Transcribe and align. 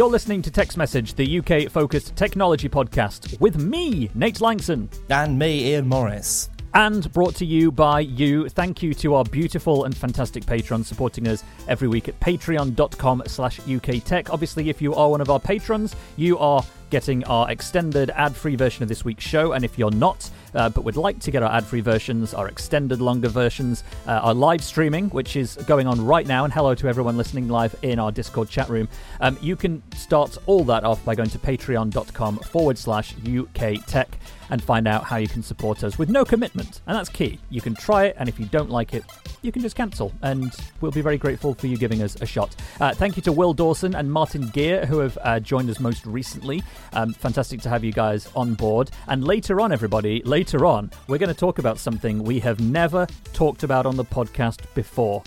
You're 0.00 0.08
listening 0.08 0.40
to 0.40 0.50
Tech's 0.50 0.78
Message, 0.78 1.12
the 1.12 1.40
UK-focused 1.40 2.16
technology 2.16 2.70
podcast 2.70 3.38
with 3.38 3.58
me, 3.58 4.08
Nate 4.14 4.40
Lanxon. 4.40 4.88
And 5.10 5.38
me, 5.38 5.72
Ian 5.72 5.88
Morris. 5.88 6.48
And 6.74 7.12
brought 7.12 7.34
to 7.36 7.44
you 7.44 7.70
by 7.72 8.00
you. 8.00 8.48
Thank 8.48 8.82
you 8.82 8.94
to 8.94 9.14
our 9.14 9.24
beautiful 9.24 9.84
and 9.84 9.96
fantastic 9.96 10.46
patrons 10.46 10.86
supporting 10.86 11.26
us 11.28 11.44
every 11.68 11.88
week 11.88 12.08
at 12.08 12.18
patreon.com 12.20 13.22
slash 13.26 13.60
uktech. 13.60 14.30
Obviously, 14.30 14.68
if 14.68 14.80
you 14.80 14.94
are 14.94 15.10
one 15.10 15.20
of 15.20 15.30
our 15.30 15.40
patrons, 15.40 15.96
you 16.16 16.38
are 16.38 16.64
getting 16.90 17.24
our 17.24 17.50
extended 17.50 18.10
ad-free 18.10 18.56
version 18.56 18.82
of 18.82 18.88
this 18.88 19.04
week's 19.04 19.24
show, 19.24 19.52
and 19.52 19.64
if 19.64 19.78
you're 19.78 19.92
not, 19.92 20.28
uh, 20.54 20.68
but 20.68 20.82
would 20.82 20.96
like 20.96 21.20
to 21.20 21.30
get 21.30 21.42
our 21.42 21.52
ad-free 21.52 21.80
versions, 21.80 22.34
our 22.34 22.48
extended 22.48 23.00
longer 23.00 23.28
versions, 23.28 23.84
uh, 24.06 24.12
our 24.22 24.34
live 24.34 24.62
streaming, 24.62 25.08
which 25.10 25.36
is 25.36 25.54
going 25.66 25.86
on 25.86 26.04
right 26.04 26.26
now, 26.26 26.44
and 26.44 26.52
hello 26.52 26.74
to 26.74 26.88
everyone 26.88 27.16
listening 27.16 27.48
live 27.48 27.74
in 27.82 27.98
our 28.00 28.10
Discord 28.10 28.48
chat 28.48 28.68
room, 28.68 28.88
um, 29.20 29.38
you 29.40 29.54
can 29.54 29.82
start 29.94 30.36
all 30.46 30.64
that 30.64 30.82
off 30.82 31.04
by 31.04 31.14
going 31.14 31.30
to 31.30 31.38
patreon.com 31.38 32.38
forward 32.38 32.76
slash 32.76 33.14
uktech 33.14 34.08
and 34.50 34.62
find 34.62 34.86
out 34.86 35.04
how 35.04 35.16
you 35.16 35.28
can 35.28 35.42
support 35.42 35.82
us 35.84 35.98
with 35.98 36.10
no 36.10 36.24
commitment. 36.24 36.80
And 36.86 36.96
that's 36.96 37.08
key. 37.08 37.38
You 37.50 37.60
can 37.60 37.74
try 37.74 38.06
it, 38.06 38.16
and 38.18 38.28
if 38.28 38.38
you 38.38 38.46
don't 38.46 38.70
like 38.70 38.94
it, 38.94 39.04
you 39.42 39.52
can 39.52 39.62
just 39.62 39.76
cancel, 39.76 40.12
and 40.22 40.54
we'll 40.80 40.90
be 40.90 41.00
very 41.00 41.16
grateful 41.16 41.54
for 41.54 41.66
you 41.66 41.76
giving 41.76 42.02
us 42.02 42.20
a 42.20 42.26
shot. 42.26 42.54
Uh, 42.80 42.92
thank 42.94 43.16
you 43.16 43.22
to 43.22 43.32
Will 43.32 43.54
Dawson 43.54 43.94
and 43.94 44.10
Martin 44.10 44.48
Gear, 44.48 44.86
who 44.86 44.98
have 44.98 45.16
uh, 45.22 45.40
joined 45.40 45.70
us 45.70 45.80
most 45.80 46.04
recently. 46.04 46.62
Um, 46.92 47.12
fantastic 47.14 47.60
to 47.62 47.68
have 47.68 47.84
you 47.84 47.92
guys 47.92 48.28
on 48.36 48.54
board. 48.54 48.90
And 49.06 49.24
later 49.24 49.60
on, 49.60 49.72
everybody, 49.72 50.22
later 50.24 50.66
on, 50.66 50.90
we're 51.08 51.18
going 51.18 51.32
to 51.32 51.38
talk 51.38 51.58
about 51.58 51.78
something 51.78 52.22
we 52.22 52.40
have 52.40 52.60
never 52.60 53.06
talked 53.32 53.62
about 53.62 53.86
on 53.86 53.96
the 53.96 54.04
podcast 54.04 54.60
before, 54.74 55.22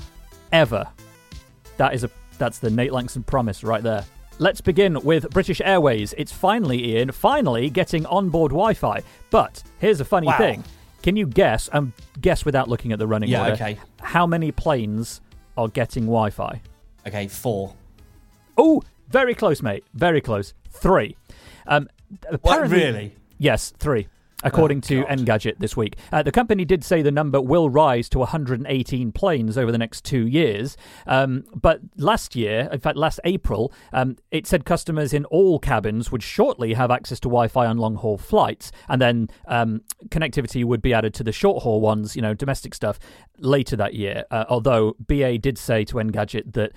ever. 0.51 0.87
That 1.77 1.93
is 1.93 2.03
a 2.03 2.09
that's 2.37 2.59
the 2.59 2.69
Nate 2.69 2.91
Lanxon 2.91 3.25
promise 3.25 3.63
right 3.63 3.83
there. 3.83 4.05
Let's 4.39 4.61
begin 4.61 4.99
with 5.03 5.29
British 5.29 5.61
Airways. 5.63 6.13
It's 6.17 6.31
finally, 6.31 6.95
Ian, 6.95 7.11
finally 7.11 7.69
getting 7.69 8.05
onboard 8.07 8.51
Wi 8.51 8.73
Fi. 8.73 9.01
But 9.29 9.63
here's 9.79 9.99
a 9.99 10.05
funny 10.05 10.27
Wow. 10.27 10.37
thing. 10.37 10.63
Can 11.01 11.15
you 11.15 11.27
guess, 11.27 11.69
and 11.71 11.91
guess 12.19 12.43
without 12.45 12.67
looking 12.67 12.91
at 12.91 12.99
the 12.99 13.07
running 13.07 13.29
Yeah, 13.29 13.41
order, 13.41 13.53
okay. 13.53 13.77
how 14.01 14.25
many 14.25 14.51
planes 14.51 15.21
are 15.57 15.67
getting 15.67 16.03
Wi 16.05 16.29
Fi? 16.31 16.61
Okay, 17.07 17.27
four. 17.27 17.73
Oh, 18.57 18.81
very 19.09 19.35
close, 19.35 19.61
mate. 19.61 19.83
Very 19.93 20.21
close. 20.21 20.53
Three. 20.71 21.15
Um, 21.67 21.87
What, 22.41 22.69
really? 22.69 23.15
Yes, 23.37 23.73
three. 23.79 24.07
According 24.43 24.79
Oh, 24.79 24.81
to 24.81 25.01
God. 25.03 25.09
Engadget 25.09 25.59
this 25.59 25.75
week, 25.77 25.97
uh, 26.11 26.21
the 26.23 26.31
company 26.31 26.65
did 26.65 26.83
say 26.83 27.01
the 27.01 27.11
number 27.11 27.41
will 27.41 27.69
rise 27.69 28.09
to 28.09 28.19
118 28.19 29.11
planes 29.11 29.57
over 29.57 29.71
the 29.71 29.77
next 29.77 30.03
two 30.03 30.27
years. 30.27 30.77
Um, 31.07 31.45
but 31.55 31.79
last 31.97 32.35
year, 32.35 32.69
in 32.71 32.79
fact, 32.79 32.97
last 32.97 33.19
April, 33.23 33.71
um, 33.93 34.17
it 34.31 34.45
said 34.47 34.65
customers 34.65 35.13
in 35.13 35.25
all 35.25 35.59
cabins 35.59 36.11
would 36.11 36.23
shortly 36.23 36.73
have 36.73 36.91
access 36.91 37.19
to 37.21 37.27
Wi-Fi 37.29 37.65
on 37.65 37.77
long-haul 37.77 38.17
flights, 38.17 38.71
and 38.89 39.01
then 39.01 39.29
um, 39.47 39.81
connectivity 40.09 40.63
would 40.65 40.81
be 40.81 40.93
added 40.93 41.13
to 41.15 41.23
the 41.23 41.31
short-haul 41.31 41.81
ones, 41.81 42.15
you 42.15 42.21
know, 42.21 42.33
domestic 42.33 42.73
stuff, 42.73 42.99
later 43.37 43.75
that 43.75 43.93
year. 43.93 44.25
Uh, 44.31 44.45
although 44.49 44.95
BA 44.99 45.37
did 45.37 45.57
say 45.57 45.83
to 45.85 45.95
Engadget 45.95 46.53
that 46.53 46.71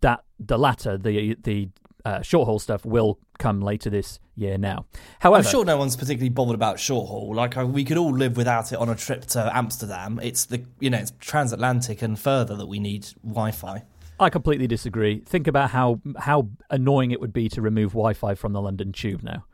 that 0.00 0.24
the 0.38 0.58
latter, 0.58 0.96
the 0.96 1.36
the 1.42 1.68
uh, 2.04 2.22
short 2.22 2.46
haul 2.46 2.58
stuff, 2.58 2.84
will 2.84 3.18
come 3.38 3.60
later 3.60 3.90
this 3.90 4.18
year. 4.34 4.58
Now, 4.58 4.86
however, 5.20 5.46
I'm 5.46 5.50
sure 5.50 5.64
no 5.64 5.76
one's 5.76 5.96
particularly 5.96 6.28
bothered 6.30 6.54
about 6.54 6.78
short 6.80 7.08
haul. 7.08 7.34
Like 7.34 7.56
I, 7.56 7.64
we 7.64 7.84
could 7.84 7.96
all 7.96 8.12
live 8.14 8.36
without 8.36 8.72
it 8.72 8.78
on 8.78 8.88
a 8.88 8.94
trip 8.94 9.26
to 9.26 9.50
Amsterdam. 9.56 10.20
It's 10.22 10.46
the 10.46 10.64
you 10.80 10.90
know 10.90 10.98
it's 10.98 11.12
transatlantic 11.20 12.02
and 12.02 12.18
further 12.18 12.56
that 12.56 12.66
we 12.66 12.78
need 12.78 13.06
Wi-Fi. 13.24 13.84
I 14.20 14.30
completely 14.30 14.66
disagree. 14.66 15.20
Think 15.20 15.46
about 15.46 15.70
how 15.70 16.00
how 16.18 16.48
annoying 16.70 17.10
it 17.10 17.20
would 17.20 17.32
be 17.32 17.48
to 17.50 17.60
remove 17.62 17.90
Wi-Fi 17.92 18.34
from 18.34 18.52
the 18.52 18.60
London 18.60 18.92
Tube 18.92 19.22
now. 19.22 19.44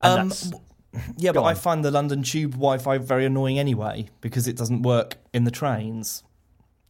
And 0.00 0.32
Um, 0.32 0.60
Yeah, 1.16 1.32
but 1.32 1.44
I 1.44 1.54
find 1.54 1.82
the 1.84 1.90
London 1.90 2.22
Tube 2.22 2.52
Wi-Fi 2.52 2.98
very 2.98 3.24
annoying 3.24 3.58
anyway 3.58 4.10
because 4.20 4.46
it 4.46 4.56
doesn't 4.56 4.82
work 4.82 5.16
in 5.32 5.44
the 5.44 5.50
trains. 5.50 6.22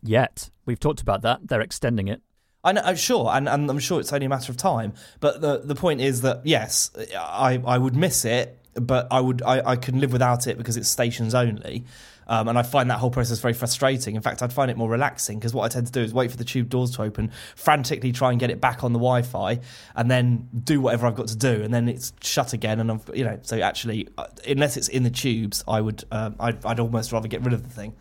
yet 0.03 0.51
we've 0.67 0.81
talked 0.81 1.01
about 1.01 1.23
that. 1.23 1.47
They're 1.47 1.61
extending 1.61 2.09
it. 2.09 2.21
I 2.65 2.73
know, 2.73 2.81
uh, 2.83 2.95
sure, 2.95 3.31
and, 3.33 3.49
and 3.49 3.69
I'm 3.69 3.79
sure 3.81 3.99
it's 3.99 4.13
only 4.13 4.27
a 4.27 4.29
matter 4.29 4.53
of 4.53 4.57
time. 4.57 4.93
But 5.21 5.41
the 5.41 5.63
the 5.65 5.75
point 5.75 6.01
is 6.01 6.21
that 6.21 6.43
yes, 6.45 6.91
I 7.17 7.61
I 7.67 7.77
would 7.77 7.97
miss 7.97 8.25
it, 8.25 8.59
but 8.75 9.09
I 9.11 9.21
would 9.21 9.43
I, 9.43 9.71
I 9.71 9.77
can 9.77 10.01
live 10.01 10.13
without 10.13 10.47
it 10.47 10.59
because 10.59 10.77
it's 10.77 10.89
stations 10.89 11.35
only. 11.35 11.85
Um, 12.29 12.47
and 12.47 12.57
I 12.57 12.63
find 12.63 12.89
that 12.91 12.99
whole 12.99 13.11
process 13.11 13.41
very 13.41 13.53
frustrating. 13.53 14.15
In 14.15 14.23
fact, 14.23 14.43
I'd 14.43 14.53
find 14.53 14.71
it 14.71 14.77
more 14.77 14.89
relaxing 14.89 15.39
because 15.39 15.53
what 15.53 15.65
I 15.65 15.69
tend 15.69 15.87
to 15.89 15.93
do 15.93 16.01
is 16.01 16.15
wait 16.15 16.31
for 16.31 16.37
the 16.37 16.45
tube 16.45 16.69
doors 16.69 16.93
to 16.93 17.03
open, 17.03 17.33
frantically 17.57 18.13
try 18.13 18.31
and 18.31 18.39
get 18.39 18.49
it 18.49 18.61
back 18.61 18.85
on 18.85 18.93
the 18.93 18.99
Wi-Fi, 18.99 19.59
and 19.97 20.11
then 20.11 20.49
do 20.63 20.81
whatever 20.81 21.09
I've 21.09 21.17
got 21.17 21.27
to 21.29 21.37
do, 21.37 21.63
and 21.63 21.75
then 21.75 21.89
it's 21.89 22.13
shut 22.23 22.53
again. 22.53 22.79
And 22.79 22.93
I've 22.93 23.11
you 23.13 23.25
know, 23.25 23.39
so 23.43 23.59
actually, 23.61 24.09
uh, 24.17 24.27
unless 24.47 24.77
it's 24.77 24.89
in 24.89 25.03
the 25.03 25.11
tubes, 25.11 25.65
I 25.67 25.81
would 25.81 26.05
um, 26.13 26.37
I'd, 26.39 26.65
I'd 26.65 26.79
almost 26.79 27.11
rather 27.11 27.29
get 27.29 27.43
rid 27.43 27.55
of 27.55 27.65
the 27.65 27.71
thing. 27.71 27.95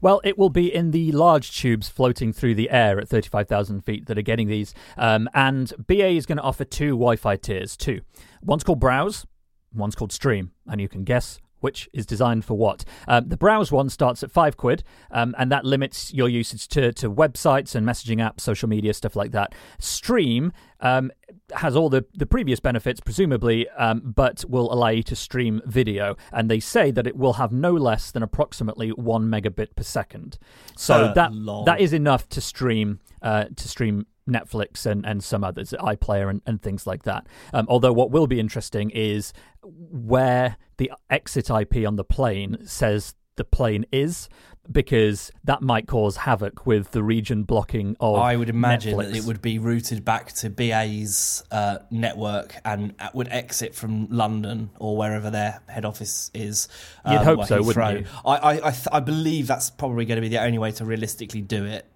Well, 0.00 0.20
it 0.24 0.38
will 0.38 0.50
be 0.50 0.72
in 0.72 0.90
the 0.90 1.12
large 1.12 1.56
tubes 1.56 1.88
floating 1.88 2.32
through 2.32 2.54
the 2.54 2.70
air 2.70 2.98
at 2.98 3.08
35,000 3.08 3.82
feet 3.82 4.06
that 4.06 4.18
are 4.18 4.22
getting 4.22 4.48
these. 4.48 4.74
Um, 4.96 5.28
and 5.34 5.72
BA 5.86 6.08
is 6.08 6.26
going 6.26 6.38
to 6.38 6.42
offer 6.42 6.64
two 6.64 6.90
Wi 6.90 7.16
Fi 7.16 7.36
tiers, 7.36 7.76
two. 7.76 8.00
One's 8.42 8.64
called 8.64 8.80
Browse, 8.80 9.26
one's 9.74 9.94
called 9.94 10.12
Stream. 10.12 10.52
And 10.66 10.80
you 10.80 10.88
can 10.88 11.04
guess 11.04 11.40
which 11.60 11.88
is 11.92 12.06
designed 12.06 12.44
for 12.44 12.56
what. 12.56 12.84
Um, 13.06 13.28
the 13.28 13.36
Browse 13.36 13.70
one 13.72 13.88
starts 13.88 14.22
at 14.22 14.30
five 14.30 14.56
quid, 14.56 14.82
um, 15.10 15.34
and 15.38 15.50
that 15.52 15.64
limits 15.64 16.12
your 16.12 16.28
usage 16.28 16.68
to, 16.68 16.92
to 16.94 17.10
websites 17.10 17.74
and 17.74 17.86
messaging 17.86 18.18
apps, 18.18 18.40
social 18.40 18.68
media, 18.68 18.94
stuff 18.94 19.16
like 19.16 19.32
that. 19.32 19.54
Stream 19.78 20.52
um, 20.80 21.10
has 21.54 21.74
all 21.74 21.88
the, 21.88 22.04
the 22.14 22.26
previous 22.26 22.60
benefits, 22.60 23.00
presumably, 23.00 23.68
um, 23.70 24.00
but 24.04 24.44
will 24.48 24.72
allow 24.72 24.88
you 24.88 25.02
to 25.02 25.16
stream 25.16 25.60
video. 25.66 26.16
And 26.32 26.50
they 26.50 26.60
say 26.60 26.90
that 26.92 27.06
it 27.06 27.16
will 27.16 27.34
have 27.34 27.52
no 27.52 27.72
less 27.72 28.10
than 28.10 28.22
approximately 28.22 28.90
one 28.90 29.26
megabit 29.28 29.74
per 29.76 29.82
second. 29.82 30.38
So 30.76 30.94
Uh, 30.94 31.12
that 31.14 31.32
lol. 31.32 31.64
that 31.64 31.80
is 31.80 31.92
enough 31.92 32.28
to 32.30 32.40
stream 32.40 33.00
uh, 33.22 33.46
to 33.56 33.68
stream 33.68 34.06
Netflix 34.28 34.86
and, 34.86 35.04
and 35.06 35.22
some 35.22 35.42
others, 35.42 35.74
iPlayer 35.78 36.30
and, 36.30 36.42
and 36.46 36.62
things 36.62 36.86
like 36.86 37.04
that. 37.04 37.26
Um, 37.52 37.66
although 37.68 37.92
what 37.92 38.10
will 38.10 38.26
be 38.26 38.38
interesting 38.38 38.90
is 38.90 39.32
where 39.62 40.56
the 40.76 40.92
exit 41.10 41.50
IP 41.50 41.86
on 41.86 41.96
the 41.96 42.04
plane 42.04 42.58
says 42.64 43.14
the 43.36 43.44
plane 43.44 43.86
is, 43.92 44.28
because 44.70 45.32
that 45.44 45.62
might 45.62 45.86
cause 45.86 46.18
havoc 46.18 46.66
with 46.66 46.90
the 46.90 47.02
region 47.02 47.44
blocking 47.44 47.96
of. 48.00 48.18
I 48.18 48.36
would 48.36 48.50
imagine 48.50 48.94
Netflix. 48.94 49.06
that 49.06 49.16
it 49.16 49.24
would 49.24 49.42
be 49.42 49.58
routed 49.58 50.04
back 50.04 50.32
to 50.34 50.50
BA's 50.50 51.42
uh, 51.50 51.78
network 51.90 52.54
and 52.64 52.94
would 53.14 53.28
exit 53.28 53.74
from 53.74 54.08
London 54.10 54.70
or 54.78 54.96
wherever 54.96 55.30
their 55.30 55.60
head 55.68 55.84
office 55.84 56.30
is. 56.34 56.68
You'd 57.06 57.18
um, 57.18 57.24
hope 57.24 57.46
so, 57.46 57.62
wouldn't 57.62 58.00
you? 58.00 58.06
I, 58.24 58.36
I, 58.36 58.52
I, 58.52 58.70
th- 58.70 58.88
I 58.92 59.00
believe 59.00 59.46
that's 59.46 59.70
probably 59.70 60.04
going 60.04 60.16
to 60.16 60.22
be 60.22 60.28
the 60.28 60.42
only 60.42 60.58
way 60.58 60.72
to 60.72 60.84
realistically 60.84 61.40
do 61.40 61.64
it. 61.64 61.86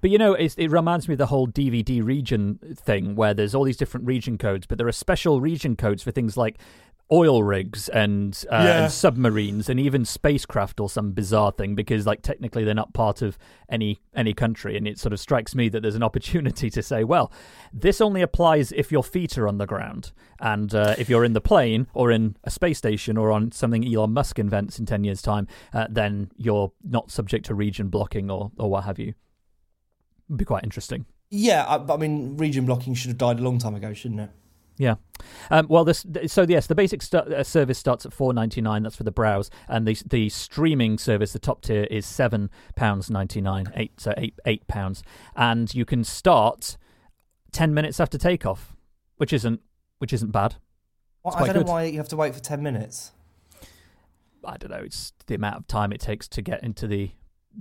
But 0.00 0.10
you 0.10 0.18
know, 0.18 0.34
it 0.34 0.56
reminds 0.70 1.08
me 1.08 1.14
of 1.14 1.18
the 1.18 1.26
whole 1.26 1.46
DVD 1.48 2.02
region 2.04 2.58
thing, 2.76 3.16
where 3.16 3.34
there's 3.34 3.54
all 3.54 3.64
these 3.64 3.76
different 3.76 4.06
region 4.06 4.38
codes, 4.38 4.66
but 4.66 4.78
there 4.78 4.88
are 4.88 4.92
special 4.92 5.40
region 5.40 5.76
codes 5.76 6.02
for 6.02 6.10
things 6.10 6.36
like 6.36 6.58
oil 7.12 7.44
rigs 7.44 7.88
and, 7.90 8.44
uh, 8.50 8.64
Yeah. 8.64 8.82
and 8.82 8.90
submarines 8.92 9.68
and 9.68 9.78
even 9.78 10.04
spacecraft 10.04 10.80
or 10.80 10.90
some 10.90 11.12
bizarre 11.12 11.52
thing, 11.52 11.76
because 11.76 12.04
like 12.04 12.20
technically 12.20 12.64
they're 12.64 12.74
not 12.74 12.92
part 12.94 13.22
of 13.22 13.38
any 13.68 14.00
any 14.12 14.34
country. 14.34 14.76
And 14.76 14.88
it 14.88 14.98
sort 14.98 15.12
of 15.12 15.20
strikes 15.20 15.54
me 15.54 15.68
that 15.68 15.82
there's 15.82 15.94
an 15.94 16.02
opportunity 16.02 16.68
to 16.68 16.82
say, 16.82 17.04
well, 17.04 17.30
this 17.72 18.00
only 18.00 18.22
applies 18.22 18.72
if 18.72 18.90
your 18.90 19.04
feet 19.04 19.38
are 19.38 19.46
on 19.46 19.58
the 19.58 19.66
ground, 19.66 20.10
and 20.40 20.74
uh, 20.74 20.96
if 20.98 21.08
you're 21.08 21.24
in 21.24 21.32
the 21.32 21.40
plane 21.40 21.86
or 21.94 22.10
in 22.10 22.36
a 22.42 22.50
space 22.50 22.78
station 22.78 23.16
or 23.16 23.30
on 23.30 23.52
something 23.52 23.86
Elon 23.86 24.12
Musk 24.12 24.38
invents 24.40 24.80
in 24.80 24.84
ten 24.86 25.04
years' 25.04 25.22
time, 25.22 25.46
uh, 25.72 25.86
then 25.88 26.30
you're 26.36 26.72
not 26.82 27.12
subject 27.12 27.46
to 27.46 27.54
region 27.54 27.88
blocking 27.88 28.30
or 28.32 28.50
or 28.58 28.68
what 28.68 28.82
have 28.82 28.98
you. 28.98 29.14
Would 30.28 30.38
be 30.38 30.44
quite 30.44 30.64
interesting. 30.64 31.06
Yeah, 31.30 31.64
I, 31.64 31.92
I 31.92 31.96
mean, 31.96 32.36
region 32.36 32.66
blocking 32.66 32.94
should 32.94 33.08
have 33.08 33.18
died 33.18 33.38
a 33.40 33.42
long 33.42 33.58
time 33.58 33.74
ago, 33.74 33.92
shouldn't 33.92 34.20
it? 34.20 34.30
Yeah. 34.78 34.96
Um, 35.50 35.66
well, 35.68 35.84
this 35.84 36.04
so 36.26 36.44
yes, 36.46 36.66
the 36.66 36.74
basic 36.74 37.00
st- 37.02 37.28
uh, 37.28 37.42
service 37.42 37.78
starts 37.78 38.04
at 38.04 38.12
four 38.12 38.34
ninety 38.34 38.60
nine. 38.60 38.82
That's 38.82 38.96
for 38.96 39.04
the 39.04 39.10
browse, 39.10 39.50
and 39.68 39.86
the 39.86 39.96
the 40.06 40.28
streaming 40.28 40.98
service, 40.98 41.32
the 41.32 41.38
top 41.38 41.62
tier, 41.62 41.84
is 41.84 42.04
seven 42.04 42.50
pounds 42.74 43.08
ninety 43.10 43.40
nine, 43.40 43.72
eight 43.74 43.98
so 43.98 44.12
eight 44.18 44.38
eight 44.44 44.66
pounds, 44.68 45.02
and 45.34 45.74
you 45.74 45.86
can 45.86 46.04
start 46.04 46.76
ten 47.52 47.72
minutes 47.72 48.00
after 48.00 48.18
takeoff, 48.18 48.76
which 49.16 49.32
isn't 49.32 49.62
which 49.98 50.12
isn't 50.12 50.30
bad. 50.30 50.56
Well, 51.22 51.34
I 51.34 51.46
don't 51.46 51.54
good. 51.54 51.66
know 51.66 51.72
why 51.72 51.84
you 51.84 51.96
have 51.96 52.08
to 52.08 52.16
wait 52.16 52.34
for 52.34 52.40
ten 52.40 52.62
minutes. 52.62 53.12
I 54.44 54.58
don't 54.58 54.70
know. 54.70 54.84
It's 54.84 55.14
the 55.26 55.34
amount 55.34 55.56
of 55.56 55.66
time 55.66 55.90
it 55.90 56.00
takes 56.00 56.28
to 56.28 56.42
get 56.42 56.62
into 56.62 56.86
the 56.86 57.12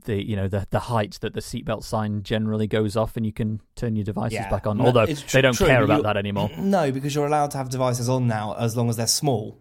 the 0.03 0.21
you 0.27 0.36
know 0.36 0.47
the 0.47 0.68
the 0.71 0.80
height 0.80 1.18
that 1.21 1.33
the 1.33 1.39
seatbelt 1.39 1.83
sign 1.83 2.21
generally 2.24 2.68
goes 2.68 2.97
off, 2.97 3.15
and 3.15 3.25
you 3.25 3.31
can 3.31 3.62
turn 3.75 3.95
your 3.95 4.03
devices 4.03 4.33
Yeah. 4.33 4.50
back 4.50 4.68
on. 4.68 4.77
No, 4.77 4.86
Although 4.88 5.06
tr- 5.06 5.13
they 5.33 5.42
don't 5.42 5.53
true, 5.56 5.68
care 5.68 5.83
about 5.83 6.03
that 6.03 6.18
anymore. 6.18 6.50
No, 6.57 6.92
because 6.92 7.15
you're 7.15 7.25
allowed 7.27 7.51
to 7.51 7.57
have 7.57 7.69
devices 7.69 8.09
on 8.09 8.27
now 8.27 8.53
as 8.59 8.75
long 8.75 8.89
as 8.89 8.97
they're 8.97 9.07
small. 9.07 9.57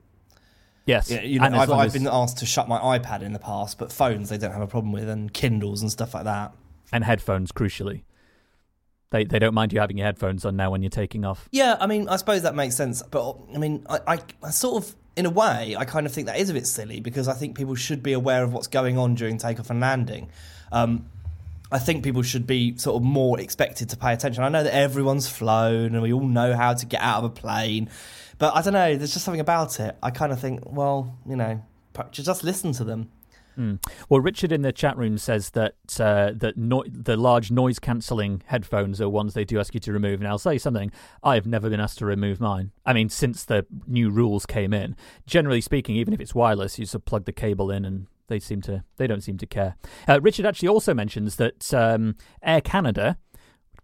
Yes, 0.87 1.11
Yeah, 1.11 1.23
you 1.23 1.39
know, 1.41 1.47
I've, 1.47 1.71
I've 1.71 1.87
as- 1.87 1.93
been 1.95 2.07
asked 2.07 2.39
to 2.39 2.47
shut 2.47 2.69
my 2.69 2.79
iPad 2.99 3.23
in 3.23 3.33
the 3.33 3.39
past, 3.39 3.79
but 3.79 3.91
phones 3.91 4.29
they 4.29 4.37
don't 4.37 4.53
have 4.53 4.61
a 4.61 4.67
problem 4.67 4.93
with, 4.93 5.09
and 5.09 5.33
Kindles 5.33 5.81
and 5.81 5.91
stuff 5.91 6.13
like 6.15 6.25
that. 6.25 6.53
and 6.93 7.05
headphones, 7.05 7.53
crucially. 7.53 8.03
They 9.11 9.25
they 9.25 9.39
don't 9.39 9.55
mind 9.55 9.73
you 9.73 9.81
having 9.81 9.97
your 9.97 10.07
headphones 10.07 10.45
on 10.45 10.57
now 10.57 10.71
when 10.73 10.83
you're 10.83 10.91
taking 10.91 11.25
off. 11.25 11.49
Yeah, 11.53 11.77
I 11.81 11.87
mean, 11.87 12.09
I 12.09 12.17
suppose 12.17 12.43
that 12.43 12.55
makes 12.55 12.75
sense, 12.77 13.03
but 13.03 13.37
I 13.55 13.59
mean, 13.59 13.87
I, 13.89 14.01
I, 14.07 14.19
I 14.43 14.51
sort 14.51 14.83
of, 14.85 14.97
in 15.17 15.27
a 15.27 15.31
way, 15.31 15.77
I 15.79 15.85
kind 15.85 16.07
of 16.07 16.13
think 16.13 16.27
that 16.27 16.39
is 16.39 16.51
a 16.51 16.55
bit 16.55 16.67
silly 16.67 17.01
because 17.01 17.29
I 17.29 17.35
think 17.35 17.57
people 17.57 17.75
should 17.75 18.03
be 18.03 18.13
aware 18.13 18.43
of 18.43 18.53
what's 18.53 18.67
going 18.67 18.99
on 18.99 19.15
during 19.15 19.39
takeoff 19.39 19.71
and 19.71 19.81
landing. 19.81 20.31
Um, 20.73 21.09
I 21.71 21.79
think 21.79 22.05
people 22.05 22.23
should 22.23 22.47
be 22.47 22.77
sort 22.77 22.97
of 22.97 23.03
more 23.03 23.41
expected 23.41 23.91
to 23.91 23.97
pay 23.97 24.13
attention. 24.13 24.45
I 24.45 24.49
know 24.49 24.63
that 24.63 24.75
everyone's 24.75 25.29
flown 25.29 25.95
and 25.95 26.03
we 26.03 26.13
all 26.13 26.27
know 26.27 26.55
how 26.55 26.75
to 26.75 26.87
get 26.87 27.01
out 27.01 27.19
of 27.19 27.25
a 27.25 27.31
plane, 27.31 27.91
but 28.39 28.55
I 28.55 28.63
don't 28.63 28.73
know. 28.73 28.97
There's 28.97 29.13
just 29.13 29.25
something 29.25 29.41
about 29.41 29.81
it. 29.81 29.97
I 30.03 30.11
kind 30.11 30.33
of 30.33 30.41
think, 30.41 30.61
well, 30.65 31.17
you 31.27 31.37
know, 31.37 31.63
just 32.11 32.45
listen 32.45 32.73
to 32.73 32.85
them. 32.85 33.11
Mm. 33.59 33.85
Well, 34.09 34.21
Richard 34.21 34.53
in 34.53 34.63
the 34.63 34.73
chat 34.73 34.97
room 34.97 35.19
says 35.19 35.51
that 35.51 35.75
uh, 36.01 36.33
that 36.35 36.57
no- 36.57 36.85
the 36.87 37.17
large 37.17 37.51
noise 37.51 37.79
cancelling 37.79 38.43
headphones 38.47 39.01
are 39.01 39.09
ones 39.09 39.35
they 39.35 39.45
do 39.45 39.61
ask 39.61 39.75
you 39.75 39.81
to 39.81 39.93
remove. 39.93 40.21
And 40.21 40.29
I'll 40.29 40.39
say 40.39 40.59
something: 40.59 40.91
I've 41.23 41.47
never 41.47 41.71
been 41.71 41.81
asked 41.81 41.99
to 41.99 42.07
remove 42.07 42.41
mine. 42.41 42.73
I 42.85 42.93
mean, 42.93 43.09
since 43.09 43.45
the 43.45 43.67
new 43.87 44.11
rules 44.11 44.47
came 44.47 44.73
in, 44.73 44.97
generally 45.27 45.61
speaking, 45.61 45.97
even 45.97 46.13
if 46.15 46.21
it's 46.21 46.35
wireless, 46.35 46.79
you 46.79 46.85
just 46.85 47.05
plug 47.05 47.25
the 47.25 47.33
cable 47.33 47.71
in, 47.71 47.85
and 47.85 48.07
they 48.29 48.41
seem 48.41 48.61
to 48.63 48.85
they 48.97 49.07
don't 49.07 49.23
seem 49.23 49.39
to 49.39 49.47
care. 49.47 49.77
Uh, 50.09 50.21
Richard 50.21 50.47
actually 50.47 50.69
also 50.69 50.95
mentions 50.95 51.37
that 51.37 51.73
um, 51.73 52.17
Air 52.43 52.61
Canada, 52.61 53.19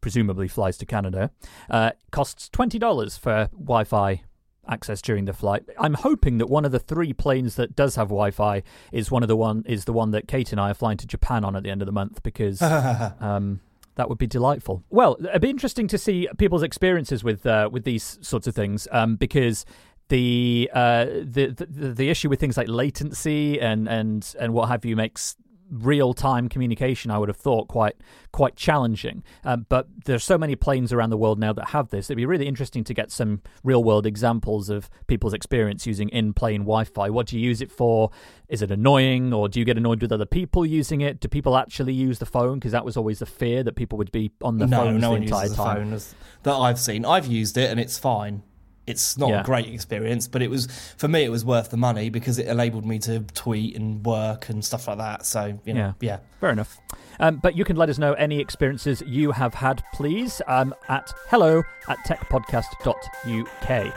presumably 0.01 0.49
flies 0.49 0.77
to 0.79 0.87
Canada, 0.87 1.31
uh, 1.71 1.93
costs 2.11 2.49
twenty 2.49 2.79
dollars 2.79 3.17
for 3.17 3.49
Wi-Fi 3.53 4.23
access 4.69 5.03
during 5.03 5.25
the 5.25 5.33
flight. 5.33 5.65
I'm 5.79 5.95
hoping 5.95 6.39
that 6.39 6.49
one 6.49 6.65
of 6.65 6.73
the 6.73 6.79
three 6.79 7.13
planes 7.13 7.57
that 7.57 7.75
does 7.75 7.97
have 7.97 8.09
Wi-Fi 8.09 8.63
is 8.93 9.11
one 9.11 9.23
of 9.23 9.29
the 9.29 9.37
one 9.37 9.65
is 9.67 9.85
the 9.85 9.93
one 9.93 10.11
that 10.13 10.29
Kate 10.29 10.53
and 10.53 10.61
I 10.61 10.71
are 10.71 10.75
flying 10.75 10.97
to 10.99 11.07
Japan 11.07 11.45
on 11.45 11.57
at 11.57 11.63
the 11.63 11.71
end 11.71 11.83
of 11.83 11.87
the 11.87 11.93
month 11.93 12.23
because 12.23 12.61
um, 13.21 13.61
that 13.97 14.09
would 14.09 14.19
be 14.19 14.27
delightful. 14.27 14.83
Well, 14.91 15.17
it'd 15.21 15.43
be 15.43 15.51
interesting 15.51 15.89
to 15.89 15.99
see 15.99 16.29
people's 16.39 16.63
experiences 16.63 17.25
with 17.25 17.45
uh, 17.47 17.69
with 17.71 17.85
these 17.85 18.19
sorts 18.21 18.47
of 18.47 18.55
things 18.55 18.89
um, 18.93 19.17
because. 19.17 19.65
The, 20.09 20.69
uh, 20.75 21.05
the 21.05 21.55
the 21.57 21.67
the 21.93 22.11
issue 22.11 22.29
with 22.29 22.41
things 22.41 22.57
like 22.57 22.67
latency 22.67 23.61
and, 23.61 23.89
and, 23.89 24.35
and 24.41 24.53
what 24.53 24.69
have 24.69 24.85
you 24.85 24.97
makes 24.97 25.37
real 25.71 26.13
time 26.15 26.49
communication, 26.49 27.11
I 27.11 27.19
would 27.19 27.29
have 27.29 27.37
thought, 27.37 27.69
quite 27.69 27.97
quite 28.33 28.57
challenging. 28.57 29.23
Um, 29.45 29.67
but 29.69 29.89
there's 30.05 30.25
so 30.25 30.39
many 30.39 30.57
planes 30.57 30.93
around 30.93 31.11
the 31.11 31.17
world 31.17 31.39
now 31.39 31.53
that 31.53 31.69
have 31.69 31.91
this. 31.91 32.07
It'd 32.07 32.17
be 32.17 32.27
really 32.27 32.47
interesting 32.47 32.85
to 32.85 32.95
get 32.95 33.11
some 33.11 33.43
real 33.65 33.83
world 33.83 34.07
examples 34.07 34.69
of 34.69 34.91
people's 35.07 35.35
experience 35.35 35.87
using 35.87 36.09
in 36.11 36.33
plane 36.33 36.63
Wi 36.63 36.85
Fi. 36.85 37.11
What 37.11 37.27
do 37.27 37.39
you 37.39 37.47
use 37.47 37.61
it 37.61 37.71
for? 37.71 38.11
Is 38.49 38.63
it 38.63 38.71
annoying, 38.71 39.33
or 39.33 39.49
do 39.49 39.59
you 39.59 39.65
get 39.65 39.77
annoyed 39.77 40.03
with 40.03 40.13
other 40.13 40.27
people 40.27 40.67
using 40.67 41.01
it? 41.01 41.21
Do 41.21 41.29
people 41.29 41.57
actually 41.57 41.95
use 41.95 42.19
the 42.19 42.27
phone? 42.27 42.59
Because 42.59 42.73
that 42.73 42.85
was 42.85 42.97
always 42.97 43.21
the 43.21 43.27
fear 43.27 43.63
that 43.63 43.77
people 43.77 43.99
would 43.99 44.13
be 44.13 44.33
on 44.43 44.59
the 44.59 44.67
no, 44.67 44.79
phones 44.79 45.01
no 45.01 45.11
the 45.11 45.23
entire 45.23 45.49
time. 45.49 45.77
phone 45.77 45.93
as, 45.93 46.15
that 46.43 46.55
I've 46.55 46.79
seen. 46.79 47.05
I've 47.05 47.27
used 47.27 47.57
it 47.57 47.71
and 47.71 47.79
it's 47.79 47.99
fine. 47.99 48.43
It's 48.87 49.17
not 49.19 49.29
Yeah. 49.31 49.41
a 49.43 49.45
great 49.45 49.67
experience, 49.69 50.27
but 50.27 50.43
it 50.43 50.51
was 50.51 50.67
for 50.97 51.07
me. 51.07 51.23
It 51.23 51.29
was 51.31 51.45
worth 51.45 51.71
the 51.71 51.77
money 51.77 52.09
because 52.11 52.39
it 52.39 52.47
enabled 52.49 52.85
me 52.85 52.99
to 53.01 53.21
tweet 53.21 53.77
and 53.77 54.05
work 54.05 54.49
and 54.49 54.65
stuff 54.65 54.89
like 54.89 54.99
that. 54.99 55.27
So 55.27 55.59
you 55.65 55.75
know, 55.75 55.95
yeah. 56.01 56.19
Fair 56.41 56.51
enough. 56.51 56.79
Um, 57.21 57.37
but 57.37 57.55
you 57.57 57.65
can 57.65 57.77
let 57.77 57.89
us 57.89 57.99
know 57.99 58.15
any 58.15 58.41
experiences 58.41 59.03
you 59.07 59.31
have 59.33 59.55
had, 59.55 59.83
please, 59.95 60.41
um, 60.49 60.75
at 60.89 61.13
hello 61.29 61.63
at 61.89 61.99
techpodcast.uk. 61.99 63.93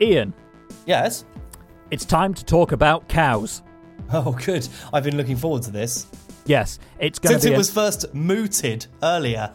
Ian, 0.00 0.32
Yes. 0.86 1.24
it's 1.90 2.04
time 2.04 2.32
to 2.34 2.44
talk 2.44 2.70
about 2.72 3.08
cows. 3.08 3.62
Oh, 4.12 4.32
good. 4.44 4.66
I've 4.92 5.04
been 5.04 5.16
looking 5.16 5.36
forward 5.36 5.62
to 5.64 5.70
this 5.70 6.06
Yes, 6.46 6.78
it's 6.98 7.18
going 7.18 7.32
since 7.34 7.42
to 7.42 7.48
be. 7.48 7.52
it 7.52 7.56
a- 7.56 7.58
was 7.58 7.70
first 7.70 8.14
mooted 8.14 8.86
earlier. 9.02 9.50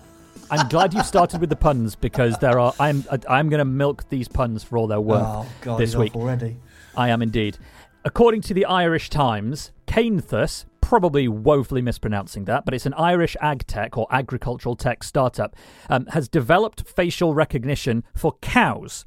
I'm 0.53 0.67
glad 0.67 0.93
you 0.93 1.01
started 1.01 1.41
with 1.41 1.49
the 1.49 1.55
puns 1.55 1.95
because 1.95 2.37
there 2.37 2.59
are. 2.59 2.75
I'm. 2.79 3.03
I'm 3.27 3.49
going 3.49 3.57
to 3.57 3.65
milk 3.65 4.07
these 4.09 4.27
puns 4.27 4.63
for 4.63 4.77
all 4.77 4.85
they're 4.85 5.01
worth 5.01 5.25
oh 5.25 5.47
God, 5.61 5.79
this 5.79 5.95
week. 5.95 6.15
already. 6.15 6.57
I 6.95 7.09
am 7.09 7.23
indeed. 7.23 7.57
According 8.05 8.41
to 8.41 8.53
the 8.53 8.65
Irish 8.65 9.09
Times, 9.09 9.71
Cainthus, 9.87 10.65
probably 10.79 11.27
woefully 11.27 11.81
mispronouncing 11.81 12.45
that, 12.45 12.65
but 12.65 12.75
it's 12.75 12.85
an 12.85 12.93
Irish 12.93 13.35
ag 13.41 13.65
tech 13.65 13.97
or 13.97 14.05
agricultural 14.11 14.75
tech 14.75 15.03
startup, 15.03 15.55
um, 15.89 16.05
has 16.07 16.29
developed 16.29 16.87
facial 16.87 17.33
recognition 17.33 18.03
for 18.13 18.33
cows. 18.43 19.05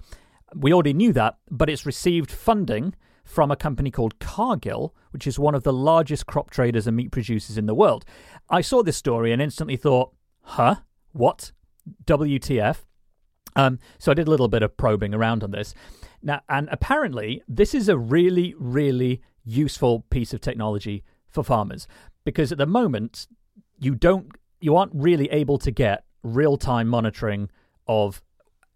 We 0.52 0.72
already 0.72 0.94
knew 0.94 1.12
that, 1.12 1.36
but 1.48 1.70
it's 1.70 1.86
received 1.86 2.32
funding 2.32 2.96
from 3.24 3.52
a 3.52 3.56
company 3.56 3.92
called 3.92 4.18
Cargill, 4.18 4.96
which 5.12 5.28
is 5.28 5.38
one 5.38 5.54
of 5.54 5.62
the 5.62 5.72
largest 5.72 6.26
crop 6.26 6.50
traders 6.50 6.88
and 6.88 6.96
meat 6.96 7.12
producers 7.12 7.56
in 7.56 7.66
the 7.66 7.74
world. 7.74 8.04
I 8.50 8.62
saw 8.62 8.82
this 8.82 8.96
story 8.96 9.30
and 9.30 9.40
instantly 9.40 9.76
thought, 9.76 10.12
huh? 10.42 10.76
What? 11.16 11.52
WTF? 12.04 12.78
Um, 13.54 13.78
so 13.98 14.10
I 14.10 14.14
did 14.14 14.28
a 14.28 14.30
little 14.30 14.48
bit 14.48 14.62
of 14.62 14.76
probing 14.76 15.14
around 15.14 15.42
on 15.42 15.50
this. 15.50 15.74
Now, 16.22 16.42
and 16.48 16.68
apparently, 16.70 17.42
this 17.48 17.74
is 17.74 17.88
a 17.88 17.96
really, 17.96 18.54
really 18.58 19.22
useful 19.44 20.04
piece 20.10 20.34
of 20.34 20.40
technology 20.40 21.04
for 21.30 21.42
farmers 21.42 21.86
because 22.24 22.52
at 22.52 22.58
the 22.58 22.66
moment, 22.66 23.28
you 23.78 23.94
don't, 23.94 24.28
you 24.60 24.76
aren't 24.76 24.92
really 24.94 25.30
able 25.30 25.58
to 25.58 25.70
get 25.70 26.04
real 26.22 26.56
time 26.56 26.88
monitoring 26.88 27.48
of 27.86 28.20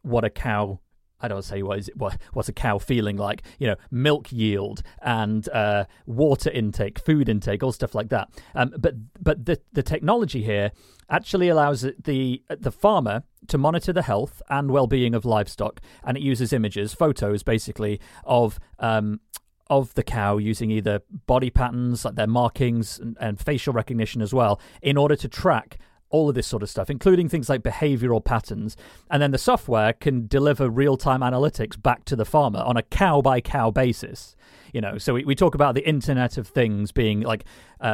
what 0.02 0.24
a 0.24 0.30
cow. 0.30 0.80
I 1.22 1.28
don't 1.28 1.44
say 1.44 1.62
what 1.62 1.78
is 1.78 1.88
it, 1.88 1.96
what, 1.96 2.16
what's 2.32 2.48
a 2.48 2.52
cow 2.52 2.78
feeling 2.78 3.16
like, 3.16 3.42
you 3.58 3.66
know, 3.66 3.76
milk 3.90 4.32
yield 4.32 4.82
and 5.02 5.48
uh, 5.50 5.84
water 6.06 6.50
intake, 6.50 6.98
food 6.98 7.28
intake, 7.28 7.62
all 7.62 7.72
stuff 7.72 7.94
like 7.94 8.08
that. 8.08 8.28
Um, 8.54 8.72
but 8.78 8.94
but 9.20 9.44
the 9.44 9.60
the 9.72 9.82
technology 9.82 10.42
here 10.42 10.72
actually 11.08 11.48
allows 11.48 11.82
the 11.82 12.42
the 12.48 12.72
farmer 12.72 13.24
to 13.48 13.58
monitor 13.58 13.92
the 13.92 14.02
health 14.02 14.42
and 14.48 14.70
well-being 14.70 15.14
of 15.14 15.24
livestock, 15.24 15.80
and 16.04 16.16
it 16.16 16.22
uses 16.22 16.52
images, 16.52 16.94
photos, 16.94 17.42
basically 17.42 18.00
of 18.24 18.58
um, 18.78 19.20
of 19.68 19.94
the 19.94 20.02
cow 20.02 20.36
using 20.36 20.70
either 20.70 21.00
body 21.26 21.48
patterns, 21.48 22.04
like 22.04 22.16
their 22.16 22.26
markings, 22.26 22.98
and, 22.98 23.16
and 23.20 23.38
facial 23.38 23.72
recognition 23.72 24.20
as 24.20 24.34
well, 24.34 24.60
in 24.82 24.96
order 24.96 25.16
to 25.16 25.28
track 25.28 25.78
all 26.10 26.28
of 26.28 26.34
this 26.34 26.46
sort 26.46 26.62
of 26.62 26.68
stuff, 26.68 26.90
including 26.90 27.28
things 27.28 27.48
like 27.48 27.62
behavioral 27.62 28.24
patterns. 28.24 28.76
And 29.10 29.22
then 29.22 29.30
the 29.30 29.38
software 29.38 29.92
can 29.92 30.26
deliver 30.26 30.68
real 30.68 30.96
time 30.96 31.20
analytics 31.20 31.80
back 31.80 32.04
to 32.06 32.16
the 32.16 32.24
farmer 32.24 32.60
on 32.60 32.76
a 32.76 32.82
cow 32.82 33.20
by 33.22 33.40
cow 33.40 33.70
basis. 33.70 34.36
You 34.72 34.80
know, 34.80 34.98
so 34.98 35.14
we, 35.14 35.24
we 35.24 35.34
talk 35.34 35.54
about 35.54 35.74
the 35.74 35.88
Internet 35.88 36.38
of 36.38 36.46
Things 36.46 36.92
being 36.92 37.20
like 37.20 37.44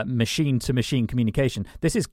machine 0.04 0.58
to 0.61 0.73
machine 0.73 1.06
communication. 1.06 1.66
This 1.80 1.96
is, 1.96 2.08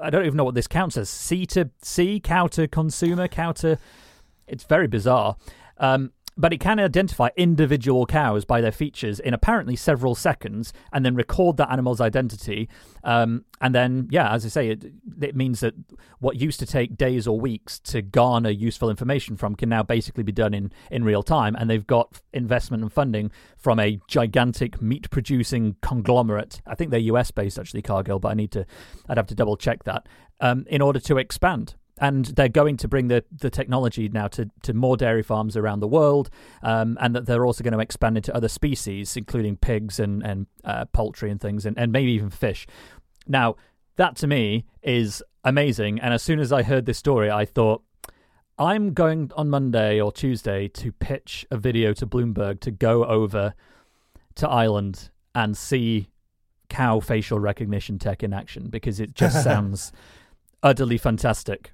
I 0.00 0.10
don't 0.10 0.24
even 0.24 0.36
know 0.36 0.44
what 0.44 0.54
this 0.54 0.66
counts 0.66 0.96
as 0.96 1.08
C 1.10 1.46
to 1.46 1.70
C, 1.82 2.20
cow 2.20 2.46
to 2.48 2.66
consumer, 2.66 3.28
cow 3.28 3.52
to. 3.52 3.78
It's 4.46 4.64
very 4.64 4.86
bizarre. 4.86 5.36
Um, 5.78 6.12
but 6.36 6.52
it 6.52 6.60
can 6.60 6.80
identify 6.80 7.28
individual 7.36 8.06
cows 8.06 8.44
by 8.44 8.60
their 8.60 8.72
features 8.72 9.20
in 9.20 9.34
apparently 9.34 9.76
several 9.76 10.14
seconds 10.14 10.72
and 10.92 11.04
then 11.04 11.14
record 11.14 11.56
that 11.56 11.70
animal's 11.70 12.00
identity. 12.00 12.68
Um, 13.04 13.44
and 13.60 13.74
then, 13.74 14.08
yeah, 14.10 14.32
as 14.32 14.44
I 14.44 14.48
say, 14.48 14.68
it, 14.70 14.84
it 15.20 15.36
means 15.36 15.60
that 15.60 15.74
what 16.18 16.40
used 16.40 16.58
to 16.60 16.66
take 16.66 16.96
days 16.96 17.26
or 17.26 17.38
weeks 17.38 17.78
to 17.80 18.02
garner 18.02 18.50
useful 18.50 18.90
information 18.90 19.36
from 19.36 19.54
can 19.54 19.68
now 19.68 19.82
basically 19.82 20.24
be 20.24 20.32
done 20.32 20.54
in, 20.54 20.72
in 20.90 21.04
real 21.04 21.22
time. 21.22 21.54
And 21.56 21.70
they've 21.70 21.86
got 21.86 22.20
investment 22.32 22.82
and 22.82 22.92
funding 22.92 23.30
from 23.56 23.78
a 23.78 24.00
gigantic 24.08 24.82
meat 24.82 25.10
producing 25.10 25.76
conglomerate. 25.82 26.60
I 26.66 26.74
think 26.74 26.90
they're 26.90 27.00
US 27.00 27.30
based, 27.30 27.58
actually, 27.58 27.82
Cargill, 27.82 28.18
but 28.18 28.28
I 28.28 28.34
need 28.34 28.50
to, 28.52 28.66
I'd 29.08 29.16
have 29.18 29.28
to 29.28 29.34
double 29.34 29.56
check 29.56 29.84
that 29.84 30.08
um, 30.40 30.64
in 30.68 30.82
order 30.82 30.98
to 31.00 31.16
expand 31.16 31.74
and 31.98 32.24
they're 32.26 32.48
going 32.48 32.76
to 32.78 32.88
bring 32.88 33.08
the, 33.08 33.24
the 33.30 33.50
technology 33.50 34.08
now 34.08 34.26
to, 34.28 34.50
to 34.62 34.74
more 34.74 34.96
dairy 34.96 35.22
farms 35.22 35.56
around 35.56 35.80
the 35.80 35.88
world, 35.88 36.30
um, 36.62 36.98
and 37.00 37.14
that 37.14 37.26
they're 37.26 37.46
also 37.46 37.62
going 37.62 37.72
to 37.72 37.80
expand 37.80 38.16
into 38.16 38.34
other 38.34 38.48
species, 38.48 39.16
including 39.16 39.56
pigs 39.56 40.00
and 40.00 40.22
and 40.24 40.46
uh, 40.64 40.84
poultry 40.86 41.30
and 41.30 41.40
things, 41.40 41.64
and, 41.66 41.78
and 41.78 41.92
maybe 41.92 42.12
even 42.12 42.30
fish. 42.30 42.66
Now, 43.26 43.56
that 43.96 44.16
to 44.16 44.26
me 44.26 44.64
is 44.82 45.22
amazing. 45.44 46.00
And 46.00 46.12
as 46.12 46.22
soon 46.22 46.40
as 46.40 46.52
I 46.52 46.62
heard 46.62 46.86
this 46.86 46.98
story, 46.98 47.30
I 47.30 47.44
thought, 47.44 47.82
I'm 48.58 48.92
going 48.92 49.30
on 49.36 49.50
Monday 49.50 50.00
or 50.00 50.12
Tuesday 50.12 50.68
to 50.68 50.92
pitch 50.92 51.44
a 51.50 51.56
video 51.56 51.92
to 51.94 52.06
Bloomberg 52.06 52.60
to 52.60 52.70
go 52.70 53.04
over 53.04 53.54
to 54.36 54.48
Ireland 54.48 55.10
and 55.34 55.56
see 55.56 56.10
cow 56.68 57.00
facial 57.00 57.38
recognition 57.40 57.98
tech 57.98 58.22
in 58.22 58.32
action 58.32 58.68
because 58.68 59.00
it 59.00 59.14
just 59.14 59.42
sounds 59.44 59.92
utterly 60.62 60.98
fantastic. 60.98 61.72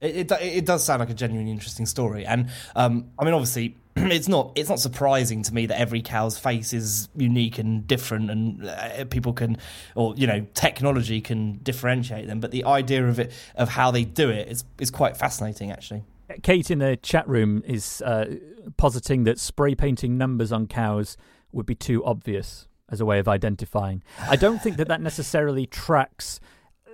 It, 0.00 0.30
it, 0.30 0.32
it 0.40 0.66
does 0.66 0.84
sound 0.84 1.00
like 1.00 1.10
a 1.10 1.14
genuinely 1.14 1.50
interesting 1.50 1.86
story, 1.86 2.24
and 2.24 2.50
um, 2.76 3.10
I 3.18 3.24
mean, 3.24 3.34
obviously, 3.34 3.76
it's 3.96 4.28
not 4.28 4.52
it's 4.54 4.68
not 4.68 4.78
surprising 4.78 5.42
to 5.42 5.54
me 5.54 5.66
that 5.66 5.80
every 5.80 6.02
cow's 6.02 6.38
face 6.38 6.72
is 6.72 7.08
unique 7.16 7.58
and 7.58 7.86
different, 7.86 8.30
and 8.30 8.64
uh, 8.66 9.04
people 9.06 9.32
can, 9.32 9.58
or 9.96 10.14
you 10.16 10.26
know, 10.26 10.46
technology 10.54 11.20
can 11.20 11.58
differentiate 11.62 12.28
them. 12.28 12.38
But 12.38 12.52
the 12.52 12.64
idea 12.64 13.08
of 13.08 13.18
it, 13.18 13.32
of 13.56 13.70
how 13.70 13.90
they 13.90 14.04
do 14.04 14.30
it, 14.30 14.48
is 14.48 14.64
is 14.78 14.90
quite 14.90 15.16
fascinating, 15.16 15.72
actually. 15.72 16.04
Kate 16.42 16.70
in 16.70 16.78
the 16.78 16.96
chat 16.96 17.26
room 17.26 17.62
is 17.66 18.02
uh, 18.02 18.36
positing 18.76 19.24
that 19.24 19.40
spray 19.40 19.74
painting 19.74 20.18
numbers 20.18 20.52
on 20.52 20.66
cows 20.66 21.16
would 21.52 21.66
be 21.66 21.74
too 21.74 22.04
obvious 22.04 22.68
as 22.90 23.00
a 23.00 23.06
way 23.06 23.18
of 23.18 23.26
identifying. 23.26 24.02
I 24.20 24.36
don't 24.36 24.62
think 24.62 24.76
that 24.76 24.88
that 24.88 25.00
necessarily 25.00 25.66
tracks. 25.66 26.38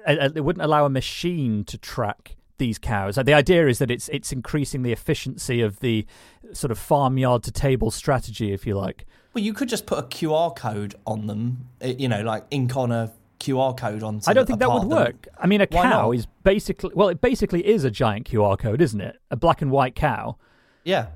Uh, 0.06 0.12
uh, 0.12 0.28
it 0.34 0.40
wouldn't 0.40 0.64
allow 0.64 0.87
a 0.87 0.90
machine 0.90 1.64
to 1.64 1.76
track 1.76 2.37
these 2.58 2.78
cows. 2.78 3.16
The 3.16 3.34
idea 3.34 3.66
is 3.66 3.78
that 3.78 3.90
it's 3.90 4.08
it's 4.08 4.32
increasing 4.32 4.82
the 4.82 4.92
efficiency 4.92 5.61
of 5.61 5.80
the 5.80 6.06
sort 6.52 6.70
of 6.70 6.78
farmyard 6.78 7.42
to 7.44 7.52
table 7.52 7.90
strategy, 7.90 8.52
if 8.52 8.66
you 8.66 8.76
like. 8.76 9.06
Well, 9.32 9.42
you 9.42 9.52
could 9.52 9.68
just 9.68 9.87
put 9.87 9.99
a 9.99 10.02
QR 10.02 10.54
code 10.54 10.94
on 11.06 11.26
them, 11.26 11.68
eh, 11.80 11.94
you 11.99 12.08
know, 12.08 12.23
like 12.23 12.44
ink 12.50 12.76
on 12.76 12.92
a 12.92 13.12
QR 13.40 13.76
code 13.76 14.02
on. 14.02 14.20
I 14.26 14.32
don't 14.32 14.46
think 14.46 14.61
that 14.61 14.73
would 14.73 14.84
work. 14.84 15.28
I 15.38 15.46
mean, 15.46 15.61
a 15.61 15.66
Why 15.70 15.82
cow 15.82 16.06
not? 16.06 16.11
is 16.12 16.26
basically 16.42 16.90
well, 16.94 17.08
it 17.08 17.20
basically 17.20 17.66
is 17.66 17.84
a 17.84 17.90
giant 17.90 18.30
QR 18.30 18.58
code, 18.58 18.80
isn't 18.80 19.00
it? 19.00 19.18
A 19.30 19.37
black 19.37 19.61
and 19.61 19.70
white 19.70 19.94
cow. 19.94 20.37
Yeah. 20.84 21.08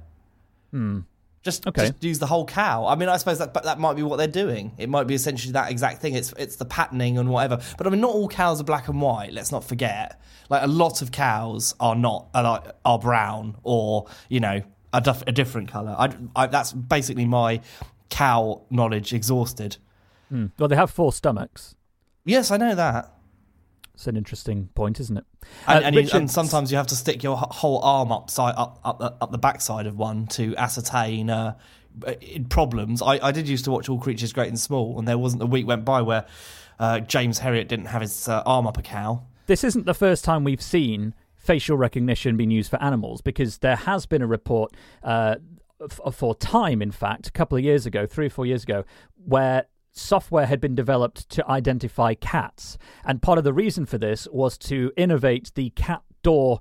Hmm. 0.70 1.00
Just, 1.48 1.66
okay. 1.66 1.88
just 1.88 2.04
use 2.04 2.18
the 2.18 2.26
whole 2.26 2.44
cow. 2.44 2.86
I 2.86 2.94
mean, 2.94 3.08
I 3.08 3.16
suppose 3.16 3.38
that 3.38 3.54
that 3.54 3.78
might 3.78 3.96
be 3.96 4.02
what 4.02 4.16
they're 4.16 4.26
doing. 4.26 4.72
It 4.78 4.88
might 4.88 5.06
be 5.06 5.14
essentially 5.14 5.52
that 5.52 5.70
exact 5.70 6.00
thing. 6.02 6.14
It's 6.14 6.32
it's 6.36 6.56
the 6.56 6.64
patterning 6.64 7.18
and 7.18 7.28
whatever. 7.30 7.60
But 7.76 7.86
I 7.86 7.90
mean, 7.90 8.00
not 8.00 8.12
all 8.12 8.28
cows 8.28 8.60
are 8.60 8.64
black 8.64 8.88
and 8.88 9.00
white. 9.00 9.32
Let's 9.32 9.50
not 9.50 9.64
forget. 9.64 10.20
Like 10.50 10.62
a 10.62 10.66
lot 10.66 11.02
of 11.02 11.12
cows 11.12 11.74
are 11.80 11.94
not 11.94 12.28
are, 12.34 12.42
like, 12.42 12.64
are 12.84 12.98
brown 12.98 13.56
or 13.62 14.06
you 14.28 14.40
know 14.40 14.62
a, 14.92 15.00
dif- 15.00 15.24
a 15.26 15.32
different 15.32 15.68
color. 15.68 15.94
I, 15.98 16.14
I, 16.36 16.46
that's 16.46 16.72
basically 16.72 17.26
my 17.26 17.60
cow 18.10 18.62
knowledge 18.70 19.12
exhausted. 19.12 19.76
Mm. 20.32 20.52
Well, 20.58 20.68
they 20.68 20.76
have 20.76 20.90
four 20.90 21.12
stomachs. 21.12 21.74
Yes, 22.24 22.50
I 22.50 22.56
know 22.56 22.74
that. 22.74 23.12
It's 23.98 24.06
an 24.06 24.16
interesting 24.16 24.68
point, 24.74 25.00
isn't 25.00 25.16
it? 25.16 25.24
And, 25.66 25.84
uh, 25.84 25.86
and, 25.86 25.96
you, 25.96 26.08
and, 26.14 26.30
sometimes 26.30 26.70
you 26.70 26.78
have 26.78 26.86
to 26.86 26.96
stick 26.96 27.22
your 27.22 27.36
whole 27.36 27.80
arm 27.82 28.12
upside 28.12 28.54
up 28.56 28.78
up 28.84 28.98
the, 28.98 29.14
up 29.20 29.32
the 29.32 29.38
backside 29.38 29.86
of 29.86 29.96
one 29.96 30.26
to 30.28 30.56
ascertain 30.56 31.30
uh, 31.30 31.54
problems. 32.48 33.02
I, 33.02 33.18
I, 33.20 33.32
did 33.32 33.48
used 33.48 33.64
to 33.64 33.70
watch 33.70 33.88
All 33.88 33.98
Creatures 33.98 34.32
Great 34.32 34.48
and 34.48 34.58
Small, 34.58 34.98
and 34.98 35.06
there 35.06 35.18
wasn't 35.18 35.42
a 35.42 35.46
week 35.46 35.66
went 35.66 35.84
by 35.84 36.02
where 36.02 36.26
uh, 36.78 37.00
James 37.00 37.40
Herriot 37.40 37.68
didn't 37.68 37.86
have 37.86 38.02
his 38.02 38.28
uh, 38.28 38.42
arm 38.46 38.66
up 38.66 38.78
a 38.78 38.82
cow 38.82 39.24
this 39.48 39.64
isn't 39.64 39.86
the 39.86 39.94
first 39.94 40.24
time 40.24 40.44
we've 40.44 40.62
seen 40.62 41.14
facial 41.34 41.76
recognition 41.76 42.36
being 42.36 42.50
used 42.50 42.70
for 42.70 42.80
animals 42.82 43.22
because 43.22 43.58
there 43.58 43.76
has 43.76 44.06
been 44.06 44.22
a 44.22 44.26
report 44.26 44.72
uh, 45.02 45.36
f- 45.82 46.14
for 46.14 46.34
time, 46.34 46.82
in 46.82 46.92
fact, 46.92 47.26
a 47.26 47.32
couple 47.32 47.56
of 47.56 47.64
years 47.64 47.86
ago, 47.86 48.06
three 48.06 48.26
or 48.26 48.30
four 48.30 48.44
years 48.44 48.62
ago, 48.62 48.84
where 49.24 49.64
software 49.92 50.46
had 50.46 50.60
been 50.60 50.74
developed 50.74 51.28
to 51.30 51.48
identify 51.48 52.14
cats. 52.14 52.78
And 53.04 53.22
part 53.22 53.38
of 53.38 53.44
the 53.44 53.52
reason 53.52 53.86
for 53.86 53.98
this 53.98 54.28
was 54.30 54.58
to 54.58 54.92
innovate 54.96 55.52
the 55.54 55.70
cat 55.70 56.02
door 56.22 56.60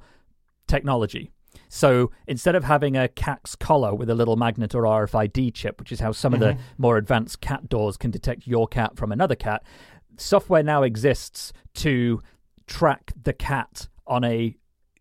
technology. 0.68 1.32
So 1.70 2.12
instead 2.28 2.56
of 2.56 2.64
having 2.64 2.96
a 2.96 3.08
cat's 3.08 3.56
collar 3.56 3.94
with 3.94 4.10
a 4.10 4.16
little 4.16 4.36
magnet 4.36 4.74
or 4.74 4.84
RFID 4.84 5.54
chip, 5.54 5.80
which 5.80 5.92
is 5.92 6.00
how 6.00 6.12
some 6.12 6.34
mm-hmm. 6.34 6.44
of 6.44 6.48
the 6.48 6.54
mm-hmm. 6.54 6.82
more 6.82 6.98
advanced 6.98 7.42
cat 7.42 7.70
doors 7.70 7.98
can 7.98 8.12
detect 8.12 8.48
your 8.48 8.68
cat 8.68 8.96
from 8.96 9.12
another 9.12 9.36
cat, 9.36 9.64
software 10.18 10.64
now 10.64 10.84
exists 10.84 11.54
to 11.76 12.22
track 12.66 13.14
the 13.22 13.34
cat 13.34 13.88
on 14.06 14.24
a 14.24 14.56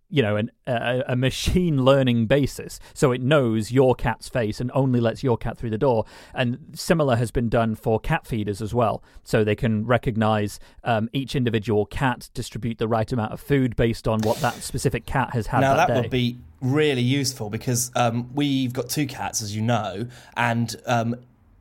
you 0.09 0.23
know 0.23 0.37
an, 0.37 0.51
a, 0.67 1.03
a, 1.09 1.17
machine 1.17 1.85
learning 1.85 2.27
basis. 2.27 2.79
So 2.95 3.13
it 3.13 3.21
knows 3.21 3.73
your 3.73 3.95
cat's 3.95 4.29
face 4.29 4.61
and 4.61 4.71
only 4.75 5.01
lets 5.01 5.23
your 5.23 5.37
cat 5.37 5.59
through 5.59 5.71
the 5.71 5.79
door. 5.79 6.05
And 6.35 6.59
similar 6.75 7.17
has 7.17 7.31
been 7.31 7.49
done 7.49 7.75
for 7.75 7.99
cat 7.99 8.27
feeders 8.27 8.63
as 8.63 8.73
well. 8.73 9.03
So 9.25 9.43
they 9.43 9.57
can 9.57 9.85
recognize 9.85 10.61
um, 10.85 11.09
each 11.13 11.35
individual 11.35 11.87
cat 11.87 12.31
distribute 12.35 12.79
the 12.79 12.89
right 12.89 13.11
amount 13.11 13.33
of 13.33 13.41
food 13.41 13.75
based 13.75 14.07
on 14.07 14.21
what 14.21 14.39
that 14.39 14.55
specific 14.55 15.07
cat 15.07 15.31
has 15.33 15.49
had 15.49 15.61
now 15.61 15.75
that, 15.75 15.89
that 15.89 16.03
would 16.03 16.11
be 16.11 16.39
really 16.61 17.03
useful 17.03 17.51
because 17.51 17.91
um, 17.97 18.31
we've 18.35 18.73
got 18.73 18.89
two 18.89 19.07
cats 19.07 19.43
as 19.43 19.55
you 19.55 19.63
know 19.63 20.07
and 20.37 20.77
um, 20.87 21.17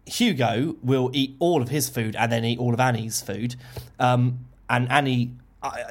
hugo 0.06 0.76
will 0.84 1.10
eat 1.14 1.36
all 1.40 1.62
of 1.62 1.70
his 1.70 1.90
food 1.90 2.16
and 2.16 2.32
then 2.32 2.46
eat 2.46 2.60
all 2.60 2.74
of 2.74 2.80
annie's 2.80 3.22
food. 3.22 3.56
Um, 4.00 4.46
and 4.70 4.90
annie 4.92 5.32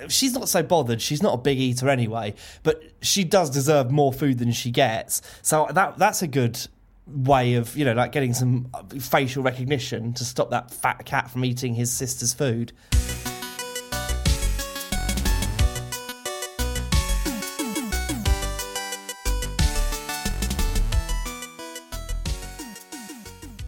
she's 0.09 0.33
not 0.33 0.49
so 0.49 0.63
bothered. 0.63 1.01
She's 1.01 1.23
not 1.23 1.35
a 1.35 1.39
big 1.39 1.59
eater 1.59 1.89
anyway, 1.89 2.35
but 2.63 2.83
she 3.03 3.25
does 3.25 3.51
deserve 3.51 3.91
more 3.91 4.13
food 4.13 4.39
than 4.39 4.53
she 4.53 4.71
gets. 4.71 5.23
So 5.43 5.69
that 5.73 5.99
that's 5.99 6.23
a 6.23 6.27
good 6.27 6.59
way 7.07 7.55
of 7.55 7.77
you 7.77 7.85
know 7.85 7.93
like 7.93 8.13
getting 8.13 8.33
some 8.33 8.67
facial 9.01 9.43
recognition 9.43 10.15
to 10.15 10.25
stop 10.25 10.51
that 10.51 10.71
fat 10.71 11.05
cat 11.05 11.31
from 11.31 11.45
eating 11.45 11.75
his 11.75 11.93
sister's 11.93 12.33
food. 12.33 12.73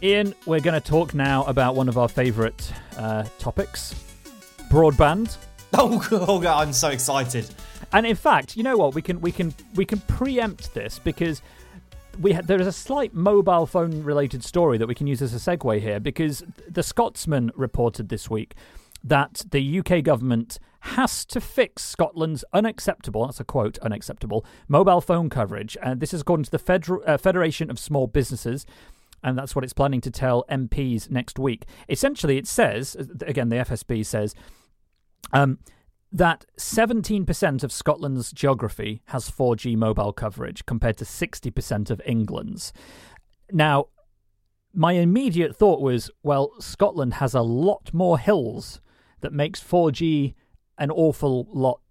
Ian, 0.03 0.35
we're 0.45 0.59
going 0.59 0.79
to 0.79 0.87
talk 0.87 1.15
now 1.15 1.43
about 1.45 1.73
one 1.73 1.89
of 1.89 1.97
our 1.97 2.07
favourite 2.07 2.71
uh, 2.97 3.23
topics 3.39 3.95
broadband. 4.69 5.37
Oh, 5.73 6.07
oh 6.11 6.39
God, 6.39 6.67
I'm 6.67 6.73
so 6.73 6.89
excited. 6.89 7.45
And 7.91 8.05
in 8.05 8.15
fact, 8.15 8.57
you 8.57 8.63
know 8.63 8.77
what? 8.77 8.95
We 8.95 9.01
can 9.01 9.21
we 9.21 9.31
can 9.31 9.53
we 9.75 9.85
can 9.85 9.99
preempt 10.01 10.73
this 10.73 10.99
because 10.99 11.41
we 12.19 12.33
ha- 12.33 12.41
there 12.43 12.59
is 12.59 12.67
a 12.67 12.71
slight 12.71 13.13
mobile 13.13 13.65
phone 13.65 14.03
related 14.03 14.43
story 14.43 14.77
that 14.77 14.87
we 14.87 14.95
can 14.95 15.07
use 15.07 15.21
as 15.21 15.33
a 15.33 15.57
segue 15.57 15.79
here 15.79 15.99
because 15.99 16.43
the 16.67 16.83
Scotsman 16.83 17.51
reported 17.55 18.09
this 18.09 18.29
week 18.29 18.55
that 19.03 19.45
the 19.51 19.79
UK 19.79 20.03
government 20.03 20.59
has 20.79 21.25
to 21.25 21.41
fix 21.41 21.83
Scotland's 21.83 22.43
unacceptable, 22.53 23.25
that's 23.25 23.39
a 23.39 23.43
quote, 23.43 23.77
unacceptable, 23.79 24.45
mobile 24.67 25.01
phone 25.01 25.29
coverage. 25.29 25.77
And 25.81 25.99
this 25.99 26.13
is 26.13 26.21
according 26.21 26.45
to 26.45 26.51
the 26.51 26.59
Feder- 26.59 27.07
uh, 27.07 27.17
Federation 27.17 27.69
of 27.69 27.79
Small 27.79 28.07
Businesses. 28.07 28.65
And 29.23 29.37
that's 29.37 29.55
what 29.55 29.63
it's 29.63 29.73
planning 29.73 30.01
to 30.01 30.11
tell 30.11 30.45
MPs 30.49 31.09
next 31.09 31.39
week. 31.39 31.65
Essentially, 31.89 32.37
it 32.37 32.47
says, 32.47 32.95
again, 33.21 33.49
the 33.49 33.57
FSB 33.57 34.05
says, 34.05 34.35
um, 35.33 35.59
that 36.11 36.45
17% 36.57 37.63
of 37.63 37.71
Scotland's 37.71 38.31
geography 38.31 39.01
has 39.07 39.29
4G 39.29 39.75
mobile 39.75 40.13
coverage 40.13 40.65
compared 40.65 40.97
to 40.97 41.05
60% 41.05 41.89
of 41.89 42.01
England's. 42.05 42.71
Now, 43.51 43.87
my 44.73 44.93
immediate 44.93 45.55
thought 45.55 45.81
was, 45.81 46.09
well, 46.23 46.53
Scotland 46.59 47.15
has 47.15 47.33
a 47.33 47.41
lot 47.41 47.93
more 47.93 48.19
hills 48.19 48.79
that 49.21 49.33
makes 49.33 49.61
4G 49.61 50.35
an 50.77 50.91
awful 50.91 51.47
lot 51.51 51.81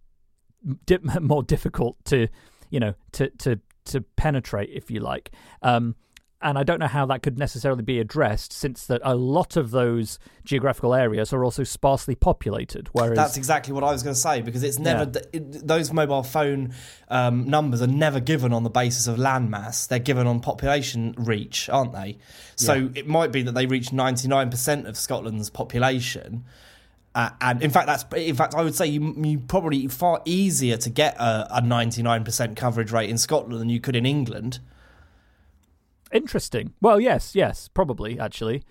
di- 0.87 0.99
more 1.21 1.43
difficult 1.43 1.97
to, 2.07 2.29
you 2.71 2.81
know, 2.81 2.95
to 3.13 3.31
to 3.31 3.61
to 3.87 4.01
penetrate, 4.01 4.71
if 4.73 4.91
you 4.91 5.01
like. 5.01 5.31
Um, 5.63 5.95
and 6.43 6.59
I 6.59 6.65
don't 6.65 6.79
know 6.79 6.87
how 6.87 7.07
that 7.07 7.23
could 7.23 7.39
necessarily 7.39 7.83
be 7.83 7.99
addressed, 7.99 8.53
since 8.53 8.87
that 8.87 9.01
a 9.03 9.15
lot 9.15 9.57
of 9.57 9.71
those 9.71 10.19
geographical 10.45 10.95
areas 10.95 11.33
are 11.33 11.43
also 11.43 11.65
sparsely 11.65 12.15
populated. 12.15 12.89
Whereas 12.93 13.17
that's 13.17 13.37
exactly 13.39 13.73
what 13.73 13.83
I 13.83 13.93
was 13.93 14.03
going 14.03 14.15
to 14.15 14.21
say 14.21 14.43
because 14.43 14.63
it's 14.63 14.79
never 14.79 15.11
yeah. 15.13 15.21
it, 15.33 15.67
those 15.67 15.93
mobile 15.93 16.23
phone 16.23 16.75
um, 17.09 17.49
numbers 17.49 17.81
are 17.81 17.87
never 17.87 18.21
given 18.21 18.53
on 18.53 18.65
the 18.65 18.71
basis 18.71 19.07
of 19.07 19.17
landmass; 19.17 19.89
they're 19.89 19.99
given 19.99 20.27
on 20.27 20.41
population 20.41 21.15
reach, 21.17 21.71
aren't 21.71 21.93
they? 21.93 22.19
So 22.55 22.75
yeah. 22.75 22.89
it 22.95 23.09
might 23.09 23.33
be 23.33 23.43
that 23.43 23.53
they 23.53 23.67
reach 23.67 23.93
ninety 23.93 24.29
nine 24.29 24.51
percent 24.51 24.87
of 24.87 24.97
Scotland's 24.97 25.49
population. 25.49 26.45
Uh, 27.15 27.31
and 27.41 27.63
in 27.63 27.71
fact, 27.71 27.87
that's 27.87 28.05
in 28.15 28.37
fact 28.37 28.55
I 28.55 28.63
would 28.63 28.75
say 28.75 28.87
you, 28.87 29.15
you 29.25 29.39
probably 29.39 29.87
far 29.89 30.21
easier 30.27 30.77
to 30.77 30.91
get 30.91 31.17
a 31.19 31.63
ninety 31.65 32.03
nine 32.03 32.25
percent 32.25 32.59
coverage 32.59 32.93
rate 32.93 33.09
in 33.09 33.17
Scotland 33.17 33.59
than 33.59 33.71
you 33.71 33.81
could 33.81 33.97
in 33.97 34.05
England. 34.05 34.61
Interesting. 36.13 36.73
Well, 36.81 37.01
yes, 37.01 37.35
yes, 37.35 37.69
probably 37.69 38.19
actually. 38.19 38.63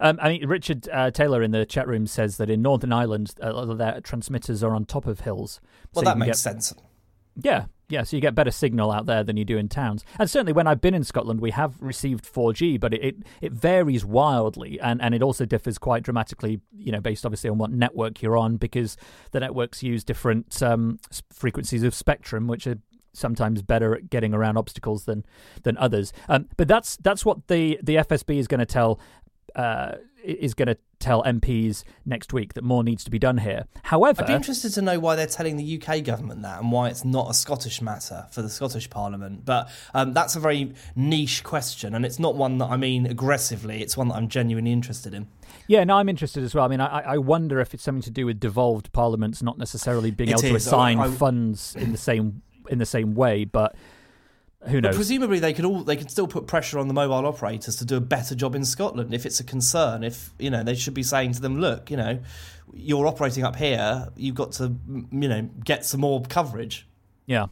Um, 0.00 0.18
I 0.20 0.28
mean, 0.28 0.46
Richard 0.46 0.88
uh, 0.92 1.10
Taylor 1.10 1.42
in 1.42 1.52
the 1.52 1.64
chat 1.64 1.86
room 1.86 2.06
says 2.06 2.36
that 2.38 2.50
in 2.50 2.62
Northern 2.62 2.92
Ireland, 2.92 3.34
of 3.40 3.78
their 3.78 4.00
transmitters 4.00 4.62
are 4.64 4.74
on 4.74 4.84
top 4.84 5.06
of 5.06 5.20
hills. 5.20 5.60
Well, 5.94 6.02
so 6.02 6.10
that 6.10 6.18
makes 6.18 6.42
get... 6.42 6.52
sense. 6.52 6.74
Yeah, 7.36 7.66
Yeah, 7.88 8.02
so 8.02 8.16
you 8.16 8.20
get 8.22 8.34
better 8.34 8.50
signal 8.50 8.90
out 8.90 9.06
there 9.06 9.22
than 9.22 9.36
you 9.36 9.44
do 9.44 9.58
in 9.58 9.68
towns. 9.68 10.04
And 10.18 10.30
certainly 10.30 10.52
when 10.52 10.66
I've 10.66 10.80
been 10.80 10.94
in 10.94 11.04
Scotland, 11.04 11.40
we 11.40 11.50
have 11.50 11.74
received 11.80 12.24
4G, 12.24 12.80
but 12.80 12.94
it, 12.94 13.04
it, 13.04 13.16
it, 13.40 13.52
varies 13.52 14.04
wildly 14.04 14.80
and, 14.80 15.02
and 15.02 15.14
it 15.14 15.22
also 15.22 15.44
differs 15.44 15.78
quite 15.78 16.02
dramatically, 16.02 16.60
you 16.76 16.92
know, 16.92 17.00
based 17.00 17.26
obviously 17.26 17.50
on 17.50 17.58
what 17.58 17.70
network 17.70 18.22
you're 18.22 18.38
on, 18.38 18.56
because 18.56 18.96
the 19.32 19.40
networks 19.40 19.82
use 19.82 20.02
different 20.02 20.62
um, 20.62 20.98
frequencies 21.32 21.82
of 21.82 21.94
spectrum, 21.94 22.46
which 22.46 22.66
are 22.66 22.78
sometimes 23.14 23.62
better 23.62 23.94
at 23.94 24.10
getting 24.10 24.34
around 24.34 24.56
obstacles 24.56 25.04
than 25.04 25.24
than 25.62 25.76
others. 25.78 26.12
Um, 26.28 26.48
but 26.56 26.68
that's 26.68 26.96
that's 26.96 27.24
what 27.24 27.48
the 27.48 27.78
the 27.82 27.96
FSB 27.96 28.38
is 28.38 28.46
going 28.46 28.60
to 28.60 28.66
tell 28.66 29.00
uh, 29.54 29.92
is 30.24 30.54
going 30.54 30.68
to 30.68 30.76
tell 30.98 31.22
MPs 31.22 31.84
next 32.06 32.32
week 32.32 32.54
that 32.54 32.64
more 32.64 32.82
needs 32.82 33.04
to 33.04 33.10
be 33.10 33.18
done 33.18 33.38
here. 33.38 33.66
However, 33.82 34.22
I'd 34.22 34.28
be 34.28 34.32
interested 34.32 34.72
to 34.74 34.82
know 34.82 34.98
why 34.98 35.16
they're 35.16 35.26
telling 35.26 35.56
the 35.56 35.82
UK 35.82 36.02
government 36.02 36.42
that 36.42 36.60
and 36.60 36.72
why 36.72 36.88
it's 36.88 37.04
not 37.04 37.30
a 37.30 37.34
Scottish 37.34 37.82
matter 37.82 38.26
for 38.30 38.40
the 38.40 38.48
Scottish 38.48 38.88
Parliament. 38.88 39.44
But 39.44 39.70
um, 39.92 40.14
that's 40.14 40.34
a 40.34 40.40
very 40.40 40.72
niche 40.96 41.44
question, 41.44 41.94
and 41.94 42.06
it's 42.06 42.18
not 42.18 42.36
one 42.36 42.58
that 42.58 42.70
I 42.70 42.76
mean 42.76 43.06
aggressively. 43.06 43.82
It's 43.82 43.96
one 43.96 44.08
that 44.08 44.14
I'm 44.14 44.28
genuinely 44.28 44.72
interested 44.72 45.12
in. 45.12 45.28
Yeah, 45.66 45.84
no, 45.84 45.96
I'm 45.96 46.08
interested 46.08 46.42
as 46.42 46.54
well. 46.54 46.64
I 46.64 46.68
mean, 46.68 46.80
I, 46.80 47.00
I 47.00 47.18
wonder 47.18 47.60
if 47.60 47.74
it's 47.74 47.82
something 47.82 48.02
to 48.02 48.10
do 48.10 48.26
with 48.26 48.40
devolved 48.40 48.92
parliaments 48.92 49.42
not 49.42 49.58
necessarily 49.58 50.10
being 50.10 50.30
it 50.30 50.44
able 50.44 50.56
is. 50.56 50.64
to 50.64 50.68
assign 50.68 50.98
I, 50.98 51.04
I, 51.04 51.10
funds 51.10 51.76
in 51.76 51.92
the 51.92 51.98
same 51.98 52.42
in 52.68 52.78
the 52.78 52.86
same 52.86 53.14
way, 53.14 53.44
but 53.44 53.74
who 54.66 54.80
knows? 54.80 54.90
But 54.90 54.96
presumably, 54.96 55.38
they 55.38 55.52
could 55.52 55.64
all 55.64 55.82
they 55.82 55.96
can 55.96 56.08
still 56.08 56.26
put 56.26 56.46
pressure 56.46 56.78
on 56.78 56.88
the 56.88 56.94
mobile 56.94 57.26
operators 57.26 57.76
to 57.76 57.84
do 57.84 57.96
a 57.96 58.00
better 58.00 58.34
job 58.34 58.54
in 58.54 58.64
Scotland 58.64 59.12
if 59.12 59.26
it's 59.26 59.40
a 59.40 59.44
concern. 59.44 60.02
If 60.02 60.30
you 60.38 60.50
know, 60.50 60.62
they 60.62 60.74
should 60.74 60.94
be 60.94 61.02
saying 61.02 61.32
to 61.32 61.40
them, 61.40 61.60
"Look, 61.60 61.90
you 61.90 61.96
know, 61.96 62.20
you're 62.72 63.06
operating 63.06 63.44
up 63.44 63.56
here. 63.56 64.08
You've 64.16 64.34
got 64.34 64.52
to, 64.52 64.74
you 64.88 65.28
know, 65.28 65.48
get 65.64 65.84
some 65.84 66.00
more 66.00 66.22
coverage." 66.22 66.86
Yeah. 67.26 67.46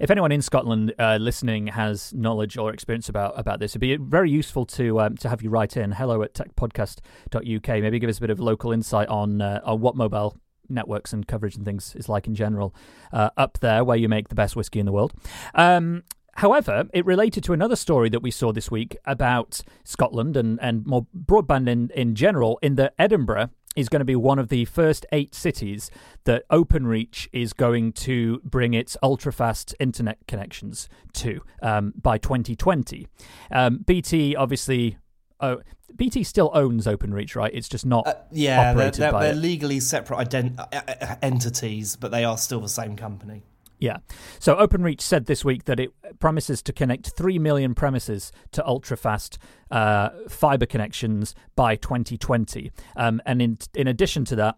If 0.00 0.10
anyone 0.10 0.32
in 0.32 0.42
Scotland 0.42 0.92
uh, 0.98 1.18
listening 1.20 1.68
has 1.68 2.12
knowledge 2.12 2.58
or 2.58 2.72
experience 2.72 3.08
about, 3.08 3.38
about 3.38 3.60
this, 3.60 3.72
it'd 3.72 3.80
be 3.80 3.96
very 3.96 4.28
useful 4.28 4.66
to 4.66 5.00
um, 5.00 5.16
to 5.18 5.28
have 5.28 5.40
you 5.40 5.50
write 5.50 5.76
in 5.76 5.92
hello 5.92 6.22
at 6.22 6.34
techpodcast.uk. 6.34 7.68
Maybe 7.68 7.98
give 7.98 8.10
us 8.10 8.18
a 8.18 8.20
bit 8.20 8.30
of 8.30 8.40
local 8.40 8.72
insight 8.72 9.08
on 9.08 9.40
uh, 9.40 9.60
on 9.64 9.80
what 9.80 9.96
mobile 9.96 10.36
networks 10.68 11.12
and 11.12 11.26
coverage 11.26 11.56
and 11.56 11.64
things 11.64 11.94
is 11.96 12.08
like 12.08 12.26
in 12.26 12.34
general 12.34 12.74
uh, 13.12 13.30
up 13.36 13.58
there 13.60 13.84
where 13.84 13.96
you 13.96 14.08
make 14.08 14.28
the 14.28 14.34
best 14.34 14.56
whiskey 14.56 14.80
in 14.80 14.86
the 14.86 14.92
world. 14.92 15.12
Um, 15.54 16.02
However, 16.36 16.88
it 16.92 17.06
related 17.06 17.44
to 17.44 17.52
another 17.52 17.76
story 17.76 18.08
that 18.08 18.20
we 18.20 18.30
saw 18.30 18.52
this 18.52 18.70
week 18.70 18.96
about 19.04 19.60
Scotland 19.84 20.36
and, 20.36 20.58
and 20.60 20.84
more 20.84 21.06
broadband 21.16 21.68
in, 21.68 21.90
in 21.94 22.14
general, 22.14 22.58
in 22.60 22.74
that 22.74 22.94
Edinburgh 22.98 23.50
is 23.76 23.88
going 23.88 24.00
to 24.00 24.04
be 24.04 24.16
one 24.16 24.38
of 24.38 24.48
the 24.48 24.64
first 24.64 25.04
eight 25.12 25.34
cities 25.34 25.90
that 26.24 26.48
OpenReach 26.48 27.28
is 27.32 27.52
going 27.52 27.92
to 27.92 28.40
bring 28.44 28.74
its 28.74 28.96
ultra 29.02 29.32
fast 29.32 29.74
internet 29.80 30.18
connections 30.26 30.88
to 31.12 31.40
um, 31.62 31.92
by 32.00 32.18
2020. 32.18 33.06
Um, 33.50 33.78
BT 33.78 34.36
obviously. 34.36 34.98
Oh, 35.44 35.60
BT 35.94 36.24
still 36.24 36.50
owns 36.54 36.86
OpenReach, 36.86 37.36
right? 37.36 37.52
It's 37.54 37.68
just 37.68 37.86
not. 37.86 38.06
Uh, 38.06 38.14
yeah, 38.32 38.72
they're, 38.72 38.90
they're, 38.90 39.12
they're 39.12 39.34
legally 39.34 39.80
separate 39.80 40.28
ident- 40.28 40.58
uh, 40.58 40.66
uh, 40.72 41.16
entities, 41.22 41.96
but 41.96 42.10
they 42.10 42.24
are 42.24 42.38
still 42.38 42.60
the 42.60 42.68
same 42.68 42.96
company. 42.96 43.42
Yeah. 43.78 43.98
So 44.38 44.56
OpenReach 44.56 45.02
said 45.02 45.26
this 45.26 45.44
week 45.44 45.64
that 45.64 45.78
it 45.78 45.90
promises 46.18 46.62
to 46.62 46.72
connect 46.72 47.10
3 47.10 47.38
million 47.38 47.74
premises 47.74 48.32
to 48.52 48.66
ultra 48.66 48.96
fast 48.96 49.38
uh, 49.70 50.10
fiber 50.28 50.64
connections 50.64 51.34
by 51.54 51.76
2020. 51.76 52.72
Um, 52.96 53.20
and 53.26 53.42
in, 53.42 53.58
in 53.74 53.86
addition 53.86 54.24
to 54.26 54.36
that, 54.36 54.56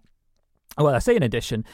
well, 0.78 0.94
I 0.94 1.00
say 1.00 1.16
in 1.16 1.22
addition, 1.22 1.64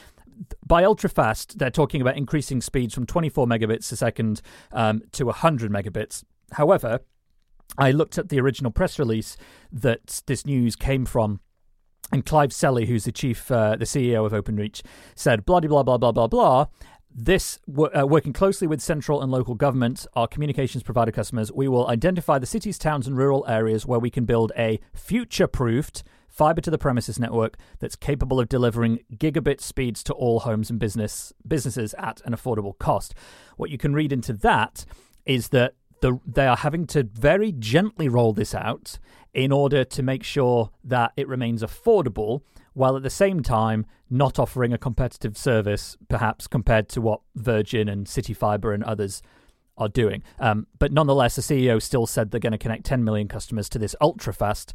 by 0.65 0.83
ultra 0.83 1.09
fast, 1.09 1.59
they're 1.59 1.69
talking 1.69 2.01
about 2.01 2.17
increasing 2.17 2.59
speeds 2.59 2.93
from 2.93 3.05
24 3.05 3.45
megabits 3.45 3.91
a 3.91 3.97
second 3.97 4.41
um, 4.71 5.03
to 5.11 5.25
100 5.25 5.71
megabits. 5.71 6.23
However, 6.53 7.01
I 7.77 7.91
looked 7.91 8.17
at 8.17 8.29
the 8.29 8.39
original 8.39 8.71
press 8.71 8.99
release 8.99 9.37
that 9.71 10.21
this 10.27 10.45
news 10.45 10.75
came 10.75 11.05
from. 11.05 11.39
And 12.11 12.25
Clive 12.25 12.53
Selley, 12.53 12.85
who's 12.85 13.05
the 13.05 13.11
chief, 13.11 13.49
uh, 13.49 13.75
the 13.75 13.85
CEO 13.85 14.25
of 14.25 14.33
OpenReach, 14.33 14.81
said, 15.15 15.45
blah, 15.45 15.59
blah, 15.61 15.83
blah, 15.83 15.97
blah, 15.97 16.11
blah, 16.11 16.27
blah. 16.27 16.65
This, 17.15 17.59
uh, 17.95 18.07
working 18.07 18.33
closely 18.33 18.67
with 18.67 18.81
central 18.81 19.21
and 19.21 19.31
local 19.31 19.55
government, 19.55 20.05
our 20.15 20.27
communications 20.27 20.83
provider 20.83 21.11
customers, 21.11 21.51
we 21.51 21.67
will 21.67 21.87
identify 21.87 22.39
the 22.39 22.45
cities, 22.45 22.77
towns, 22.77 23.07
and 23.07 23.17
rural 23.17 23.45
areas 23.47 23.85
where 23.85 23.99
we 23.99 24.09
can 24.09 24.25
build 24.25 24.51
a 24.57 24.79
future 24.93 25.47
proofed 25.47 26.03
fiber 26.27 26.61
to 26.61 26.71
the 26.71 26.79
premises 26.79 27.19
network 27.19 27.57
that's 27.79 27.95
capable 27.95 28.39
of 28.39 28.49
delivering 28.49 28.99
gigabit 29.15 29.61
speeds 29.61 30.03
to 30.03 30.13
all 30.13 30.39
homes 30.39 30.71
and 30.71 30.79
business 30.79 31.31
businesses 31.47 31.93
at 31.99 32.21
an 32.25 32.33
affordable 32.33 32.77
cost. 32.79 33.13
What 33.55 33.69
you 33.69 33.77
can 33.77 33.93
read 33.93 34.11
into 34.11 34.33
that 34.33 34.83
is 35.25 35.49
that 35.49 35.75
the, 36.03 36.19
they 36.27 36.45
are 36.45 36.57
having 36.57 36.85
to 36.87 37.03
very 37.03 37.53
gently 37.53 38.09
roll 38.09 38.33
this 38.33 38.53
out 38.53 38.99
in 39.33 39.53
order 39.53 39.85
to 39.85 40.03
make 40.03 40.21
sure 40.21 40.69
that 40.83 41.13
it 41.15 41.29
remains 41.29 41.63
affordable 41.63 42.41
while 42.73 42.97
at 42.97 43.03
the 43.03 43.09
same 43.09 43.41
time 43.41 43.85
not 44.09 44.37
offering 44.37 44.73
a 44.73 44.77
competitive 44.77 45.37
service, 45.37 45.95
perhaps 46.09 46.45
compared 46.45 46.89
to 46.89 46.99
what 46.99 47.21
Virgin 47.35 47.87
and 47.87 48.05
City 48.05 48.33
Fibre 48.33 48.73
and 48.73 48.83
others 48.83 49.21
are 49.77 49.87
doing. 49.87 50.21
Um, 50.39 50.67
but 50.77 50.91
nonetheless, 50.91 51.37
the 51.37 51.41
CEO 51.41 51.81
still 51.81 52.05
said 52.05 52.31
they're 52.31 52.39
going 52.41 52.51
to 52.51 52.57
connect 52.57 52.85
10 52.85 53.05
million 53.05 53.29
customers 53.29 53.69
to 53.69 53.79
this 53.79 53.95
ultra 54.01 54.33
fast 54.33 54.73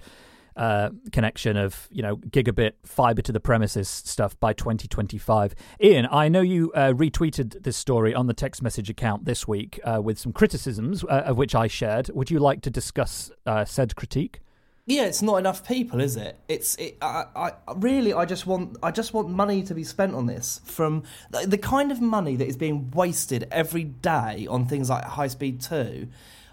uh, 0.58 0.90
connection 1.12 1.56
of 1.56 1.88
you 1.90 2.02
know 2.02 2.16
gigabit 2.16 2.72
fiber 2.84 3.22
to 3.22 3.32
the 3.32 3.40
premises 3.40 3.88
stuff 3.88 4.38
by 4.40 4.52
2025. 4.52 5.54
Ian, 5.80 6.08
I 6.10 6.28
know 6.28 6.40
you 6.40 6.72
uh, 6.72 6.92
retweeted 6.92 7.62
this 7.62 7.76
story 7.76 8.12
on 8.14 8.26
the 8.26 8.34
Tech's 8.34 8.60
Message 8.60 8.90
account 8.90 9.24
this 9.24 9.46
week 9.46 9.78
uh, 9.84 10.00
with 10.02 10.18
some 10.18 10.32
criticisms, 10.32 11.04
uh, 11.04 11.22
of 11.26 11.36
which 11.36 11.54
I 11.54 11.68
shared. 11.68 12.10
Would 12.12 12.30
you 12.30 12.40
like 12.40 12.60
to 12.62 12.70
discuss 12.70 13.30
uh, 13.46 13.64
said 13.64 13.94
critique? 13.96 14.40
Yeah, 14.88 15.04
it's 15.04 15.20
not 15.20 15.36
enough 15.36 15.68
people, 15.68 16.00
is 16.00 16.16
it? 16.16 16.38
It's 16.48 16.74
it, 16.76 16.96
I, 17.02 17.26
I 17.36 17.52
really 17.76 18.14
I 18.14 18.24
just 18.24 18.46
want 18.46 18.78
I 18.82 18.90
just 18.90 19.12
want 19.12 19.28
money 19.28 19.62
to 19.64 19.74
be 19.74 19.84
spent 19.84 20.14
on 20.14 20.24
this 20.24 20.62
from 20.64 21.04
the, 21.30 21.46
the 21.46 21.58
kind 21.58 21.92
of 21.92 22.00
money 22.00 22.36
that 22.36 22.48
is 22.48 22.56
being 22.56 22.90
wasted 22.92 23.46
every 23.50 23.84
day 23.84 24.46
on 24.48 24.66
things 24.66 24.88
like 24.88 25.04
high 25.04 25.28
speed 25.28 25.60
two. 25.60 26.08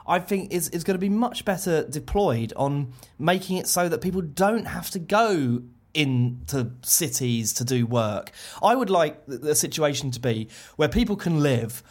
I 0.08 0.20
think 0.20 0.52
is 0.52 0.70
is 0.70 0.84
going 0.84 0.96
to 0.96 1.00
be 1.00 1.10
much 1.10 1.46
better 1.46 1.84
deployed 1.88 2.54
on 2.56 2.94
making 3.18 3.58
it 3.58 3.68
so 3.68 3.90
that 3.90 4.02
people 4.02 4.22
don't 4.22 4.66
have 4.66 4.90
to 4.92 5.00
go 5.00 5.64
into 5.94 6.72
cities 6.82 7.54
to 7.54 7.64
do 7.64 7.86
work. 7.86 8.32
I 8.62 8.76
would 8.76 8.90
like 8.90 9.26
the 9.26 9.56
situation 9.56 10.12
to 10.12 10.20
be 10.20 10.50
where 10.76 10.90
people 10.90 11.16
can 11.16 11.42
live 11.42 11.82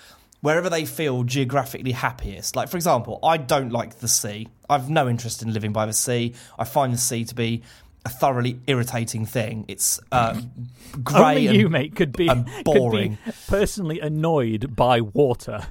wherever 0.42 0.68
they 0.68 0.84
feel 0.84 1.24
geographically 1.24 1.92
happiest. 1.92 2.54
Like, 2.54 2.68
for 2.68 2.76
example, 2.76 3.18
I 3.22 3.38
don't 3.38 3.70
like 3.70 4.00
the 4.00 4.08
sea. 4.08 4.48
I've 4.68 4.90
no 4.90 5.08
interest 5.08 5.42
in 5.42 5.54
living 5.54 5.72
by 5.72 5.86
the 5.86 5.94
sea. 5.94 6.34
I 6.58 6.64
find 6.64 6.92
the 6.92 6.98
sea 6.98 7.24
to 7.24 7.34
be 7.34 7.62
a 8.04 8.10
thoroughly 8.10 8.60
irritating 8.66 9.24
thing. 9.24 9.64
It's 9.68 9.98
uh, 10.12 10.38
grey 11.02 11.22
Only 11.22 11.46
and, 11.46 11.56
you, 11.56 11.68
mate, 11.70 11.96
could 11.96 12.12
be 12.12 12.28
boring. 12.62 13.16
Could 13.24 13.32
be 13.32 13.38
personally 13.48 14.00
annoyed 14.00 14.76
by 14.76 15.00
water. 15.00 15.68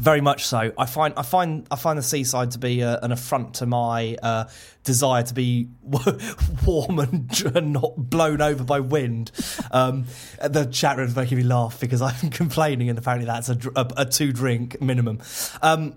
Very 0.00 0.22
much 0.22 0.46
so. 0.46 0.72
I 0.78 0.86
find 0.86 1.12
I 1.18 1.22
find 1.22 1.66
I 1.70 1.76
find 1.76 1.98
the 1.98 2.02
seaside 2.02 2.52
to 2.52 2.58
be 2.58 2.82
uh, 2.82 2.98
an 3.02 3.12
affront 3.12 3.54
to 3.56 3.66
my 3.66 4.16
uh, 4.22 4.48
desire 4.84 5.22
to 5.22 5.34
be 5.34 5.68
warm 6.66 6.98
and, 6.98 7.72
not 7.72 7.94
blown 7.96 8.40
over 8.40 8.64
by 8.64 8.80
wind. 8.80 9.30
Um, 9.70 10.06
the 10.42 10.64
chat 10.64 10.96
room's 10.96 11.14
making 11.14 11.36
me 11.36 11.44
laugh 11.44 11.78
because 11.78 12.00
I'm 12.00 12.30
complaining, 12.30 12.88
and 12.88 12.98
apparently 12.98 13.26
that's 13.26 13.50
a, 13.50 13.58
a, 13.76 13.92
a 13.98 14.06
two 14.06 14.32
drink 14.32 14.80
minimum. 14.80 15.20
Um, 15.60 15.94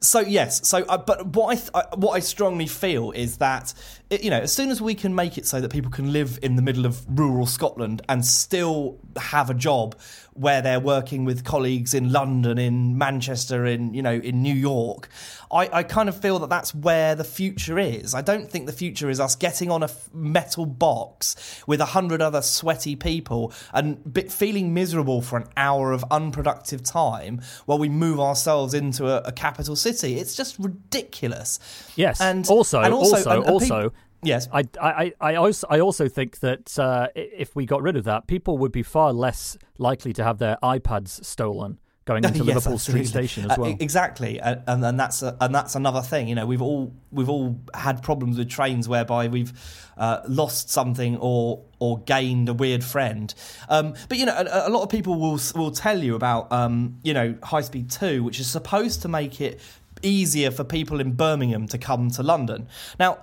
so 0.00 0.20
yes, 0.20 0.66
so 0.68 0.84
uh, 0.88 0.98
but 0.98 1.26
what 1.28 1.52
I, 1.52 1.54
th- 1.54 1.70
I, 1.74 1.84
what 1.96 2.12
I 2.12 2.20
strongly 2.20 2.66
feel 2.66 3.12
is 3.12 3.38
that 3.38 3.72
it, 4.10 4.22
you 4.22 4.30
know 4.30 4.40
as 4.40 4.52
soon 4.52 4.70
as 4.70 4.80
we 4.82 4.94
can 4.94 5.14
make 5.14 5.38
it 5.38 5.46
so 5.46 5.60
that 5.60 5.70
people 5.70 5.90
can 5.90 6.12
live 6.12 6.38
in 6.42 6.56
the 6.56 6.62
middle 6.62 6.84
of 6.84 7.04
rural 7.08 7.46
Scotland 7.46 8.02
and 8.08 8.24
still 8.24 8.98
have 9.16 9.50
a 9.50 9.54
job 9.54 9.96
where 10.38 10.62
they're 10.62 10.80
working 10.80 11.24
with 11.24 11.44
colleagues 11.44 11.94
in 11.94 12.12
London, 12.12 12.58
in 12.58 12.96
Manchester, 12.98 13.66
in 13.66 13.94
you 13.94 14.02
know 14.02 14.14
in 14.14 14.42
New 14.42 14.54
York, 14.54 15.08
I, 15.50 15.68
I 15.72 15.82
kind 15.82 16.08
of 16.08 16.20
feel 16.20 16.38
that 16.40 16.50
that's 16.50 16.74
where 16.74 17.14
the 17.14 17.24
future 17.24 17.78
is. 17.78 18.14
I 18.14 18.20
don't 18.20 18.50
think 18.50 18.66
the 18.66 18.72
future 18.72 19.08
is 19.08 19.20
us 19.20 19.36
getting 19.36 19.70
on 19.70 19.82
a 19.82 19.90
metal 20.12 20.66
box 20.66 21.62
with 21.66 21.80
a 21.80 21.86
hundred 21.86 22.20
other 22.20 22.42
sweaty 22.42 22.96
people 22.96 23.52
and 23.72 23.98
feeling 24.28 24.74
miserable 24.74 25.22
for 25.22 25.36
an 25.36 25.46
hour 25.56 25.92
of 25.92 26.04
unproductive 26.10 26.82
time 26.82 27.40
while 27.66 27.78
we 27.78 27.88
move 27.88 28.20
ourselves 28.20 28.74
into 28.74 29.08
a, 29.08 29.28
a 29.28 29.32
capital 29.32 29.76
city. 29.76 30.18
It's 30.18 30.34
just 30.34 30.58
ridiculous. 30.58 31.58
Yes, 31.96 32.20
and 32.20 32.46
also, 32.48 32.80
and 32.80 32.92
also, 32.92 33.16
also, 33.16 33.30
and, 33.30 33.42
and 33.44 33.50
also. 33.52 33.82
People, 33.90 34.00
Yes, 34.22 34.48
I, 34.52 34.64
I, 34.80 35.12
I 35.20 35.34
also 35.36 35.66
I 35.70 35.80
also 35.80 36.08
think 36.08 36.40
that 36.40 36.78
uh, 36.78 37.08
if 37.14 37.54
we 37.54 37.66
got 37.66 37.82
rid 37.82 37.96
of 37.96 38.04
that, 38.04 38.26
people 38.26 38.58
would 38.58 38.72
be 38.72 38.82
far 38.82 39.12
less 39.12 39.56
likely 39.78 40.12
to 40.14 40.24
have 40.24 40.38
their 40.38 40.56
iPads 40.62 41.24
stolen 41.24 41.78
going 42.06 42.24
into 42.24 42.38
Yes, 42.38 42.46
Liverpool 42.46 42.72
absolutely. 42.74 43.04
Street 43.06 43.24
Station 43.28 43.50
Uh, 43.50 43.52
as 43.52 43.58
well. 43.58 43.70
e- 43.70 43.76
exactly, 43.80 44.40
and, 44.40 44.62
and 44.66 44.98
that's 44.98 45.22
a, 45.22 45.36
and 45.40 45.54
that's 45.54 45.74
another 45.74 46.00
thing. 46.02 46.28
You 46.28 46.34
know, 46.34 46.46
we've 46.46 46.62
all 46.62 46.92
we've 47.12 47.28
all 47.28 47.58
had 47.74 48.02
problems 48.02 48.38
with 48.38 48.48
trains 48.48 48.88
whereby 48.88 49.28
we've 49.28 49.52
uh, 49.96 50.20
lost 50.26 50.70
something 50.70 51.16
or 51.18 51.62
or 51.78 51.98
gained 52.00 52.48
a 52.48 52.54
weird 52.54 52.82
friend. 52.82 53.32
Um, 53.68 53.94
but 54.08 54.18
you 54.18 54.26
know, 54.26 54.34
a, 54.36 54.68
a 54.68 54.70
lot 54.70 54.82
of 54.82 54.88
people 54.88 55.20
will 55.20 55.38
will 55.54 55.70
tell 55.72 56.02
you 56.02 56.14
about 56.16 56.50
um, 56.50 56.98
you 57.04 57.12
know 57.14 57.36
High 57.44 57.60
Speed 57.62 57.90
Two, 57.90 58.24
which 58.24 58.40
is 58.40 58.50
supposed 58.50 59.02
to 59.02 59.08
make 59.08 59.40
it 59.40 59.60
easier 60.02 60.50
for 60.50 60.62
people 60.62 61.00
in 61.00 61.12
Birmingham 61.12 61.66
to 61.66 61.78
come 61.78 62.10
to 62.10 62.22
London. 62.22 62.68
Now, 63.00 63.20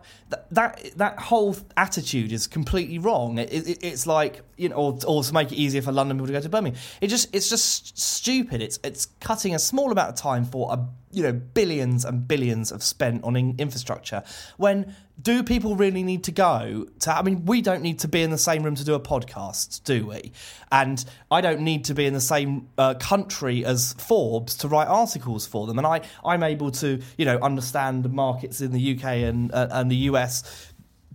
that 0.52 0.98
that 0.98 1.20
whole 1.20 1.56
attitude 1.78 2.32
is 2.32 2.48
completely 2.48 3.00
wrong. 3.00 3.38
It, 3.38 3.52
it, 3.52 3.84
it's 3.84 4.08
like 4.08 4.42
you 4.58 4.70
know, 4.70 4.76
or, 4.76 5.00
or 5.08 5.24
to 5.24 5.34
make 5.34 5.52
it 5.52 5.56
easier 5.56 5.82
for 5.82 5.92
London 5.92 6.18
people 6.18 6.28
to 6.28 6.34
go 6.34 6.42
to 6.42 6.50
Birmingham. 6.50 6.82
It 7.02 7.08
just 7.08 7.34
it's 7.34 7.50
just 7.50 7.98
stupid. 7.98 8.62
It's 8.62 8.80
it's 8.84 9.08
cutting 9.20 9.56
a 9.56 9.60
small 9.60 9.92
amount 9.92 10.10
of 10.10 10.16
time 10.16 10.46
for 10.46 10.72
a 10.74 10.88
you 11.12 11.24
know 11.24 11.34
billions 11.34 12.06
and 12.06 12.28
billions 12.28 12.72
of 12.72 12.84
spent 12.84 13.24
on 13.24 13.36
in- 13.36 13.56
infrastructure. 13.58 14.24
When 14.58 14.96
do 15.22 15.44
people 15.44 15.76
really 15.76 16.02
need 16.02 16.24
to 16.24 16.32
go 16.32 16.88
to? 17.02 17.16
I 17.16 17.22
mean, 17.22 17.46
we 17.46 17.62
don't 17.62 17.84
need 17.84 18.00
to 18.00 18.08
be 18.08 18.24
in 18.24 18.32
the 18.32 18.38
same 18.38 18.64
room 18.64 18.76
to 18.76 18.84
do 18.84 18.96
a 18.96 19.00
podcast, 19.00 19.84
do 19.84 20.08
we? 20.08 20.32
And 20.72 21.04
I 21.30 21.42
don't 21.42 21.62
need 21.62 21.86
to 21.86 21.94
be 21.94 22.08
in 22.08 22.14
the 22.14 22.22
same 22.22 22.68
uh, 22.80 22.96
country 22.96 23.64
as 23.64 23.94
Forbes 23.94 24.58
to 24.58 24.68
write 24.68 24.88
articles 24.88 25.46
for 25.46 25.68
them. 25.68 25.78
And 25.78 25.86
I 25.86 26.02
I'm 26.26 26.42
able 26.42 26.72
to 26.72 27.00
you 27.18 27.26
know 27.26 27.38
understand 27.40 28.12
markets 28.12 28.62
in 28.62 28.72
the 28.72 28.98
UK 28.98 29.04
and 29.04 29.54
uh, 29.54 29.68
and 29.72 29.92
the 29.92 30.08
US 30.10 30.23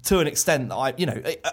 to 0.04 0.20
an 0.20 0.26
extent 0.26 0.68
that 0.70 0.76
I 0.76 0.94
you 0.96 1.06
know. 1.06 1.22
Uh, 1.44 1.50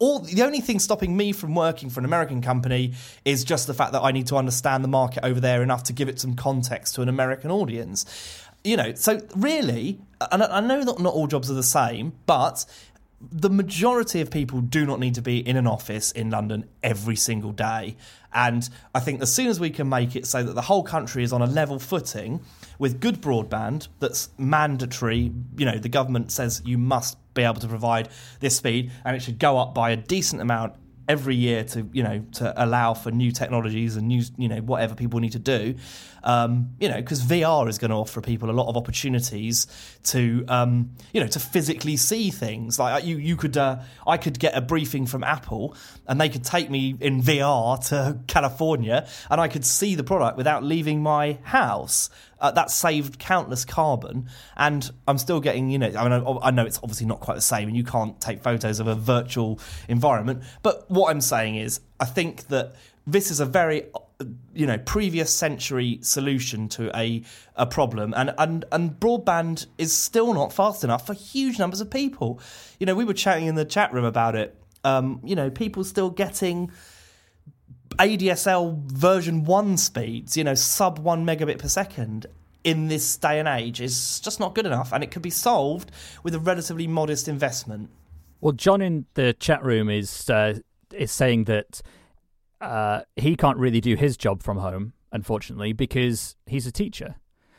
all 0.00 0.18
the 0.20 0.42
only 0.42 0.60
thing 0.60 0.78
stopping 0.78 1.14
me 1.14 1.30
from 1.30 1.54
working 1.54 1.90
for 1.90 2.00
an 2.00 2.06
American 2.06 2.40
company 2.40 2.94
is 3.26 3.44
just 3.44 3.66
the 3.66 3.74
fact 3.74 3.92
that 3.92 4.00
I 4.00 4.12
need 4.12 4.28
to 4.28 4.36
understand 4.36 4.82
the 4.82 4.88
market 4.88 5.26
over 5.26 5.40
there 5.40 5.62
enough 5.62 5.82
to 5.84 5.92
give 5.92 6.08
it 6.08 6.18
some 6.18 6.34
context 6.34 6.94
to 6.94 7.02
an 7.02 7.10
American 7.10 7.50
audience. 7.50 8.06
You 8.64 8.78
know, 8.78 8.94
so 8.94 9.20
really, 9.36 10.00
and 10.32 10.42
I 10.42 10.60
know 10.60 10.82
that 10.84 10.98
not 11.00 11.12
all 11.12 11.26
jobs 11.26 11.50
are 11.50 11.54
the 11.54 11.62
same, 11.62 12.14
but 12.24 12.64
the 13.20 13.50
majority 13.50 14.22
of 14.22 14.30
people 14.30 14.62
do 14.62 14.86
not 14.86 14.98
need 14.98 15.14
to 15.14 15.22
be 15.22 15.46
in 15.46 15.56
an 15.56 15.66
office 15.66 16.10
in 16.12 16.30
London 16.30 16.64
every 16.82 17.16
single 17.16 17.52
day. 17.52 17.96
And 18.32 18.68
I 18.94 19.00
think 19.00 19.20
as 19.20 19.32
soon 19.32 19.48
as 19.48 19.60
we 19.60 19.68
can 19.68 19.88
make 19.88 20.16
it 20.16 20.26
so 20.26 20.42
that 20.42 20.54
the 20.54 20.62
whole 20.62 20.82
country 20.82 21.22
is 21.22 21.32
on 21.32 21.42
a 21.42 21.46
level 21.46 21.78
footing 21.78 22.40
with 22.80 22.98
good 22.98 23.20
broadband 23.20 23.88
that's 23.98 24.30
mandatory, 24.38 25.30
you 25.56 25.66
know, 25.66 25.78
the 25.78 25.90
government 25.90 26.32
says 26.32 26.62
you 26.64 26.78
must 26.78 27.18
be 27.34 27.42
able 27.42 27.60
to 27.60 27.68
provide 27.68 28.08
this 28.40 28.56
speed 28.56 28.90
and 29.04 29.14
it 29.14 29.20
should 29.20 29.38
go 29.38 29.58
up 29.58 29.74
by 29.74 29.90
a 29.90 29.96
decent 29.96 30.40
amount 30.40 30.72
every 31.10 31.34
year 31.34 31.64
to 31.64 31.88
you 31.92 32.04
know 32.04 32.24
to 32.30 32.54
allow 32.56 32.94
for 32.94 33.10
new 33.10 33.32
technologies 33.32 33.96
and 33.96 34.06
new 34.06 34.22
you 34.36 34.48
know 34.48 34.58
whatever 34.58 34.94
people 34.94 35.18
need 35.18 35.32
to 35.32 35.40
do. 35.40 35.74
Um, 36.22 36.70
you 36.78 36.88
know 36.88 36.96
because 36.96 37.20
VR 37.22 37.68
is 37.68 37.78
going 37.78 37.90
to 37.90 37.96
offer 37.96 38.20
people 38.20 38.48
a 38.48 38.52
lot 38.52 38.68
of 38.68 38.76
opportunities 38.76 39.66
to 40.04 40.44
um, 40.46 40.92
you 41.12 41.20
know 41.20 41.26
to 41.26 41.40
physically 41.40 41.96
see 41.96 42.30
things. 42.30 42.78
Like 42.78 43.04
you 43.04 43.16
you 43.16 43.36
could 43.36 43.56
uh, 43.56 43.80
I 44.06 44.18
could 44.18 44.38
get 44.38 44.56
a 44.56 44.60
briefing 44.60 45.06
from 45.06 45.24
Apple 45.24 45.74
and 46.06 46.20
they 46.20 46.28
could 46.28 46.44
take 46.44 46.70
me 46.70 46.94
in 47.00 47.22
VR 47.22 47.84
to 47.88 48.20
California 48.28 49.08
and 49.28 49.40
I 49.40 49.48
could 49.48 49.66
see 49.66 49.96
the 49.96 50.04
product 50.04 50.36
without 50.36 50.62
leaving 50.62 51.02
my 51.02 51.38
house 51.42 52.08
uh, 52.40 52.50
that 52.52 52.70
saved 52.70 53.18
countless 53.18 53.64
carbon. 53.64 54.28
And 54.56 54.90
I'm 55.06 55.18
still 55.18 55.40
getting 55.40 55.70
you 55.70 55.78
know 55.78 55.92
I 55.96 56.08
mean 56.08 56.12
I, 56.12 56.48
I 56.48 56.50
know 56.50 56.64
it's 56.66 56.78
obviously 56.78 57.06
not 57.06 57.20
quite 57.20 57.34
the 57.34 57.40
same 57.40 57.68
and 57.68 57.76
you 57.76 57.84
can't 57.84 58.20
take 58.20 58.42
photos 58.42 58.80
of 58.80 58.86
a 58.86 58.94
virtual 58.94 59.60
environment. 59.88 60.42
But 60.62 60.90
what 60.90 61.10
I'm 61.10 61.20
saying 61.20 61.56
is 61.56 61.80
I 61.98 62.06
think 62.06 62.48
that 62.48 62.74
this 63.06 63.30
is 63.30 63.40
a 63.40 63.46
very 63.46 63.84
you 64.54 64.66
know 64.66 64.78
previous 64.78 65.34
century 65.34 65.98
solution 66.02 66.68
to 66.68 66.96
a 66.96 67.22
a 67.56 67.66
problem. 67.66 68.14
And 68.16 68.34
and 68.38 68.64
and 68.72 68.98
broadband 68.98 69.66
is 69.78 69.94
still 69.94 70.34
not 70.34 70.52
fast 70.52 70.84
enough 70.84 71.06
for 71.06 71.14
huge 71.14 71.58
numbers 71.58 71.80
of 71.80 71.90
people. 71.90 72.40
You 72.78 72.86
know 72.86 72.94
we 72.94 73.04
were 73.04 73.14
chatting 73.14 73.46
in 73.46 73.54
the 73.54 73.64
chat 73.64 73.92
room 73.92 74.04
about 74.04 74.34
it. 74.34 74.56
Um, 74.84 75.20
you 75.24 75.36
know 75.36 75.50
people 75.50 75.84
still 75.84 76.10
getting 76.10 76.70
ADSL 78.00 78.90
version 78.90 79.44
1 79.44 79.76
speeds, 79.76 80.34
you 80.34 80.42
know, 80.42 80.54
sub 80.54 80.98
1 80.98 81.26
megabit 81.26 81.58
per 81.58 81.68
second 81.68 82.26
in 82.64 82.88
this 82.88 83.16
day 83.18 83.38
and 83.38 83.46
age 83.46 83.80
is 83.80 84.20
just 84.20 84.40
not 84.40 84.54
good 84.54 84.64
enough 84.64 84.92
and 84.92 85.04
it 85.04 85.10
could 85.10 85.20
be 85.20 85.30
solved 85.30 85.90
with 86.22 86.34
a 86.34 86.38
relatively 86.38 86.86
modest 86.86 87.28
investment. 87.28 87.90
Well, 88.40 88.52
John 88.52 88.80
in 88.80 89.04
the 89.14 89.34
chat 89.34 89.62
room 89.62 89.90
is 89.90 90.30
uh, 90.30 90.60
is 90.94 91.12
saying 91.12 91.44
that 91.44 91.82
uh, 92.62 93.02
he 93.16 93.36
can't 93.36 93.58
really 93.58 93.82
do 93.82 93.96
his 93.96 94.16
job 94.16 94.42
from 94.42 94.56
home, 94.56 94.94
unfortunately, 95.12 95.74
because 95.74 96.36
he's 96.46 96.66
a 96.66 96.72
teacher. 96.72 97.16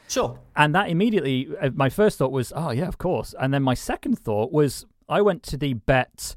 Sure. 0.08 0.40
And 0.56 0.74
that 0.74 0.90
immediately, 0.90 1.50
uh, 1.62 1.70
my 1.76 1.90
first 1.90 2.18
thought 2.18 2.32
was, 2.32 2.52
oh 2.56 2.72
yeah, 2.72 2.88
of 2.88 2.98
course. 2.98 3.36
And 3.40 3.54
then 3.54 3.62
my 3.62 3.76
second 3.76 4.18
thought 4.18 4.52
was, 4.52 4.88
I 5.08 5.22
went 5.22 5.44
to 5.44 5.58
the 5.58 5.74
Bett 5.74 6.34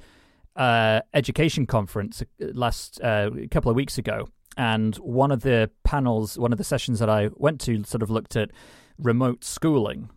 uh, 0.57 1.01
education 1.13 1.67
conference 1.67 2.23
last 2.39 3.01
uh, 3.03 3.31
a 3.37 3.49
couple 3.49 3.71
of 3.71 3.77
weeks 3.77 3.99
ago, 3.99 4.29
and 4.57 4.97
one 4.97 5.33
of 5.33 5.43
the 5.43 5.71
panels, 5.83 6.39
one 6.39 6.53
of 6.53 6.59
the 6.59 6.65
sessions 6.65 6.99
that 7.01 7.11
I 7.11 7.31
went 7.35 7.61
to, 7.63 7.83
sort 7.85 8.03
of 8.03 8.11
looked 8.11 8.37
at 8.37 8.51
remote 8.99 9.45
schooling 9.45 10.11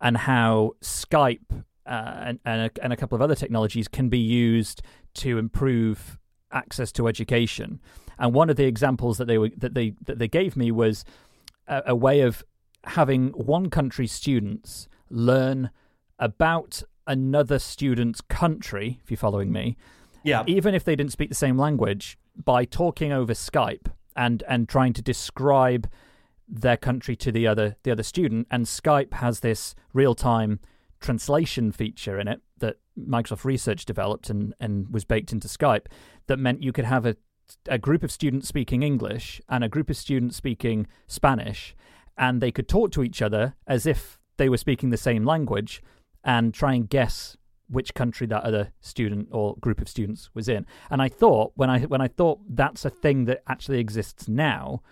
and 0.00 0.16
how 0.16 0.72
Skype 0.82 1.64
uh, 1.86 2.14
and 2.20 2.40
and 2.44 2.62
a, 2.62 2.70
and 2.82 2.92
a 2.92 2.96
couple 2.96 3.16
of 3.16 3.22
other 3.22 3.34
technologies 3.34 3.88
can 3.88 4.08
be 4.08 4.18
used 4.18 4.82
to 5.14 5.38
improve 5.38 6.18
access 6.52 6.92
to 6.92 7.08
education. 7.08 7.80
And 8.18 8.34
one 8.34 8.50
of 8.50 8.56
the 8.56 8.64
examples 8.64 9.18
that 9.18 9.26
they 9.26 9.38
were 9.38 9.50
that 9.56 9.74
they 9.74 9.94
that 10.02 10.18
they 10.18 10.28
gave 10.28 10.56
me 10.56 10.70
was 10.70 11.04
a, 11.68 11.82
a 11.86 11.94
way 11.94 12.20
of 12.20 12.44
having 12.84 13.28
one 13.30 13.70
country's 13.70 14.12
students 14.12 14.88
learn 15.10 15.70
about 16.18 16.82
another 17.06 17.58
student's 17.58 18.20
country, 18.20 19.00
if 19.02 19.10
you're 19.10 19.16
following 19.18 19.52
me, 19.52 19.76
Yeah. 20.24 20.42
even 20.46 20.74
if 20.74 20.84
they 20.84 20.96
didn't 20.96 21.12
speak 21.12 21.28
the 21.28 21.34
same 21.34 21.56
language, 21.56 22.18
by 22.44 22.64
talking 22.64 23.12
over 23.12 23.32
Skype 23.32 23.86
and 24.14 24.42
and 24.48 24.68
trying 24.68 24.92
to 24.94 25.02
describe 25.02 25.88
their 26.48 26.76
country 26.76 27.16
to 27.16 27.32
the 27.32 27.46
other 27.46 27.76
the 27.82 27.90
other 27.90 28.02
student. 28.02 28.46
And 28.50 28.66
Skype 28.66 29.14
has 29.14 29.40
this 29.40 29.74
real 29.92 30.14
time 30.14 30.60
translation 31.00 31.72
feature 31.72 32.18
in 32.18 32.28
it 32.28 32.40
that 32.58 32.76
Microsoft 32.98 33.44
Research 33.44 33.84
developed 33.84 34.30
and, 34.30 34.54
and 34.58 34.88
was 34.92 35.04
baked 35.04 35.32
into 35.32 35.48
Skype 35.48 35.86
that 36.26 36.38
meant 36.38 36.62
you 36.62 36.72
could 36.72 36.84
have 36.86 37.06
a 37.06 37.16
a 37.68 37.78
group 37.78 38.02
of 38.02 38.10
students 38.10 38.48
speaking 38.48 38.82
English 38.82 39.40
and 39.48 39.62
a 39.62 39.68
group 39.68 39.88
of 39.88 39.96
students 39.96 40.36
speaking 40.36 40.86
Spanish, 41.06 41.76
and 42.18 42.40
they 42.40 42.50
could 42.50 42.68
talk 42.68 42.90
to 42.92 43.02
each 43.04 43.22
other 43.22 43.54
as 43.66 43.86
if 43.86 44.18
they 44.36 44.48
were 44.48 44.56
speaking 44.56 44.90
the 44.90 44.96
same 44.96 45.24
language 45.24 45.80
and 46.26 46.52
try 46.52 46.74
and 46.74 46.90
guess 46.90 47.36
which 47.68 47.94
country 47.94 48.26
that 48.26 48.42
other 48.42 48.72
student 48.80 49.28
or 49.30 49.56
group 49.56 49.80
of 49.80 49.88
students 49.88 50.28
was 50.34 50.48
in. 50.48 50.66
And 50.90 51.00
I 51.00 51.08
thought 51.08 51.52
when 51.54 51.70
I 51.70 51.80
when 51.80 52.00
I 52.00 52.08
thought 52.08 52.40
that's 52.48 52.84
a 52.84 52.90
thing 52.90 53.24
that 53.24 53.42
actually 53.48 53.78
exists 53.78 54.28
now, 54.28 54.82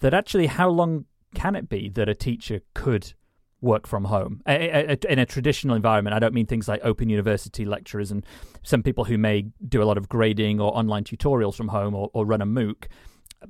that 0.00 0.14
actually 0.14 0.46
how 0.46 0.68
long 0.68 1.06
can 1.34 1.56
it 1.56 1.68
be 1.68 1.88
that 1.90 2.08
a 2.08 2.14
teacher 2.14 2.60
could 2.74 3.14
work 3.60 3.86
from 3.86 4.04
home 4.04 4.42
in 4.46 5.18
a 5.18 5.26
traditional 5.26 5.74
environment? 5.74 6.14
I 6.14 6.18
don't 6.18 6.34
mean 6.34 6.46
things 6.46 6.68
like 6.68 6.80
open 6.82 7.08
university 7.08 7.64
lecturers 7.64 8.10
and 8.10 8.24
some 8.62 8.82
people 8.82 9.04
who 9.04 9.16
may 9.16 9.46
do 9.66 9.82
a 9.82 9.84
lot 9.84 9.96
of 9.96 10.08
grading 10.08 10.60
or 10.60 10.76
online 10.76 11.04
tutorials 11.04 11.54
from 11.54 11.68
home 11.68 11.94
or, 11.94 12.10
or 12.12 12.26
run 12.26 12.42
a 12.42 12.46
MOOC, 12.46 12.84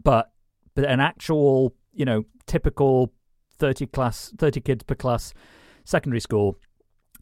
but 0.03 0.31
but 0.75 0.85
an 0.85 1.01
actual 1.01 1.75
you 1.93 2.05
know 2.05 2.25
typical 2.47 3.13
thirty 3.59 3.87
class 3.87 4.33
thirty 4.39 4.61
kids 4.61 4.85
per 4.85 4.95
class 4.95 5.35
secondary 5.85 6.21
school. 6.21 6.59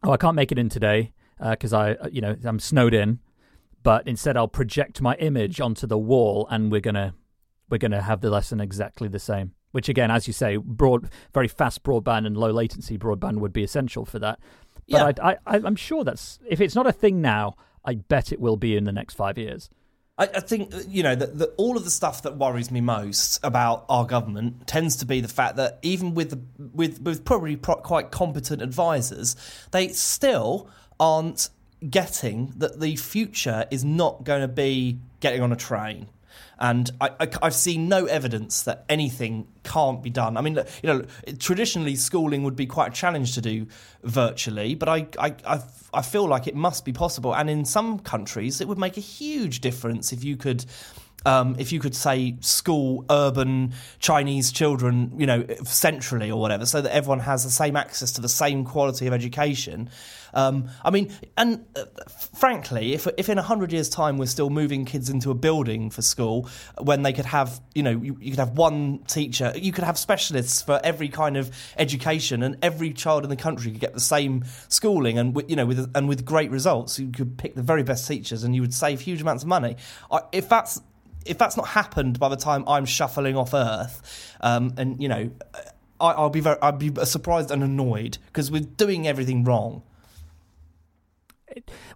Oh, 0.02 0.12
I 0.12 0.16
can't 0.16 0.36
make 0.36 0.50
it 0.52 0.58
in 0.58 0.68
today 0.68 1.12
because 1.38 1.72
I, 1.72 1.92
uh, 1.92 2.08
you 2.10 2.20
know, 2.20 2.36
I'm 2.44 2.58
snowed 2.58 2.94
in. 2.94 3.20
But 3.82 4.06
instead, 4.06 4.36
I'll 4.36 4.48
project 4.48 5.00
my 5.00 5.14
image 5.16 5.60
onto 5.60 5.86
the 5.86 5.98
wall, 5.98 6.46
and 6.50 6.70
we're 6.70 6.82
gonna 6.82 7.14
we're 7.70 7.78
gonna 7.78 8.02
have 8.02 8.20
the 8.20 8.30
lesson 8.30 8.60
exactly 8.60 9.08
the 9.08 9.18
same. 9.18 9.52
Which 9.72 9.88
again, 9.88 10.10
as 10.10 10.26
you 10.26 10.32
say, 10.32 10.56
broad, 10.56 11.08
very 11.32 11.48
fast 11.48 11.82
broadband 11.82 12.26
and 12.26 12.36
low 12.36 12.50
latency 12.50 12.98
broadband 12.98 13.38
would 13.38 13.52
be 13.52 13.62
essential 13.62 14.04
for 14.04 14.18
that. 14.18 14.38
But 14.88 15.20
I, 15.20 15.36
I, 15.46 15.56
I'm 15.64 15.76
sure 15.76 16.04
that's 16.04 16.40
if 16.48 16.60
it's 16.60 16.74
not 16.74 16.86
a 16.86 16.92
thing 16.92 17.20
now, 17.20 17.54
I 17.84 17.94
bet 17.94 18.32
it 18.32 18.40
will 18.40 18.56
be 18.56 18.76
in 18.76 18.84
the 18.84 18.92
next 18.92 19.14
five 19.14 19.38
years. 19.38 19.70
I, 20.20 20.24
I 20.34 20.40
think 20.40 20.72
you 20.86 21.02
know 21.02 21.14
that 21.14 21.54
all 21.56 21.76
of 21.76 21.84
the 21.84 21.90
stuff 21.90 22.22
that 22.22 22.36
worries 22.36 22.70
me 22.70 22.80
most 22.80 23.40
about 23.42 23.86
our 23.88 24.04
government 24.04 24.66
tends 24.66 24.96
to 24.96 25.06
be 25.06 25.20
the 25.20 25.28
fact 25.28 25.56
that 25.56 25.78
even 25.82 26.14
with 26.14 26.46
with 26.74 27.00
with 27.00 27.24
probably 27.24 27.56
pro- 27.56 27.76
quite 27.76 28.10
competent 28.10 28.60
advisors, 28.60 29.34
they 29.72 29.88
still 29.88 30.68
aren't 31.00 31.48
getting 31.88 32.52
that 32.58 32.78
the 32.78 32.94
future 32.96 33.66
is 33.70 33.82
not 33.82 34.22
going 34.22 34.42
to 34.42 34.48
be 34.48 34.98
getting 35.20 35.40
on 35.40 35.50
a 35.50 35.56
train. 35.56 36.06
And 36.58 36.90
I, 37.00 37.28
have 37.42 37.54
seen 37.54 37.88
no 37.88 38.06
evidence 38.06 38.62
that 38.62 38.84
anything 38.88 39.46
can't 39.64 40.02
be 40.02 40.10
done. 40.10 40.36
I 40.36 40.42
mean, 40.42 40.56
you 40.82 40.86
know, 40.88 41.04
traditionally 41.38 41.96
schooling 41.96 42.42
would 42.42 42.56
be 42.56 42.66
quite 42.66 42.92
a 42.92 42.94
challenge 42.94 43.34
to 43.34 43.40
do 43.40 43.66
virtually, 44.02 44.74
but 44.74 44.88
I, 44.88 45.06
I, 45.18 45.34
I, 45.46 45.60
I 45.94 46.02
feel 46.02 46.26
like 46.28 46.46
it 46.46 46.54
must 46.54 46.84
be 46.84 46.92
possible. 46.92 47.34
And 47.34 47.48
in 47.48 47.64
some 47.64 47.98
countries, 47.98 48.60
it 48.60 48.68
would 48.68 48.78
make 48.78 48.96
a 48.96 49.00
huge 49.00 49.60
difference 49.60 50.12
if 50.12 50.22
you 50.22 50.36
could 50.36 50.64
um, 51.26 51.56
if 51.58 51.72
you 51.72 51.80
could 51.80 51.94
say 51.94 52.36
school 52.40 53.04
urban 53.10 53.74
Chinese 53.98 54.52
children, 54.52 55.12
you 55.18 55.26
know, 55.26 55.44
centrally 55.64 56.30
or 56.30 56.40
whatever, 56.40 56.64
so 56.66 56.80
that 56.80 56.94
everyone 56.94 57.20
has 57.20 57.44
the 57.44 57.50
same 57.50 57.76
access 57.76 58.12
to 58.12 58.20
the 58.20 58.28
same 58.28 58.64
quality 58.64 59.06
of 59.06 59.12
education. 59.12 59.90
Um, 60.34 60.68
I 60.84 60.90
mean, 60.90 61.12
and 61.36 61.64
uh, 61.76 61.84
frankly, 62.34 62.94
if 62.94 63.06
if 63.16 63.28
in 63.28 63.38
hundred 63.38 63.72
years' 63.72 63.88
time 63.88 64.18
we're 64.18 64.26
still 64.26 64.50
moving 64.50 64.84
kids 64.84 65.10
into 65.10 65.30
a 65.30 65.34
building 65.34 65.90
for 65.90 66.02
school, 66.02 66.48
when 66.78 67.02
they 67.02 67.12
could 67.12 67.26
have, 67.26 67.60
you 67.74 67.82
know, 67.82 67.90
you, 67.90 68.16
you 68.20 68.30
could 68.30 68.38
have 68.38 68.56
one 68.56 69.00
teacher, 69.06 69.52
you 69.56 69.72
could 69.72 69.84
have 69.84 69.98
specialists 69.98 70.62
for 70.62 70.80
every 70.84 71.08
kind 71.08 71.36
of 71.36 71.50
education, 71.76 72.42
and 72.42 72.56
every 72.62 72.92
child 72.92 73.24
in 73.24 73.30
the 73.30 73.36
country 73.36 73.72
could 73.72 73.80
get 73.80 73.94
the 73.94 74.00
same 74.00 74.44
schooling, 74.68 75.18
and 75.18 75.42
you 75.48 75.56
know, 75.56 75.66
with 75.66 75.90
and 75.94 76.08
with 76.08 76.24
great 76.24 76.50
results, 76.50 76.98
you 76.98 77.10
could 77.10 77.38
pick 77.38 77.54
the 77.54 77.62
very 77.62 77.82
best 77.82 78.06
teachers, 78.06 78.44
and 78.44 78.54
you 78.54 78.60
would 78.60 78.74
save 78.74 79.00
huge 79.00 79.20
amounts 79.22 79.42
of 79.42 79.48
money. 79.48 79.76
If 80.32 80.48
that's 80.48 80.80
if 81.26 81.38
that's 81.38 81.56
not 81.56 81.68
happened 81.68 82.18
by 82.18 82.28
the 82.28 82.36
time 82.36 82.64
I'm 82.66 82.86
shuffling 82.86 83.36
off 83.36 83.54
Earth, 83.54 84.36
um, 84.40 84.74
and 84.76 85.02
you 85.02 85.08
know, 85.08 85.30
I, 86.00 86.20
will 86.20 86.30
be 86.30 86.40
very, 86.40 86.56
I'd 86.62 86.78
be 86.78 86.92
surprised 87.04 87.50
and 87.50 87.62
annoyed 87.62 88.18
because 88.26 88.50
we're 88.50 88.60
doing 88.60 89.06
everything 89.06 89.44
wrong. 89.44 89.82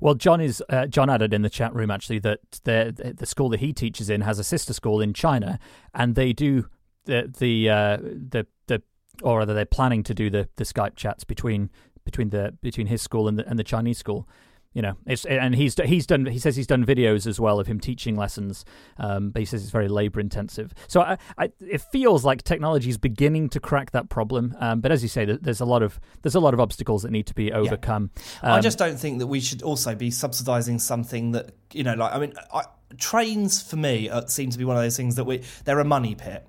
Well, 0.00 0.14
John 0.14 0.40
is 0.40 0.62
uh, 0.68 0.86
John 0.86 1.10
added 1.10 1.32
in 1.32 1.42
the 1.42 1.50
chat 1.50 1.74
room 1.74 1.90
actually 1.90 2.18
that 2.20 2.40
the 2.64 3.14
the 3.16 3.26
school 3.26 3.48
that 3.50 3.60
he 3.60 3.72
teaches 3.72 4.10
in 4.10 4.22
has 4.22 4.38
a 4.38 4.44
sister 4.44 4.72
school 4.72 5.00
in 5.00 5.14
China, 5.14 5.58
and 5.94 6.14
they 6.14 6.32
do 6.32 6.68
the 7.04 7.32
the 7.38 7.70
uh, 7.70 7.96
the 7.98 8.46
the 8.66 8.82
or 9.22 9.38
rather 9.38 9.54
they're 9.54 9.64
planning 9.64 10.02
to 10.04 10.14
do 10.14 10.30
the 10.30 10.48
the 10.56 10.64
Skype 10.64 10.96
chats 10.96 11.24
between 11.24 11.70
between 12.04 12.30
the 12.30 12.56
between 12.60 12.86
his 12.86 13.02
school 13.02 13.28
and 13.28 13.38
the 13.38 13.48
and 13.48 13.58
the 13.58 13.64
Chinese 13.64 13.98
school 13.98 14.28
you 14.74 14.82
know, 14.82 14.96
it's 15.06 15.24
and 15.24 15.54
he's 15.54 15.76
he's 15.84 16.04
done. 16.04 16.26
He 16.26 16.40
says 16.40 16.56
he's 16.56 16.66
done 16.66 16.84
videos 16.84 17.28
as 17.28 17.38
well 17.38 17.60
of 17.60 17.68
him 17.68 17.78
teaching 17.78 18.16
lessons, 18.16 18.64
um, 18.98 19.30
but 19.30 19.38
he 19.38 19.46
says 19.46 19.62
it's 19.62 19.70
very 19.70 19.88
labor 19.88 20.18
intensive. 20.18 20.74
So 20.88 21.00
I, 21.00 21.16
I, 21.38 21.52
it 21.60 21.80
feels 21.80 22.24
like 22.24 22.42
technology 22.42 22.90
is 22.90 22.98
beginning 22.98 23.50
to 23.50 23.60
crack 23.60 23.92
that 23.92 24.08
problem. 24.08 24.56
Um, 24.58 24.80
but 24.80 24.90
as 24.90 25.02
you 25.04 25.08
say, 25.08 25.24
there's 25.24 25.60
a 25.60 25.64
lot 25.64 25.84
of 25.84 26.00
there's 26.22 26.34
a 26.34 26.40
lot 26.40 26.54
of 26.54 26.60
obstacles 26.60 27.02
that 27.02 27.12
need 27.12 27.26
to 27.26 27.34
be 27.34 27.52
overcome. 27.52 28.10
Yeah. 28.42 28.50
Um, 28.50 28.58
I 28.58 28.60
just 28.60 28.76
don't 28.76 28.98
think 28.98 29.20
that 29.20 29.28
we 29.28 29.38
should 29.38 29.62
also 29.62 29.94
be 29.94 30.10
subsidising 30.10 30.80
something 30.80 31.30
that 31.32 31.52
you 31.72 31.84
know, 31.84 31.94
like 31.94 32.12
I 32.12 32.18
mean, 32.18 32.34
I, 32.52 32.64
trains 32.98 33.62
for 33.62 33.76
me 33.76 34.08
uh, 34.08 34.26
seem 34.26 34.50
to 34.50 34.58
be 34.58 34.64
one 34.64 34.76
of 34.76 34.82
those 34.82 34.96
things 34.96 35.14
that 35.14 35.24
we 35.24 35.42
they're 35.64 35.78
a 35.78 35.84
money 35.84 36.16
pit. 36.16 36.44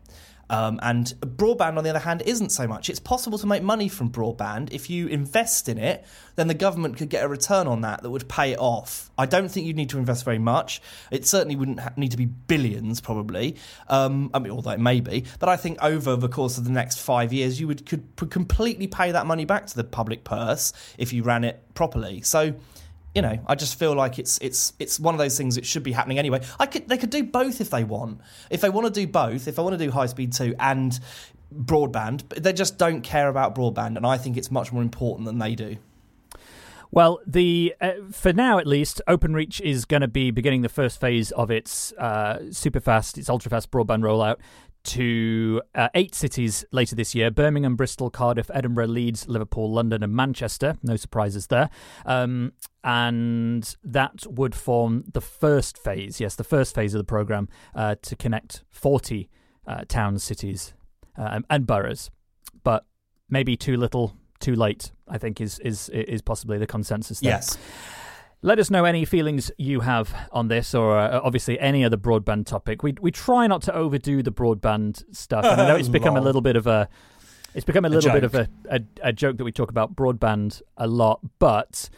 Um, 0.49 0.79
and 0.83 1.07
broadband, 1.21 1.77
on 1.77 1.83
the 1.83 1.89
other 1.89 1.99
hand, 1.99 2.21
isn't 2.25 2.51
so 2.51 2.67
much. 2.67 2.89
It's 2.89 2.99
possible 2.99 3.37
to 3.39 3.47
make 3.47 3.63
money 3.63 3.89
from 3.89 4.11
broadband. 4.11 4.71
If 4.71 4.89
you 4.89 5.07
invest 5.07 5.67
in 5.69 5.77
it, 5.77 6.05
then 6.35 6.47
the 6.47 6.53
government 6.53 6.97
could 6.97 7.09
get 7.09 7.23
a 7.23 7.27
return 7.27 7.67
on 7.67 7.81
that 7.81 8.03
that 8.03 8.09
would 8.09 8.27
pay 8.27 8.51
it 8.51 8.59
off. 8.59 9.09
I 9.17 9.25
don't 9.25 9.49
think 9.49 9.65
you'd 9.65 9.75
need 9.75 9.89
to 9.89 9.97
invest 9.97 10.25
very 10.25 10.39
much. 10.39 10.81
It 11.11 11.25
certainly 11.25 11.55
wouldn't 11.55 11.79
ha- 11.79 11.93
need 11.95 12.11
to 12.11 12.17
be 12.17 12.25
billions, 12.25 13.01
probably. 13.01 13.55
Um, 13.87 14.29
I 14.33 14.39
mean, 14.39 14.51
although 14.51 14.71
it 14.71 14.79
may 14.79 14.99
be. 14.99 15.25
But 15.39 15.49
I 15.49 15.57
think 15.57 15.81
over 15.81 16.15
the 16.15 16.29
course 16.29 16.57
of 16.57 16.65
the 16.65 16.71
next 16.71 16.99
five 16.99 17.33
years, 17.33 17.59
you 17.59 17.67
would 17.67 17.85
could 17.85 18.03
completely 18.29 18.87
pay 18.87 19.11
that 19.11 19.25
money 19.25 19.45
back 19.45 19.67
to 19.67 19.75
the 19.75 19.83
public 19.83 20.23
purse 20.23 20.73
if 20.97 21.13
you 21.13 21.23
ran 21.23 21.43
it 21.43 21.61
properly. 21.73 22.21
So 22.21 22.55
you 23.15 23.21
know, 23.21 23.39
I 23.47 23.55
just 23.55 23.79
feel 23.79 23.95
like 23.95 24.19
it's 24.19 24.37
it's 24.39 24.73
it's 24.77 24.99
one 24.99 25.15
of 25.15 25.19
those 25.19 25.37
things 25.37 25.55
that 25.55 25.65
should 25.65 25.83
be 25.83 25.93
happening 25.93 26.19
anyway. 26.19 26.41
I 26.59 26.65
could 26.65 26.87
they 26.89 26.97
could 26.97 27.09
do 27.09 27.23
both 27.23 27.61
if 27.61 27.69
they 27.69 27.85
want. 27.85 28.19
If 28.49 28.59
they 28.59 28.69
want 28.69 28.93
to 28.93 28.93
do 28.93 29.07
both, 29.07 29.47
if 29.47 29.55
they 29.55 29.63
want 29.63 29.79
to 29.79 29.83
do 29.83 29.89
high 29.89 30.07
speed 30.07 30.33
two 30.33 30.53
and 30.59 30.99
broadband, 31.55 32.23
but 32.27 32.43
they 32.43 32.51
just 32.51 32.77
don't 32.77 33.01
care 33.01 33.29
about 33.29 33.55
broadband, 33.55 33.95
and 33.95 34.05
I 34.05 34.17
think 34.17 34.35
it's 34.35 34.51
much 34.51 34.73
more 34.73 34.81
important 34.81 35.25
than 35.27 35.39
they 35.39 35.55
do. 35.55 35.77
Well, 36.91 37.19
the 37.25 37.73
uh, 37.79 37.93
for 38.11 38.33
now 38.33 38.59
at 38.59 38.67
least, 38.67 39.01
OpenReach 39.07 39.61
is 39.61 39.85
going 39.85 40.01
to 40.01 40.07
be 40.07 40.31
beginning 40.31 40.61
the 40.61 40.69
first 40.69 40.99
phase 40.99 41.31
of 41.31 41.49
its 41.49 41.93
uh, 41.93 42.51
super 42.51 42.79
fast, 42.79 43.17
its 43.17 43.29
ultra 43.29 43.49
fast 43.49 43.71
broadband 43.71 44.01
rollout 44.01 44.37
to 44.85 45.61
uh, 45.73 45.89
eight 45.95 46.15
cities 46.15 46.63
later 46.71 46.95
this 46.95 47.13
year 47.13 47.31
Birmingham, 47.31 47.75
Bristol, 47.75 48.09
Cardiff, 48.09 48.49
Edinburgh, 48.53 48.87
Leeds, 48.87 49.27
Liverpool, 49.27 49.71
London, 49.71 50.03
and 50.03 50.15
Manchester. 50.15 50.75
No 50.83 50.95
surprises 50.95 51.47
there. 51.47 51.69
Um, 52.05 52.53
and 52.83 53.75
that 53.83 54.25
would 54.29 54.55
form 54.55 55.05
the 55.11 55.21
first 55.21 55.77
phase, 55.77 56.19
yes, 56.19 56.35
the 56.35 56.43
first 56.43 56.75
phase 56.75 56.93
of 56.93 56.99
the 56.99 57.05
programme 57.05 57.49
uh, 57.73 57.95
to 58.03 58.15
connect 58.15 58.63
40 58.69 59.29
uh, 59.67 59.85
towns, 59.87 60.23
cities, 60.23 60.73
uh, 61.17 61.39
and 61.49 61.65
boroughs. 61.65 62.11
But 62.63 62.85
maybe 63.29 63.57
too 63.57 63.77
little, 63.77 64.13
too 64.39 64.55
late, 64.55 64.91
I 65.07 65.17
think, 65.17 65.41
is, 65.41 65.59
is, 65.59 65.89
is 65.89 66.21
possibly 66.21 66.57
the 66.57 66.67
consensus 66.67 67.19
there. 67.19 67.31
Yes. 67.31 67.57
Let 68.45 68.59
us 68.59 68.69
know 68.69 68.85
any 68.85 69.05
feelings 69.05 69.49
you 69.57 69.79
have 69.79 70.13
on 70.31 70.49
this, 70.49 70.75
or 70.75 70.99
uh, 70.99 71.19
obviously 71.23 71.59
any 71.59 71.83
other 71.83 71.97
broadband 71.97 72.45
topic. 72.45 72.83
We 72.83 72.93
we 73.01 73.09
try 73.09 73.47
not 73.47 73.63
to 73.63 73.73
overdo 73.73 74.21
the 74.21 74.31
broadband 74.31 75.03
stuff. 75.15 75.43
And 75.45 75.59
I 75.59 75.67
know 75.67 75.75
it's 75.75 75.89
become 75.99 76.15
a 76.15 76.21
little 76.21 76.41
bit 76.41 76.55
of 76.55 76.67
a 76.67 76.87
it's 77.55 77.65
become 77.65 77.85
a 77.85 77.89
little 77.89 78.11
a 78.11 78.13
bit 78.13 78.23
of 78.23 78.35
a, 78.35 78.47
a, 78.69 78.81
a 79.01 79.13
joke 79.13 79.37
that 79.37 79.45
we 79.45 79.51
talk 79.51 79.71
about 79.71 79.95
broadband 79.95 80.61
a 80.77 80.85
lot, 80.85 81.21
but 81.39 81.89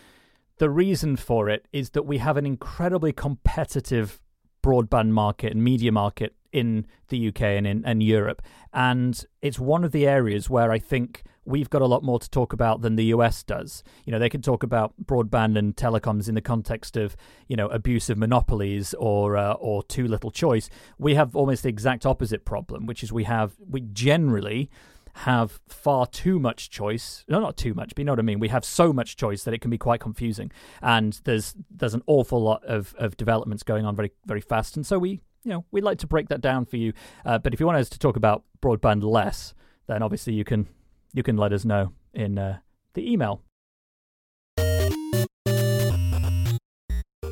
the 0.58 0.70
reason 0.70 1.18
for 1.18 1.50
it 1.50 1.68
is 1.74 1.90
that 1.90 2.04
we 2.04 2.20
have 2.20 2.38
an 2.38 2.46
incredibly 2.46 3.12
competitive 3.12 4.22
broadband 4.68 5.10
market 5.10 5.54
and 5.54 5.64
media 5.64 5.92
market 5.92 6.36
in 6.52 6.86
the 7.08 7.28
UK 7.30 7.42
and 7.42 7.68
in 7.68 7.86
and 7.86 8.04
Europe, 8.04 8.42
and 8.74 9.26
it's 9.42 9.60
one 9.60 9.84
of 9.84 9.92
the 9.92 10.06
areas 10.06 10.50
where 10.50 10.72
I 10.72 10.80
think 10.80 11.24
we've 11.46 11.70
got 11.70 11.82
a 11.82 11.86
lot 11.86 12.04
more 12.04 12.20
to 12.20 12.30
talk 12.30 12.52
about 12.52 12.82
than 12.82 12.98
the 12.98 13.06
US 13.06 13.42
does. 13.42 13.82
You 14.06 14.12
know, 14.12 14.20
they 14.20 14.30
can 14.30 14.42
talk 14.42 14.64
about 14.64 14.94
broadband 15.02 15.58
and 15.58 15.76
telecoms 15.76 16.28
in 16.28 16.36
the 16.36 16.42
context 16.42 16.98
of 16.98 17.16
you 17.48 17.56
know 17.56 17.68
abusive 17.68 18.18
monopolies 18.18 18.94
or 18.96 19.38
uh, 19.38 19.54
or 19.54 19.84
too 19.84 20.08
little 20.08 20.32
choice. 20.32 20.70
We 20.98 21.16
have 21.16 21.36
almost 21.36 21.64
the 21.64 21.70
exact 21.70 22.06
opposite 22.06 22.44
problem, 22.44 22.86
which 22.86 23.04
is 23.04 23.14
we 23.14 23.24
have 23.24 23.54
we 23.70 23.82
generally 23.82 24.70
have 25.18 25.60
far 25.68 26.06
too 26.06 26.40
much 26.40 26.70
choice. 26.70 27.26
No, 27.28 27.40
not 27.40 27.58
too 27.58 27.74
much, 27.74 27.90
but 27.90 28.00
you 28.00 28.06
know 28.06 28.12
what 28.12 28.20
I 28.20 28.24
mean. 28.24 28.40
We 28.40 28.50
have 28.50 28.64
so 28.64 28.94
much 28.94 29.16
choice 29.16 29.44
that 29.44 29.54
it 29.54 29.62
can 29.62 29.72
be 29.72 29.78
quite 29.78 30.00
confusing, 30.00 30.52
and 30.82 31.20
there's 31.24 31.56
there's 31.72 31.96
an 31.96 32.04
awful 32.06 32.42
lot 32.42 32.64
of, 32.66 32.94
of 32.98 33.18
developments 33.18 33.64
going 33.64 33.86
on 33.86 33.96
very 33.96 34.12
very 34.26 34.42
fast, 34.42 34.78
and 34.78 34.86
so 34.86 35.00
we 35.00 35.22
you 35.44 35.52
know 35.52 35.66
we'd 35.72 35.84
like 35.84 35.98
to 36.00 36.08
break 36.08 36.30
that 36.30 36.42
down 36.42 36.66
for 36.66 36.78
you. 36.78 36.94
Uh, 37.26 37.40
but 37.40 37.54
if 37.54 37.60
you 37.60 37.66
want 37.66 37.80
us 37.80 37.90
to 37.90 38.00
talk 38.00 38.16
about 38.16 38.44
broadband 38.62 39.04
less, 39.04 39.54
then 39.88 40.04
obviously 40.04 40.34
you 40.34 40.44
can 40.44 40.68
you 41.14 41.24
can 41.24 41.36
let 41.36 41.52
us 41.52 41.66
know 41.66 41.94
in 42.14 42.38
uh, 42.38 42.60
the 42.94 43.12
email. 43.12 43.42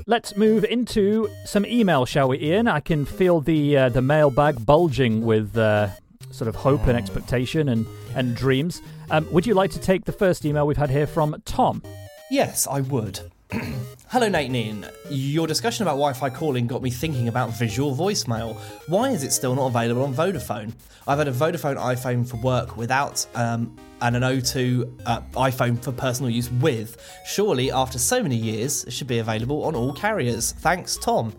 Let's 0.07 0.37
move 0.37 0.63
into 0.65 1.29
some 1.45 1.65
email, 1.65 2.05
shall 2.05 2.29
we, 2.29 2.39
Ian? 2.39 2.67
I 2.67 2.79
can 2.79 3.05
feel 3.05 3.41
the 3.41 3.77
uh, 3.77 3.89
the 3.89 4.01
mailbag 4.01 4.65
bulging 4.65 5.23
with 5.23 5.57
uh, 5.57 5.89
sort 6.35 6.47
of 6.47 6.55
hope 6.55 6.85
and 6.87 6.97
expectation 6.97 7.69
and, 7.69 7.85
and 8.15 8.35
dreams. 8.35 8.81
Um, 9.09 9.31
would 9.31 9.47
you 9.47 9.53
like 9.53 9.71
to 9.71 9.79
take 9.79 10.05
the 10.05 10.11
first 10.11 10.45
email 10.45 10.67
we've 10.67 10.77
had 10.77 10.89
here 10.89 11.07
from 11.07 11.41
Tom? 11.45 11.81
Yes, 12.29 12.67
I 12.67 12.81
would. 12.81 13.19
Hello, 14.09 14.27
Nate 14.27 14.47
and 14.47 14.55
Ian. 14.55 14.85
Your 15.09 15.47
discussion 15.47 15.83
about 15.83 15.93
Wi 15.93 16.13
Fi 16.13 16.29
calling 16.29 16.67
got 16.67 16.81
me 16.81 16.89
thinking 16.89 17.27
about 17.27 17.51
visual 17.51 17.95
voicemail. 17.95 18.55
Why 18.87 19.09
is 19.09 19.23
it 19.23 19.31
still 19.31 19.55
not 19.55 19.67
available 19.67 20.03
on 20.03 20.13
Vodafone? 20.13 20.73
I've 21.07 21.19
had 21.19 21.27
a 21.27 21.31
Vodafone 21.31 21.77
iPhone 21.77 22.27
for 22.27 22.37
work 22.37 22.75
without 22.77 23.25
um, 23.35 23.75
and 24.01 24.15
an 24.15 24.23
O2 24.23 25.01
uh, 25.05 25.21
iPhone 25.33 25.81
for 25.81 25.91
personal 25.91 26.29
use 26.31 26.51
with. 26.51 26.97
Surely, 27.25 27.71
after 27.71 27.99
so 27.99 28.21
many 28.21 28.35
years, 28.35 28.83
it 28.85 28.91
should 28.91 29.07
be 29.07 29.19
available 29.19 29.63
on 29.63 29.75
all 29.75 29.93
carriers. 29.93 30.51
Thanks, 30.53 30.97
Tom. 30.97 31.33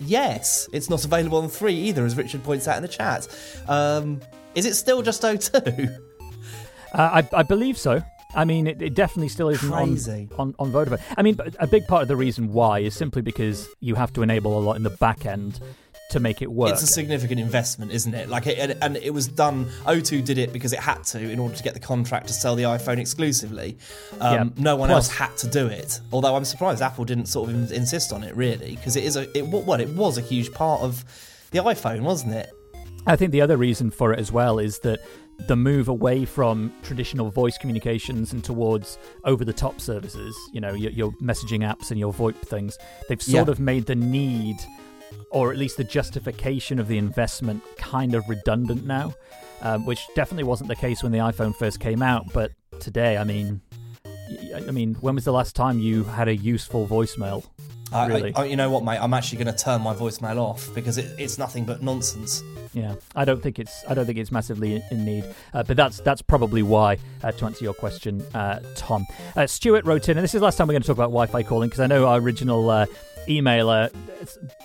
Yes, 0.00 0.68
it's 0.72 0.88
not 0.88 1.04
available 1.04 1.38
on 1.38 1.48
3 1.48 1.74
either, 1.74 2.04
as 2.04 2.16
Richard 2.16 2.42
points 2.42 2.66
out 2.66 2.76
in 2.76 2.82
the 2.82 2.88
chat. 2.88 3.28
Um, 3.68 4.20
is 4.54 4.66
it 4.66 4.74
still 4.74 5.02
just 5.02 5.22
O2? 5.22 5.98
Uh, 6.92 7.22
I, 7.22 7.28
I 7.32 7.42
believe 7.44 7.78
so. 7.78 8.02
I 8.34 8.44
mean, 8.44 8.66
it, 8.66 8.80
it 8.80 8.94
definitely 8.94 9.28
still 9.28 9.48
isn't 9.48 9.72
on, 9.72 9.96
on, 10.38 10.54
on 10.58 10.72
Vodafone. 10.72 11.00
I 11.16 11.22
mean, 11.22 11.38
a 11.58 11.66
big 11.66 11.86
part 11.86 12.02
of 12.02 12.08
the 12.08 12.16
reason 12.16 12.52
why 12.52 12.80
is 12.80 12.94
simply 12.94 13.22
because 13.22 13.68
you 13.80 13.94
have 13.94 14.12
to 14.14 14.22
enable 14.22 14.58
a 14.58 14.62
lot 14.62 14.76
in 14.76 14.82
the 14.82 14.90
back 14.90 15.26
end 15.26 15.60
to 16.10 16.20
make 16.20 16.42
it 16.42 16.50
work. 16.50 16.72
It's 16.72 16.82
a 16.82 16.86
significant 16.86 17.40
investment, 17.40 17.92
isn't 17.92 18.14
it? 18.14 18.28
Like, 18.28 18.46
it, 18.46 18.78
and 18.80 18.96
it 18.96 19.12
was 19.12 19.26
done. 19.26 19.66
O2 19.86 20.24
did 20.24 20.38
it 20.38 20.52
because 20.52 20.72
it 20.72 20.78
had 20.78 21.04
to 21.04 21.18
in 21.18 21.38
order 21.38 21.54
to 21.54 21.62
get 21.62 21.74
the 21.74 21.80
contract 21.80 22.28
to 22.28 22.32
sell 22.32 22.54
the 22.54 22.64
iPhone 22.64 22.98
exclusively. 22.98 23.78
Um, 24.20 24.34
yeah. 24.34 24.62
No 24.62 24.76
one 24.76 24.88
Plus, 24.88 25.08
else 25.08 25.16
had 25.16 25.36
to 25.38 25.48
do 25.48 25.66
it. 25.66 26.00
Although 26.12 26.36
I'm 26.36 26.44
surprised 26.44 26.82
Apple 26.82 27.04
didn't 27.04 27.26
sort 27.26 27.50
of 27.50 27.72
insist 27.72 28.12
on 28.12 28.22
it, 28.22 28.36
really, 28.36 28.76
because 28.76 28.96
it 28.96 29.04
is 29.04 29.16
a 29.16 29.36
it 29.36 29.46
what 29.46 29.80
it 29.80 29.88
was 29.90 30.18
a 30.18 30.20
huge 30.20 30.52
part 30.52 30.82
of 30.82 31.04
the 31.50 31.58
iPhone, 31.58 32.02
wasn't 32.02 32.34
it? 32.34 32.50
I 33.06 33.16
think 33.16 33.32
the 33.32 33.40
other 33.40 33.56
reason 33.56 33.90
for 33.90 34.12
it 34.12 34.18
as 34.18 34.30
well 34.30 34.58
is 34.58 34.80
that 34.80 35.00
the 35.46 35.56
move 35.56 35.88
away 35.88 36.24
from 36.24 36.72
traditional 36.82 37.30
voice 37.30 37.56
communications 37.56 38.32
and 38.32 38.44
towards 38.44 38.98
over 39.24 39.44
the 39.44 39.52
top 39.52 39.80
services, 39.80 40.36
you 40.52 40.60
know, 40.60 40.74
your, 40.74 40.90
your, 40.92 41.12
messaging 41.12 41.60
apps 41.60 41.90
and 41.90 41.98
your 41.98 42.12
VoIP 42.12 42.36
things, 42.36 42.76
they've 43.08 43.22
sort 43.22 43.46
yeah. 43.46 43.50
of 43.50 43.58
made 43.58 43.86
the 43.86 43.94
need 43.94 44.56
or 45.30 45.52
at 45.52 45.58
least 45.58 45.76
the 45.76 45.84
justification 45.84 46.78
of 46.78 46.88
the 46.88 46.98
investment 46.98 47.62
kind 47.76 48.14
of 48.14 48.28
redundant 48.28 48.84
now, 48.84 49.14
um, 49.62 49.86
which 49.86 50.06
definitely 50.14 50.44
wasn't 50.44 50.68
the 50.68 50.76
case 50.76 51.02
when 51.02 51.12
the 51.12 51.18
iPhone 51.18 51.54
first 51.54 51.80
came 51.80 52.02
out. 52.02 52.32
But 52.32 52.52
today, 52.80 53.16
I 53.16 53.24
mean, 53.24 53.60
I 54.54 54.70
mean, 54.70 54.94
when 54.94 55.14
was 55.14 55.24
the 55.24 55.32
last 55.32 55.56
time 55.56 55.78
you 55.78 56.04
had 56.04 56.28
a 56.28 56.36
useful 56.36 56.86
voicemail? 56.86 57.44
I, 57.92 58.06
really. 58.06 58.34
I, 58.34 58.44
you 58.44 58.56
know 58.56 58.70
what, 58.70 58.84
mate? 58.84 58.98
I'm 58.98 59.14
actually 59.14 59.42
going 59.42 59.54
to 59.54 59.64
turn 59.64 59.82
my 59.82 59.94
voicemail 59.94 60.36
off 60.36 60.72
because 60.74 60.96
it, 60.98 61.18
it's 61.18 61.38
nothing 61.38 61.64
but 61.64 61.82
nonsense. 61.82 62.42
Yeah, 62.72 62.94
I 63.16 63.24
don't 63.24 63.42
think 63.42 63.58
it's 63.58 63.84
I 63.88 63.94
don't 63.94 64.06
think 64.06 64.18
it's 64.18 64.30
massively 64.30 64.80
in 64.90 65.04
need, 65.04 65.24
uh, 65.52 65.64
but 65.64 65.76
that's 65.76 66.00
that's 66.00 66.22
probably 66.22 66.62
why. 66.62 66.98
Uh, 67.22 67.32
to 67.32 67.46
answer 67.46 67.64
your 67.64 67.74
question, 67.74 68.24
uh, 68.32 68.60
Tom, 68.76 69.06
uh, 69.36 69.46
Stuart 69.46 69.84
wrote 69.84 70.08
in, 70.08 70.16
and 70.16 70.24
this 70.24 70.34
is 70.34 70.40
the 70.40 70.44
last 70.44 70.56
time 70.56 70.68
we're 70.68 70.74
going 70.74 70.82
to 70.82 70.86
talk 70.86 70.96
about 70.96 71.10
Wi-Fi 71.10 71.42
calling 71.42 71.68
because 71.68 71.80
I 71.80 71.88
know 71.88 72.06
our 72.06 72.18
original 72.18 72.70
uh, 72.70 72.86
emailer 73.28 73.90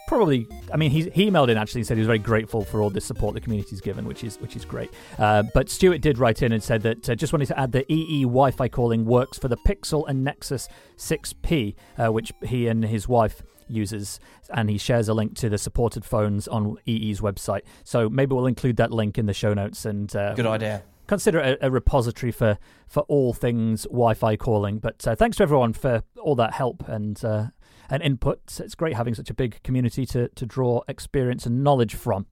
probably 0.07 0.47
i 0.73 0.77
mean 0.77 0.91
he, 0.91 1.09
he 1.09 1.29
emailed 1.29 1.49
in 1.49 1.57
actually 1.57 1.81
and 1.81 1.87
said 1.87 1.97
he 1.97 2.01
was 2.01 2.07
very 2.07 2.19
grateful 2.19 2.63
for 2.63 2.81
all 2.81 2.89
the 2.89 3.01
support 3.01 3.33
the 3.33 3.41
community's 3.41 3.81
given 3.81 4.05
which 4.05 4.23
is 4.23 4.37
which 4.39 4.55
is 4.55 4.65
great 4.65 4.91
uh, 5.19 5.43
but 5.53 5.69
stuart 5.69 5.99
did 6.01 6.17
write 6.17 6.41
in 6.41 6.51
and 6.51 6.63
said 6.63 6.81
that 6.81 7.09
uh, 7.09 7.15
just 7.15 7.33
wanted 7.33 7.47
to 7.47 7.59
add 7.59 7.71
that 7.71 7.85
ee 7.89 8.23
wi-fi 8.23 8.67
calling 8.67 9.05
works 9.05 9.37
for 9.37 9.47
the 9.47 9.57
pixel 9.57 10.07
and 10.07 10.23
nexus 10.23 10.67
6p 10.97 11.75
uh, 11.97 12.11
which 12.11 12.31
he 12.43 12.67
and 12.67 12.83
his 12.85 13.07
wife 13.07 13.43
uses 13.67 14.19
and 14.53 14.69
he 14.69 14.77
shares 14.77 15.09
a 15.09 15.13
link 15.13 15.35
to 15.35 15.49
the 15.49 15.57
supported 15.57 16.05
phones 16.05 16.47
on 16.47 16.77
ee's 16.85 17.19
website 17.21 17.61
so 17.83 18.09
maybe 18.09 18.35
we'll 18.35 18.45
include 18.45 18.77
that 18.77 18.91
link 18.91 19.17
in 19.17 19.25
the 19.25 19.33
show 19.33 19.53
notes 19.53 19.85
and 19.85 20.15
uh, 20.15 20.33
Good 20.35 20.45
idea. 20.45 20.83
consider 21.07 21.39
it 21.39 21.59
a, 21.61 21.67
a 21.67 21.71
repository 21.71 22.31
for 22.31 22.57
for 22.87 23.01
all 23.07 23.33
things 23.33 23.83
Wi-Fi 23.85 24.35
calling. 24.37 24.77
But 24.77 25.07
uh, 25.07 25.15
thanks 25.15 25.37
to 25.37 25.43
everyone 25.43 25.73
for 25.73 26.03
all 26.21 26.35
that 26.35 26.53
help 26.53 26.87
and 26.87 27.23
uh, 27.25 27.47
and 27.89 28.01
input. 28.03 28.59
It's 28.59 28.75
great 28.75 28.95
having 28.95 29.15
such 29.15 29.29
a 29.29 29.33
big 29.33 29.61
community 29.63 30.05
to 30.07 30.29
to 30.29 30.45
draw 30.45 30.81
experience 30.87 31.45
and 31.45 31.63
knowledge 31.63 31.95
from. 31.95 32.27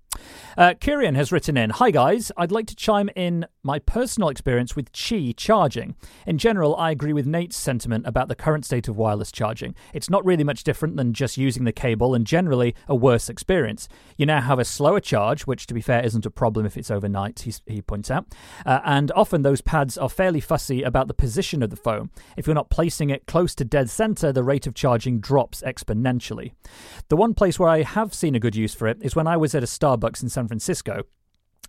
Uh, 0.56 0.76
Kyrian 0.80 1.16
has 1.16 1.32
written 1.32 1.58
in 1.58 1.72
Hi 1.72 1.90
guys, 1.90 2.32
I'd 2.38 2.52
like 2.52 2.68
to 2.68 2.76
chime 2.76 3.10
in 3.16 3.46
my 3.64 3.80
personal 3.80 4.30
experience 4.30 4.76
with 4.76 4.92
Qi 4.92 5.36
charging. 5.36 5.96
In 6.28 6.38
general, 6.38 6.76
I 6.76 6.92
agree 6.92 7.14
with 7.14 7.26
Nate's 7.26 7.56
sentiment 7.56 8.06
about 8.06 8.28
the 8.28 8.36
current 8.36 8.66
state 8.66 8.88
of 8.88 8.98
wireless 8.98 9.32
charging. 9.32 9.74
It's 9.94 10.10
not 10.10 10.24
really 10.26 10.44
much 10.44 10.64
different 10.64 10.96
than 10.96 11.14
just 11.14 11.38
using 11.38 11.64
the 11.64 11.72
cable 11.72 12.14
and 12.14 12.28
generally 12.28 12.76
a 12.88 12.96
worse 12.96 13.30
experience. 13.30 13.88
You 14.18 14.26
now 14.26 14.42
have 14.42 14.60
a 14.60 14.66
slower 14.66 15.00
charge, 15.00 15.48
which 15.48 15.66
to 15.68 15.74
be 15.74 15.82
fair 15.82 16.06
isn't 16.06 16.26
a 16.26 16.30
problem 16.30 16.66
if 16.66 16.78
it's 16.78 16.92
overnight, 16.92 17.40
he, 17.40 17.54
he 17.66 17.82
points 17.82 18.12
out. 18.12 18.28
Uh, 18.66 18.80
and 18.86 19.12
often 19.16 19.42
those 19.42 19.62
pads 19.62 19.98
are 19.98 20.10
fairly 20.10 20.40
fussy 20.40 20.84
about 20.84 21.08
the 21.08 21.14
position 21.16 21.64
of 21.64 21.72
the 21.72 21.76
phone. 21.76 22.12
If 22.38 22.46
you're 22.46 22.54
not 22.54 22.70
placing 22.70 23.10
it 23.10 23.26
close 23.26 23.56
to 23.56 23.66
dead 23.66 23.90
center, 23.90 24.32
the 24.32 24.44
rate 24.44 24.68
of 24.68 24.76
charging 24.76 25.20
drops 25.20 25.64
exponentially. 25.66 26.52
The 27.10 27.18
one 27.18 27.34
place 27.34 27.58
where 27.58 27.70
I 27.70 27.82
have 27.82 28.14
seen 28.14 28.36
a 28.36 28.40
good 28.40 28.56
use 28.56 28.76
for 28.76 28.88
it 28.88 28.98
is 29.02 29.16
when 29.16 29.26
I 29.26 29.38
was 29.38 29.56
at 29.56 29.64
a 29.64 29.68
Starbucks 29.68 30.03
in 30.22 30.30
San 30.30 30.48
Francisco 30.48 31.04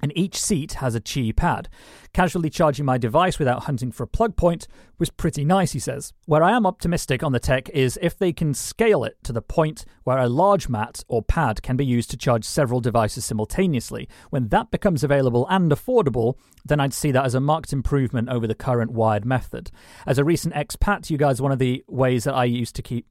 and 0.03 0.13
each 0.17 0.41
seat 0.41 0.75
has 0.75 0.95
a 0.95 1.01
Qi 1.01 1.35
pad. 1.35 1.69
Casually 2.15 2.49
charging 2.49 2.85
my 2.85 2.97
device 2.97 3.41
without 3.41 3.65
hunting 3.65 3.91
for 3.91 4.05
a 4.05 4.07
plug 4.07 4.37
point 4.37 4.69
was 4.99 5.11
pretty 5.11 5.45
nice, 5.45 5.73
he 5.73 5.81
says. 5.81 6.13
Where 6.27 6.45
I 6.45 6.53
am 6.53 6.65
optimistic 6.65 7.25
on 7.25 7.33
the 7.33 7.41
tech 7.41 7.69
is 7.71 7.99
if 8.01 8.17
they 8.17 8.33
can 8.33 8.55
scale 8.55 9.03
it 9.03 9.17
to 9.25 9.33
the 9.33 9.43
point 9.43 9.85
where 10.05 10.19
a 10.19 10.29
large 10.29 10.69
mat 10.69 11.03
or 11.09 11.23
pad 11.23 11.63
can 11.63 11.77
be 11.77 11.85
used 11.85 12.11
to 12.13 12.17
charge 12.17 12.45
several 12.45 12.81
devices 12.81 13.25
simultaneously. 13.25 14.09
When 14.31 14.49
that 14.49 14.71
becomes 14.71 15.03
available 15.03 15.45
and 15.51 15.73
affordable, 15.73 16.39
then 16.65 16.79
I'd 16.79 16.95
see 16.95 17.11
that 17.11 17.25
as 17.25 17.35
a 17.35 17.41
marked 17.41 17.73
improvement 17.73 18.29
over 18.29 18.47
the 18.47 18.55
current 18.55 18.93
wired 18.93 19.25
method. 19.25 19.73
As 20.07 20.19
a 20.19 20.25
recent 20.25 20.55
expat, 20.55 21.11
you 21.11 21.19
guys, 21.19 21.43
one 21.43 21.53
of 21.53 21.59
the 21.59 21.85
ways 21.89 22.25
that 22.25 22.35
I 22.35 22.45
used 22.45 22.77
to 22.77 22.83
keep 22.83 23.07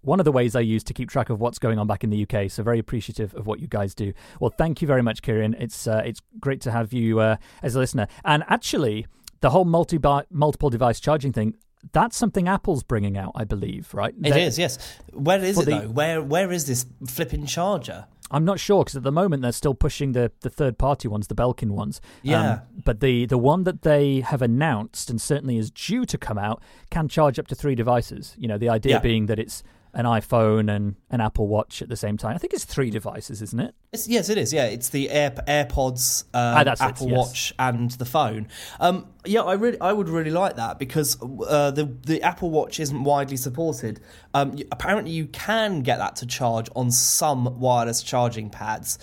one 0.00 0.18
of 0.18 0.24
the 0.24 0.32
ways 0.32 0.56
I 0.56 0.60
use 0.60 0.82
to 0.84 0.94
keep 0.94 1.10
track 1.10 1.28
of 1.28 1.40
what's 1.40 1.58
going 1.58 1.78
on 1.78 1.86
back 1.86 2.02
in 2.02 2.10
the 2.10 2.26
UK. 2.26 2.50
So 2.50 2.62
very 2.62 2.78
appreciative 2.78 3.34
of 3.34 3.46
what 3.46 3.60
you 3.60 3.66
guys 3.66 3.94
do. 3.94 4.12
Well, 4.40 4.50
thank 4.56 4.80
you 4.80 4.88
very 4.88 5.02
much, 5.02 5.22
Kieran. 5.22 5.54
It's 5.58 5.86
uh, 5.86 6.02
it's 6.04 6.20
great 6.40 6.60
to 6.62 6.70
have 6.70 6.92
you 6.92 7.20
uh, 7.20 7.36
as 7.62 7.74
a 7.74 7.78
listener. 7.78 8.08
And 8.24 8.44
actually, 8.48 9.06
the 9.40 9.50
whole 9.50 9.64
multi 9.64 9.98
multiple 10.30 10.70
device 10.70 11.00
charging 11.00 11.32
thing. 11.32 11.54
That's 11.92 12.16
something 12.16 12.48
Apple's 12.48 12.82
bringing 12.82 13.16
out, 13.16 13.32
I 13.36 13.44
believe, 13.44 13.94
right? 13.94 14.12
It 14.12 14.22
They're- 14.30 14.38
is, 14.38 14.58
yes. 14.58 14.78
Where 15.12 15.38
is 15.42 15.58
it 15.58 15.64
the- 15.66 15.70
though? 15.70 15.88
Where 15.88 16.20
where 16.20 16.50
is 16.50 16.66
this 16.66 16.86
flipping 17.06 17.46
charger? 17.46 18.06
I'm 18.30 18.44
not 18.44 18.60
sure 18.60 18.82
because 18.84 18.96
at 18.96 19.04
the 19.04 19.12
moment 19.12 19.40
they're 19.40 19.52
still 19.52 19.74
pushing 19.74 20.12
the, 20.12 20.30
the 20.40 20.50
third 20.50 20.76
party 20.76 21.08
ones, 21.08 21.28
the 21.28 21.34
Belkin 21.34 21.70
ones. 21.70 22.00
Um, 22.04 22.10
Yeah. 22.30 22.58
but 22.84 23.00
the, 23.00 23.24
the 23.24 23.38
one 23.38 23.62
that 23.64 23.80
they 23.82 24.20
have 24.20 24.42
announced 24.42 25.08
and 25.08 25.18
certainly 25.18 25.56
is 25.56 25.70
due 25.70 26.04
to 26.04 26.18
come 26.18 26.36
out 26.36 26.60
can 26.90 27.08
charge 27.08 27.38
up 27.38 27.46
to 27.46 27.54
three 27.54 27.74
devices. 27.74 28.34
You 28.36 28.46
know, 28.48 28.58
the 28.58 28.68
idea 28.68 28.94
Yeah. 28.96 28.98
being 28.98 29.26
that 29.26 29.38
it's 29.38 29.62
an 29.98 30.04
iPhone 30.06 30.74
and 30.74 30.94
an 31.10 31.20
Apple 31.20 31.48
Watch 31.48 31.82
at 31.82 31.88
the 31.88 31.96
same 31.96 32.16
time. 32.16 32.36
I 32.36 32.38
think 32.38 32.54
it's 32.54 32.64
three 32.64 32.88
devices, 32.88 33.42
isn't 33.42 33.58
it? 33.58 33.74
It's, 33.92 34.06
yes, 34.06 34.28
it 34.28 34.38
is. 34.38 34.52
Yeah, 34.52 34.66
it's 34.66 34.90
the 34.90 35.10
Air, 35.10 35.32
AirPods, 35.48 36.22
um, 36.32 36.58
Ah, 36.58 36.62
that's 36.62 36.80
it, 36.80 36.84
Apple 36.84 37.08
yes. 37.08 37.16
Watch, 37.18 37.54
and 37.58 37.90
the 37.90 38.04
phone. 38.04 38.46
Um, 38.78 39.08
yeah, 39.24 39.42
I 39.42 39.54
really, 39.54 39.80
I 39.80 39.92
would 39.92 40.08
really 40.08 40.30
like 40.30 40.54
that 40.54 40.78
because 40.78 41.18
uh, 41.20 41.72
the 41.72 41.84
the 42.06 42.22
Apple 42.22 42.50
Watch 42.50 42.78
isn't 42.78 43.02
widely 43.02 43.36
supported. 43.36 44.00
Um, 44.34 44.56
apparently, 44.70 45.10
you 45.10 45.26
can 45.26 45.82
get 45.82 45.98
that 45.98 46.14
to 46.16 46.26
charge 46.26 46.68
on 46.76 46.92
some 46.92 47.58
wireless 47.58 48.00
charging 48.00 48.50
pads. 48.50 49.00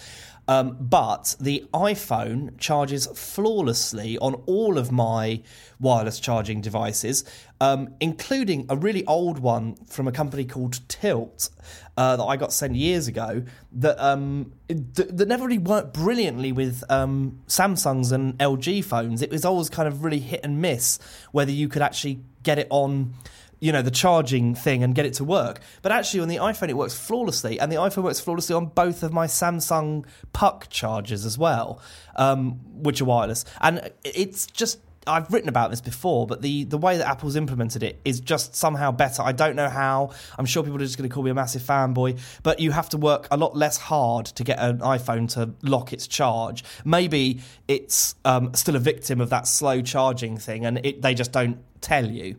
Um, 0.48 0.78
but 0.80 1.36
the 1.40 1.66
iPhone 1.74 2.58
charges 2.60 3.08
flawlessly 3.08 4.18
on 4.20 4.36
all 4.46 4.78
of 4.78 4.92
my 4.92 5.42
wireless 5.80 6.20
charging 6.20 6.62
devices, 6.62 7.24
um, 7.60 7.96
including 8.00 8.66
a 8.70 8.76
really 8.76 9.06
old 9.06 9.40
one 9.40 9.76
from 9.86 10.08
a 10.08 10.12
company 10.12 10.46
called 10.46 10.88
Tylt 10.88 11.50
uh, 11.98 12.16
that 12.18 12.24
I 12.24 12.38
got 12.38 12.54
sent 12.54 12.76
years 12.76 13.08
ago 13.08 13.44
that 13.74 14.00
um, 14.00 14.54
that 14.68 15.28
never 15.28 15.46
really 15.46 15.58
worked 15.58 15.94
brilliantly 15.94 16.52
with 16.52 16.84
um, 16.90 17.40
Samsungs 17.48 18.12
and 18.12 18.38
LG 18.38 18.84
phones. 18.84 19.22
It 19.22 19.32
was 19.32 19.46
always 19.46 19.70
kind 19.70 19.88
of 19.88 20.04
really 20.04 20.20
hit 20.20 20.42
and 20.44 20.62
miss 20.62 21.00
whether 21.32 21.52
you 21.52 21.68
could 21.68 21.82
actually 21.82 22.20
get 22.44 22.60
it 22.60 22.68
on 22.70 23.14
you 23.60 23.72
know 23.72 23.82
the 23.82 23.92
charging 23.92 24.56
thing 24.56 24.84
and 24.84 24.96
get 24.96 25.06
it 25.06 25.14
to 25.14 25.24
work 25.24 25.60
but 25.82 25.92
actually 25.92 26.20
on 26.20 26.28
the 26.28 26.38
iphone 26.38 26.70
it 26.70 26.78
works 26.78 26.98
flawlessly 26.98 27.60
and 27.60 27.72
the 27.72 27.78
iphone 27.78 28.04
works 28.04 28.20
flawlessly 28.20 28.56
on 28.56 28.66
both 28.68 29.04
of 29.04 29.14
my 29.14 29.28
samsung 29.28 30.06
puck 30.34 30.68
chargers 30.70 31.26
as 31.26 31.38
well 31.38 31.80
um, 32.16 32.60
which 32.82 33.02
are 33.02 33.06
wireless 33.06 33.46
and 33.62 33.92
it's 34.04 34.48
just 34.48 34.80
I've 35.08 35.32
written 35.32 35.50
about 35.50 35.70
this 35.70 35.82
before, 35.82 36.26
but 36.26 36.42
the, 36.42 36.64
the 36.64 36.78
way 36.78 36.98
that 36.98 37.08
Apple's 37.08 37.36
implemented 37.36 37.84
it 37.84 38.00
is 38.06 38.20
just 38.20 38.56
somehow 38.56 38.92
better. 38.92 39.22
I 39.22 39.32
don't 39.32 39.56
know 39.56 39.70
how. 39.70 40.12
I'm 40.38 40.46
sure 40.46 40.64
people 40.64 40.78
are 40.78 40.86
just 40.86 40.98
going 40.98 41.10
to 41.10 41.14
call 41.14 41.24
me 41.24 41.32
a 41.32 41.36
massive 41.36 41.62
fanboy, 41.62 42.20
but 42.44 42.60
you 42.60 42.72
have 42.72 42.90
to 42.90 42.98
work 42.98 43.28
a 43.32 43.38
lot 43.38 43.56
less 43.56 43.78
hard 43.78 44.26
to 44.28 44.44
get 44.44 44.60
an 44.60 44.80
iPhone 44.80 45.30
to 45.34 45.54
lock 45.62 45.94
its 45.94 46.08
charge. 46.08 46.64
Maybe 46.84 47.42
it's 47.68 48.16
um, 48.26 48.54
still 48.54 48.76
a 48.76 48.80
victim 48.80 49.22
of 49.22 49.30
that 49.30 49.48
slow 49.48 49.82
charging 49.82 50.38
thing, 50.38 50.66
and 50.66 50.84
it, 50.84 51.02
they 51.02 51.14
just 51.14 51.32
don't 51.32 51.60
tell 51.82 52.10
you. 52.10 52.38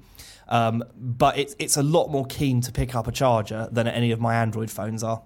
Um, 0.49 0.85
but 0.97 1.39
it's 1.39 1.57
it's 1.59 1.77
a 1.77 1.83
lot 1.83 2.09
more 2.09 2.25
keen 2.27 2.61
to 2.63 2.73
pick 2.73 2.95
up 2.95 3.07
a 3.07 3.13
charger 3.13 3.69
than 3.71 3.89
any 3.89 4.13
of 4.13 4.21
my 4.21 4.37
Android 4.37 4.71
phones 4.71 5.03
are. 5.03 5.23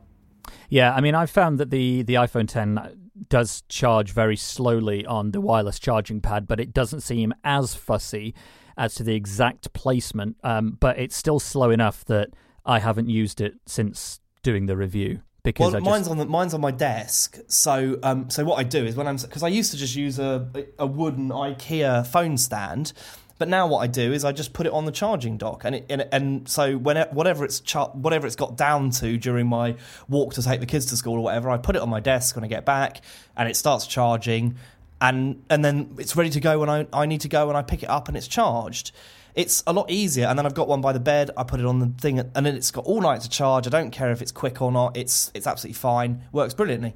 Yeah, 0.68 0.94
I 0.94 1.00
mean, 1.00 1.14
I've 1.14 1.30
found 1.30 1.58
that 1.58 1.70
the, 1.70 2.02
the 2.02 2.14
iPhone 2.14 2.48
10 2.48 3.10
does 3.28 3.62
charge 3.68 4.12
very 4.12 4.36
slowly 4.36 5.04
on 5.04 5.32
the 5.32 5.40
wireless 5.40 5.78
charging 5.78 6.20
pad, 6.20 6.48
but 6.48 6.60
it 6.60 6.72
doesn't 6.72 7.00
seem 7.00 7.34
as 7.44 7.74
fussy 7.74 8.34
as 8.76 8.94
to 8.94 9.02
the 9.02 9.14
exact 9.14 9.72
placement. 9.72 10.36
Um, 10.42 10.76
but 10.80 10.98
it's 10.98 11.16
still 11.16 11.38
slow 11.38 11.70
enough 11.70 12.04
that 12.06 12.30
I 12.64 12.78
haven't 12.78 13.08
used 13.08 13.40
it 13.40 13.54
since 13.66 14.20
doing 14.42 14.66
the 14.66 14.76
review 14.76 15.20
because 15.42 15.72
Well, 15.72 15.80
just, 15.80 15.90
mine's 15.90 16.08
on 16.08 16.18
the, 16.18 16.26
mine's 16.26 16.54
on 16.54 16.60
my 16.60 16.70
desk. 16.70 17.38
So 17.48 17.98
um, 18.02 18.30
so 18.30 18.44
what 18.44 18.58
I 18.58 18.62
do 18.62 18.84
is 18.84 18.96
when 18.96 19.06
I'm 19.06 19.16
because 19.16 19.42
I 19.42 19.48
used 19.48 19.70
to 19.72 19.76
just 19.76 19.96
use 19.96 20.18
a 20.18 20.48
a 20.78 20.86
wooden 20.86 21.30
IKEA 21.30 22.06
phone 22.06 22.36
stand. 22.36 22.92
But 23.40 23.48
now 23.48 23.66
what 23.66 23.78
I 23.78 23.86
do 23.86 24.12
is 24.12 24.22
I 24.22 24.32
just 24.32 24.52
put 24.52 24.66
it 24.66 24.72
on 24.74 24.84
the 24.84 24.92
charging 24.92 25.38
dock, 25.38 25.64
and 25.64 25.76
it, 25.76 25.86
and, 25.88 26.06
and 26.12 26.46
so 26.46 26.76
when 26.76 26.98
whatever 27.10 27.42
it's 27.42 27.58
char- 27.60 27.88
whatever 27.94 28.26
it's 28.26 28.36
got 28.36 28.54
down 28.54 28.90
to 28.90 29.16
during 29.16 29.46
my 29.46 29.76
walk 30.10 30.34
to 30.34 30.42
take 30.42 30.60
the 30.60 30.66
kids 30.66 30.84
to 30.86 30.96
school 30.98 31.14
or 31.14 31.20
whatever, 31.20 31.48
I 31.48 31.56
put 31.56 31.74
it 31.74 31.80
on 31.80 31.88
my 31.88 32.00
desk 32.00 32.36
when 32.36 32.44
I 32.44 32.48
get 32.48 32.66
back, 32.66 33.00
and 33.38 33.48
it 33.48 33.56
starts 33.56 33.86
charging, 33.86 34.56
and 35.00 35.42
and 35.48 35.64
then 35.64 35.94
it's 35.96 36.14
ready 36.16 36.28
to 36.28 36.38
go 36.38 36.58
when 36.58 36.68
I, 36.68 36.86
I 36.92 37.06
need 37.06 37.22
to 37.22 37.30
go, 37.30 37.48
and 37.48 37.56
I 37.56 37.62
pick 37.62 37.82
it 37.82 37.88
up 37.88 38.08
and 38.08 38.16
it's 38.18 38.28
charged. 38.28 38.92
It's 39.34 39.62
a 39.66 39.72
lot 39.72 39.90
easier, 39.90 40.26
and 40.26 40.38
then 40.38 40.44
I've 40.44 40.52
got 40.52 40.68
one 40.68 40.82
by 40.82 40.92
the 40.92 41.00
bed. 41.00 41.30
I 41.34 41.42
put 41.42 41.60
it 41.60 41.66
on 41.66 41.78
the 41.78 41.86
thing, 41.98 42.18
and 42.18 42.44
then 42.44 42.54
it's 42.54 42.70
got 42.70 42.84
all 42.84 43.00
night 43.00 43.22
to 43.22 43.30
charge. 43.30 43.66
I 43.66 43.70
don't 43.70 43.90
care 43.90 44.10
if 44.10 44.20
it's 44.20 44.32
quick 44.32 44.60
or 44.60 44.70
not. 44.70 44.98
It's 44.98 45.30
it's 45.32 45.46
absolutely 45.46 45.78
fine. 45.78 46.24
Works 46.32 46.52
brilliantly. 46.52 46.92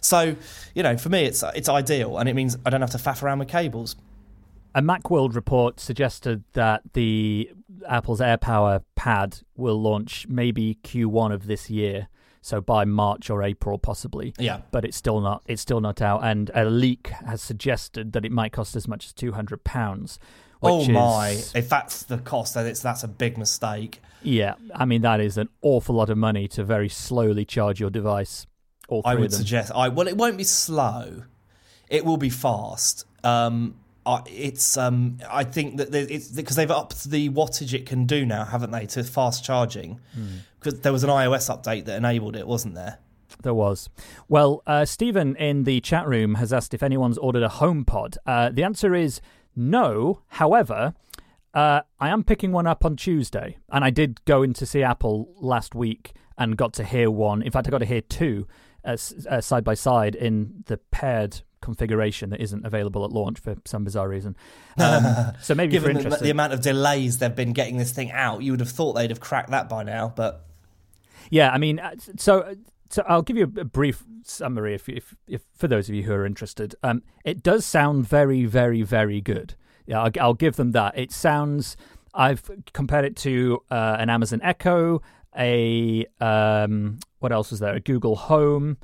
So 0.00 0.36
you 0.76 0.84
know, 0.84 0.96
for 0.96 1.08
me, 1.08 1.24
it's 1.24 1.42
it's 1.56 1.68
ideal, 1.68 2.18
and 2.18 2.28
it 2.28 2.34
means 2.34 2.56
I 2.64 2.70
don't 2.70 2.82
have 2.82 2.90
to 2.90 2.98
faff 2.98 3.24
around 3.24 3.40
with 3.40 3.48
cables. 3.48 3.96
A 4.74 4.82
Macworld 4.82 5.34
report 5.34 5.80
suggested 5.80 6.44
that 6.52 6.82
the 6.92 7.50
Apple's 7.88 8.20
AirPower 8.20 8.82
pad 8.94 9.38
will 9.56 9.80
launch 9.80 10.26
maybe 10.28 10.78
Q1 10.84 11.32
of 11.32 11.46
this 11.46 11.70
year, 11.70 12.08
so 12.42 12.60
by 12.60 12.84
March 12.84 13.30
or 13.30 13.42
April 13.42 13.78
possibly. 13.78 14.34
Yeah. 14.38 14.60
But 14.70 14.84
it's 14.84 14.96
still 14.96 15.20
not 15.20 15.42
it's 15.46 15.62
still 15.62 15.80
not 15.80 16.00
out 16.02 16.22
and 16.24 16.50
a 16.54 16.64
leak 16.64 17.08
has 17.26 17.40
suggested 17.42 18.12
that 18.12 18.24
it 18.24 18.32
might 18.32 18.52
cost 18.52 18.76
as 18.76 18.86
much 18.86 19.06
as 19.06 19.12
200 19.14 19.64
pounds. 19.64 20.18
Oh 20.62 20.80
which 20.80 20.88
my! 20.90 21.30
is- 21.30 21.54
If 21.54 21.68
that's 21.68 22.02
the 22.04 22.18
cost, 22.18 22.54
then 22.54 22.66
it's 22.66 22.80
that's 22.82 23.02
a 23.02 23.08
big 23.08 23.38
mistake. 23.38 24.00
Yeah, 24.22 24.54
I 24.74 24.84
mean 24.84 25.02
that 25.02 25.20
is 25.20 25.38
an 25.38 25.48
awful 25.62 25.94
lot 25.94 26.10
of 26.10 26.18
money 26.18 26.46
to 26.48 26.64
very 26.64 26.88
slowly 26.88 27.44
charge 27.44 27.80
your 27.80 27.90
device. 27.90 28.46
I 29.04 29.14
would 29.14 29.32
suggest. 29.32 29.70
I 29.74 29.88
well, 29.88 30.08
it 30.08 30.16
won't 30.16 30.36
be 30.38 30.44
slow. 30.44 31.24
It 31.88 32.04
will 32.04 32.16
be 32.16 32.30
fast. 32.30 33.04
Um, 33.24 33.76
I, 34.08 34.22
it's 34.26 34.78
um, 34.78 35.18
I 35.30 35.44
think 35.44 35.76
that 35.76 35.94
it's 35.94 36.28
because 36.28 36.56
they've 36.56 36.70
upped 36.70 37.10
the 37.10 37.28
wattage 37.28 37.74
it 37.74 37.84
can 37.84 38.06
do 38.06 38.24
now, 38.24 38.44
haven't 38.44 38.70
they, 38.70 38.86
to 38.86 39.04
fast 39.04 39.44
charging? 39.44 40.00
Because 40.58 40.80
there 40.80 40.92
was 40.92 41.04
an 41.04 41.10
iOS 41.10 41.54
update 41.54 41.84
that 41.84 41.96
enabled 41.96 42.34
it, 42.34 42.46
wasn't 42.46 42.74
there? 42.74 42.98
There 43.42 43.52
was. 43.52 43.90
Well, 44.26 44.62
uh, 44.66 44.86
Stephen 44.86 45.36
in 45.36 45.64
the 45.64 45.82
chat 45.82 46.08
room 46.08 46.36
has 46.36 46.54
asked 46.54 46.72
if 46.72 46.82
anyone's 46.82 47.18
ordered 47.18 47.42
a 47.42 47.48
HomePod. 47.48 48.16
Uh, 48.24 48.48
the 48.50 48.64
answer 48.64 48.94
is 48.94 49.20
no. 49.54 50.22
However, 50.28 50.94
uh, 51.52 51.82
I 52.00 52.08
am 52.08 52.24
picking 52.24 52.50
one 52.50 52.66
up 52.66 52.86
on 52.86 52.96
Tuesday, 52.96 53.58
and 53.70 53.84
I 53.84 53.90
did 53.90 54.24
go 54.24 54.42
in 54.42 54.54
to 54.54 54.64
see 54.64 54.82
Apple 54.82 55.34
last 55.36 55.74
week 55.74 56.14
and 56.38 56.56
got 56.56 56.72
to 56.74 56.84
hear 56.84 57.10
one. 57.10 57.42
In 57.42 57.52
fact, 57.52 57.66
I 57.66 57.70
got 57.70 57.78
to 57.78 57.84
hear 57.84 58.00
two 58.00 58.46
uh, 58.84 58.96
uh, 59.28 59.40
side 59.42 59.64
by 59.64 59.74
side 59.74 60.14
in 60.14 60.64
the 60.66 60.78
paired 60.90 61.42
configuration 61.68 62.30
that 62.30 62.40
isn't 62.40 62.64
available 62.64 63.04
at 63.04 63.10
launch 63.10 63.38
for 63.38 63.56
some 63.64 63.84
bizarre 63.84 64.08
reason. 64.08 64.36
Um, 64.80 65.32
so 65.42 65.56
maybe 65.56 65.72
Given 65.72 65.96
the, 65.96 66.18
the 66.22 66.30
amount 66.30 66.52
of 66.52 66.60
delays 66.60 67.18
they've 67.18 67.34
been 67.34 67.52
getting 67.52 67.78
this 67.78 67.90
thing 67.90 68.12
out, 68.12 68.44
you 68.44 68.52
would 68.52 68.60
have 68.60 68.70
thought 68.70 68.92
they'd 68.92 69.10
have 69.10 69.18
cracked 69.18 69.50
that 69.50 69.68
by 69.68 69.82
now. 69.82 70.12
But 70.14 70.46
Yeah, 71.30 71.50
I 71.50 71.58
mean, 71.58 71.80
uh, 71.80 71.96
so 72.16 72.54
so 72.88 73.02
I'll 73.08 73.22
give 73.22 73.36
you 73.36 73.42
a 73.42 73.64
brief 73.64 74.04
summary 74.22 74.74
if 74.74 74.88
if, 74.88 75.16
if 75.26 75.42
for 75.56 75.66
those 75.66 75.88
of 75.88 75.96
you 75.96 76.04
who 76.04 76.12
are 76.12 76.24
interested. 76.24 76.76
Um, 76.84 77.02
it 77.24 77.42
does 77.42 77.66
sound 77.66 78.06
very, 78.06 78.44
very, 78.44 78.82
very 78.82 79.20
good. 79.20 79.56
Yeah, 79.84 80.00
I'll, 80.02 80.12
I'll 80.20 80.34
give 80.34 80.54
them 80.54 80.70
that. 80.72 80.96
It 80.96 81.10
sounds. 81.10 81.76
I've 82.14 82.48
compared 82.72 83.04
it 83.04 83.16
to 83.16 83.60
uh, 83.70 83.96
an 83.98 84.10
Amazon 84.10 84.40
Echo, 84.44 85.02
a 85.36 86.06
um, 86.20 86.98
what 87.18 87.32
else 87.32 87.50
was 87.50 87.60
there? 87.60 87.74
A 87.74 87.80
Google 87.80 88.16
Home, 88.16 88.78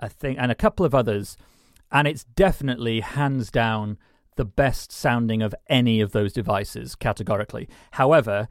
I 0.00 0.08
think, 0.08 0.38
and 0.38 0.50
a 0.50 0.54
couple 0.54 0.84
of 0.86 0.94
others, 0.94 1.36
and 1.90 2.06
it's 2.08 2.24
definitely 2.24 3.00
hands 3.00 3.50
down 3.50 3.98
the 4.36 4.44
best 4.44 4.92
sounding 4.92 5.42
of 5.42 5.54
any 5.68 6.00
of 6.00 6.12
those 6.12 6.32
devices 6.32 6.94
categorically. 6.94 7.68
However, 7.92 8.48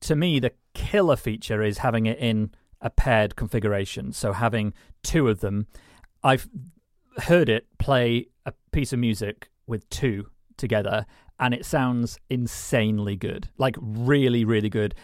to 0.00 0.16
me, 0.16 0.40
the 0.40 0.52
killer 0.74 1.16
feature 1.16 1.62
is 1.62 1.78
having 1.78 2.06
it 2.06 2.18
in 2.18 2.50
a 2.80 2.90
paired 2.90 3.36
configuration. 3.36 4.12
So 4.12 4.32
having 4.32 4.72
two 5.02 5.28
of 5.28 5.40
them. 5.40 5.66
I've 6.22 6.48
heard 7.18 7.48
it 7.48 7.66
play 7.78 8.26
a 8.44 8.52
piece 8.72 8.92
of 8.92 8.98
music 8.98 9.50
with 9.66 9.88
two 9.90 10.28
together, 10.56 11.06
and 11.38 11.52
it 11.52 11.66
sounds 11.66 12.18
insanely 12.30 13.16
good. 13.16 13.48
Like, 13.58 13.76
really, 13.80 14.44
really 14.44 14.70
good. 14.70 14.94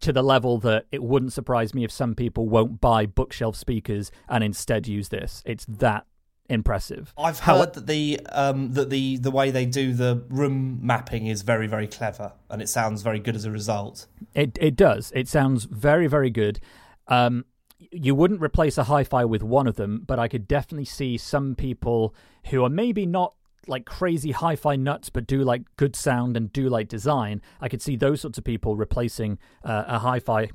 To 0.00 0.12
the 0.12 0.22
level 0.22 0.58
that 0.58 0.86
it 0.90 1.02
wouldn't 1.02 1.32
surprise 1.32 1.74
me 1.74 1.84
if 1.84 1.90
some 1.90 2.14
people 2.14 2.48
won't 2.48 2.80
buy 2.80 3.04
bookshelf 3.06 3.56
speakers 3.56 4.10
and 4.28 4.42
instead 4.42 4.86
use 4.86 5.10
this. 5.10 5.42
It's 5.44 5.66
that 5.66 6.06
impressive. 6.48 7.12
I've 7.16 7.40
How- 7.40 7.58
heard 7.58 7.74
that 7.74 7.86
the 7.86 8.20
um, 8.30 8.72
that 8.72 8.90
the 8.90 9.16
the 9.16 9.30
way 9.30 9.50
they 9.50 9.66
do 9.66 9.92
the 9.92 10.24
room 10.28 10.78
mapping 10.82 11.26
is 11.26 11.42
very 11.42 11.66
very 11.66 11.86
clever, 11.86 12.32
and 12.50 12.60
it 12.62 12.68
sounds 12.68 13.02
very 13.02 13.18
good 13.18 13.36
as 13.36 13.44
a 13.44 13.50
result. 13.50 14.06
It 14.34 14.58
it 14.60 14.76
does. 14.76 15.12
It 15.14 15.28
sounds 15.28 15.64
very 15.64 16.06
very 16.06 16.30
good. 16.30 16.60
Um, 17.08 17.44
you 17.90 18.14
wouldn't 18.14 18.40
replace 18.40 18.78
a 18.78 18.84
hi-fi 18.84 19.24
with 19.24 19.42
one 19.42 19.66
of 19.66 19.76
them, 19.76 20.04
but 20.06 20.18
I 20.18 20.28
could 20.28 20.46
definitely 20.46 20.84
see 20.84 21.16
some 21.18 21.54
people 21.54 22.14
who 22.46 22.62
are 22.64 22.70
maybe 22.70 23.06
not 23.06 23.34
like 23.66 23.84
crazy 23.84 24.32
hi-fi 24.32 24.76
nuts, 24.76 25.08
but 25.10 25.26
do 25.26 25.42
like 25.42 25.62
good 25.76 25.94
sound 25.96 26.36
and 26.36 26.52
do 26.52 26.68
like 26.68 26.88
design. 26.88 27.40
I 27.60 27.68
could 27.68 27.82
see 27.82 27.96
those 27.96 28.20
sorts 28.20 28.38
of 28.38 28.44
people 28.44 28.76
replacing 28.76 29.38
uh, 29.64 29.84
a 29.86 29.98
hi-fi 29.98 30.50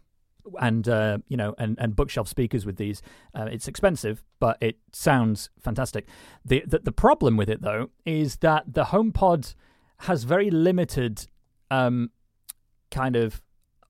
and 0.60 0.88
uh, 0.88 1.20
you 1.28 1.38
know 1.38 1.56
and, 1.58 1.78
and 1.80 1.96
bookshelf 1.96 2.28
speakers 2.28 2.66
with 2.66 2.78
these. 2.78 3.02
Uh, 3.34 3.48
it's 3.52 3.68
expensive, 3.68 4.24
but 4.40 4.58
it 4.62 4.78
sounds 4.92 5.50
fantastic. 5.60 6.08
The, 6.46 6.64
the 6.66 6.80
the 6.80 6.92
problem 6.92 7.38
with 7.38 7.50
it 7.50 7.62
though 7.62 7.90
is 8.06 8.38
that 8.38 8.74
the 8.74 8.86
HomePod 8.86 9.56
has 10.02 10.24
very 10.24 10.50
limited 10.50 11.28
um, 11.72 12.12
kind 12.92 13.16
of 13.16 13.42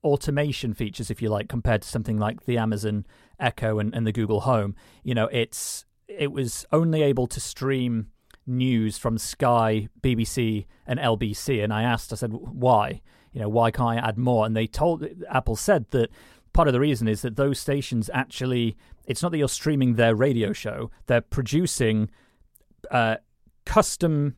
automation 0.04 0.74
features, 0.74 1.10
if 1.10 1.20
you 1.20 1.28
like, 1.28 1.48
compared 1.48 1.82
to 1.82 1.88
something 1.88 2.18
like 2.18 2.44
the 2.44 2.56
Amazon 2.58 3.06
Echo 3.38 3.78
and, 3.78 3.94
and 3.94 4.06
the 4.06 4.12
Google 4.12 4.40
Home. 4.40 4.74
You 5.02 5.14
know, 5.14 5.28
it's 5.32 5.84
it 6.06 6.32
was 6.32 6.66
only 6.72 7.02
able 7.02 7.26
to 7.26 7.40
stream 7.40 8.08
news 8.46 8.96
from 8.96 9.18
Sky, 9.18 9.88
BBC, 10.00 10.66
and 10.86 10.98
LBC, 10.98 11.62
and 11.62 11.72
I 11.72 11.82
asked, 11.82 12.12
I 12.12 12.16
said, 12.16 12.32
why? 12.32 13.02
You 13.32 13.42
know, 13.42 13.48
why 13.48 13.70
can't 13.70 13.90
I 13.90 14.08
add 14.08 14.16
more? 14.16 14.46
And 14.46 14.56
they 14.56 14.66
told 14.66 15.06
Apple 15.30 15.54
said 15.54 15.90
that 15.90 16.10
part 16.52 16.68
of 16.68 16.72
the 16.72 16.80
reason 16.80 17.08
is 17.08 17.22
that 17.22 17.36
those 17.36 17.58
stations 17.58 18.10
actually 18.12 18.76
it's 19.06 19.22
not 19.22 19.32
that 19.32 19.38
you're 19.38 19.48
streaming 19.48 19.94
their 19.94 20.14
radio 20.14 20.52
show; 20.52 20.90
they're 21.06 21.22
producing 21.22 22.10
uh, 22.90 23.16
custom 23.64 24.36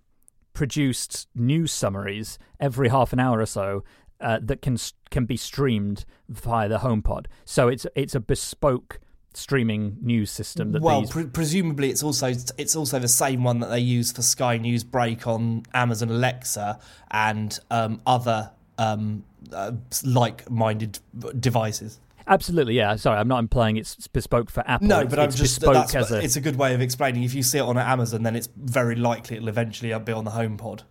produced 0.53 1.29
news 1.35 1.73
summaries 1.73 2.39
every 2.59 2.89
half 2.89 3.13
an 3.13 3.21
hour 3.21 3.41
or 3.41 3.47
so 3.47 3.85
uh, 4.21 4.39
that 4.43 4.63
can 4.63 4.77
can 5.11 5.25
be 5.25 5.37
streamed 5.37 6.05
via 6.29 6.69
the 6.69 6.79
HomePod. 6.79 7.27
So 7.45 7.69
it's 7.69 7.87
it's 7.95 8.15
a 8.15 8.21
bespoke 8.21 9.01
streaming 9.33 9.97
news 10.01 10.31
system 10.31 10.73
that 10.73 10.83
well, 10.83 11.03
these 11.03 11.11
pre- 11.11 11.27
presumably 11.27 11.91
it's 11.91 12.03
also 12.03 12.33
it's 12.59 12.77
also 12.77 12.99
the 12.99 13.09
same 13.09 13.45
one 13.45 13.61
that 13.61 13.71
they 13.71 13.81
use 13.81 14.13
for 14.13 14.23
Sky 14.23 14.57
News 14.57 14.85
Break 14.85 15.27
on 15.27 15.65
Amazon 15.73 16.11
Alexa 16.11 16.79
and 17.11 17.59
um, 17.71 18.01
other 18.07 18.51
um, 18.81 19.25
uh, 19.53 19.73
like-minded 20.05 20.99
devices. 21.39 22.01
Absolutely, 22.27 22.75
yeah. 22.75 22.97
Sorry, 22.97 23.19
I'm 23.19 23.29
not 23.29 23.39
implying 23.41 23.77
it's 23.77 24.07
bespoke 24.07 24.51
for 24.51 24.63
Apple. 24.67 24.87
No, 24.87 25.01
it's, 25.01 25.11
but 25.11 25.19
I'm 25.19 25.29
it's 25.29 25.37
just 25.37 25.61
bespoke 25.61 25.95
as 25.95 26.13
a 26.13 26.23
it's 26.23 26.37
a 26.37 26.41
good 26.41 26.57
way 26.57 26.75
of 26.75 26.81
explaining. 26.81 27.25
If 27.25 27.35
you 27.35 27.43
see 27.43 27.59
it 27.59 27.63
on 27.63 27.77
Amazon, 27.77 28.23
then 28.23 28.37
it's 28.37 28.49
very 28.57 28.95
likely 28.95 29.37
it'll 29.37 29.49
eventually 29.49 29.97
be 29.99 30.13
on 30.13 30.25
the 30.25 30.31
HomePod. 30.31 30.83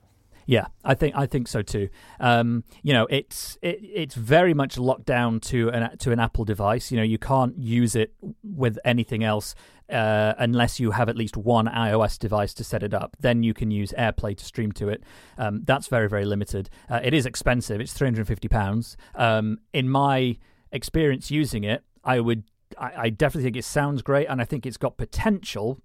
Yeah, 0.50 0.66
I 0.84 0.96
think 0.96 1.16
I 1.16 1.28
think 1.28 1.48
so 1.48 1.62
too. 1.62 1.90
Um, 2.20 2.64
you 2.82 2.92
know, 2.92 3.06
it's 3.12 3.60
it, 3.62 3.78
it's 3.84 4.16
very 4.16 4.56
much 4.56 4.80
locked 4.80 5.06
down 5.06 5.40
to 5.42 5.70
an 5.70 5.96
to 6.00 6.12
an 6.12 6.20
Apple 6.20 6.44
device. 6.44 6.90
You 6.90 6.98
know, 6.98 7.04
you 7.04 7.20
can't 7.20 7.56
use 7.56 7.96
it 7.96 8.16
with 8.44 8.80
anything 8.84 9.24
else 9.24 9.54
uh, 9.92 10.34
unless 10.40 10.80
you 10.80 10.90
have 10.90 11.08
at 11.08 11.16
least 11.16 11.38
one 11.38 11.68
iOS 11.68 12.18
device 12.18 12.56
to 12.56 12.64
set 12.64 12.82
it 12.82 12.96
up. 12.96 13.16
Then 13.20 13.44
you 13.44 13.54
can 13.54 13.70
use 13.70 13.94
AirPlay 13.96 14.36
to 14.38 14.44
stream 14.44 14.72
to 14.72 14.90
it. 14.90 15.04
Um, 15.38 15.62
that's 15.66 15.86
very 15.86 16.10
very 16.10 16.26
limited. 16.26 16.72
Uh, 16.90 17.00
it 17.04 17.14
is 17.14 17.28
expensive. 17.28 17.80
It's 17.80 17.94
three 17.94 18.08
hundred 18.08 18.22
and 18.22 18.28
fifty 18.28 18.48
pounds. 18.48 18.98
Um, 19.14 19.60
in 19.72 19.88
my 19.88 20.36
experience 20.72 21.30
using 21.30 21.64
it, 21.64 21.84
I 22.04 22.22
would 22.22 22.44
I, 22.76 22.92
I 22.98 23.10
definitely 23.12 23.44
think 23.44 23.58
it 23.58 23.66
sounds 23.66 24.02
great, 24.02 24.26
and 24.26 24.42
I 24.42 24.46
think 24.46 24.66
it's 24.66 24.78
got 24.78 24.98
potential 24.98 25.80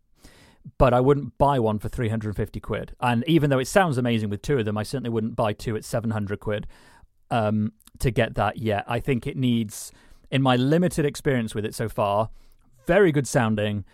but 0.79 0.95
I 0.95 1.01
wouldn't 1.01 1.37
buy 1.39 1.59
one 1.59 1.79
for 1.79 1.89
350 1.89 2.61
quid. 2.61 2.95
And 3.01 3.25
even 3.27 3.51
though 3.51 3.59
it 3.59 3.69
sounds 3.69 3.99
amazing 3.99 4.31
with 4.31 4.43
two 4.43 4.59
of 4.59 4.65
them, 4.65 4.79
I 4.79 4.83
certainly 4.83 5.11
wouldn't 5.11 5.37
buy 5.37 5.53
two 5.53 5.77
at 5.77 5.85
700 5.85 6.41
quid 6.41 6.67
um, 7.31 7.73
to 7.99 8.11
get 8.11 8.35
that 8.35 8.59
yet. 8.59 8.85
I 8.87 9.01
think 9.01 9.27
it 9.27 9.37
needs, 9.37 9.93
in 10.31 10.43
my 10.43 10.57
limited 10.57 11.05
experience 11.05 11.55
with 11.55 11.65
it 11.65 11.75
so 11.75 11.89
far, 11.89 12.31
very 12.87 13.12
good 13.12 13.27
sounding, 13.27 13.85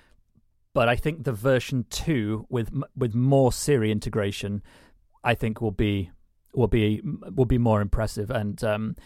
but 0.72 0.88
I 0.88 0.96
think 0.96 1.24
the 1.24 1.32
version 1.32 1.86
2 1.90 2.46
with 2.48 2.70
with 2.96 3.14
more 3.14 3.52
Siri 3.52 3.90
integration 3.90 4.62
I 5.24 5.34
think 5.34 5.60
will 5.60 5.72
be 5.72 6.10
will 6.54 6.68
be 6.68 7.02
will 7.34 7.44
be 7.44 7.58
more 7.58 7.80
impressive 7.80 8.30
and 8.30 8.62
um, 8.64 8.96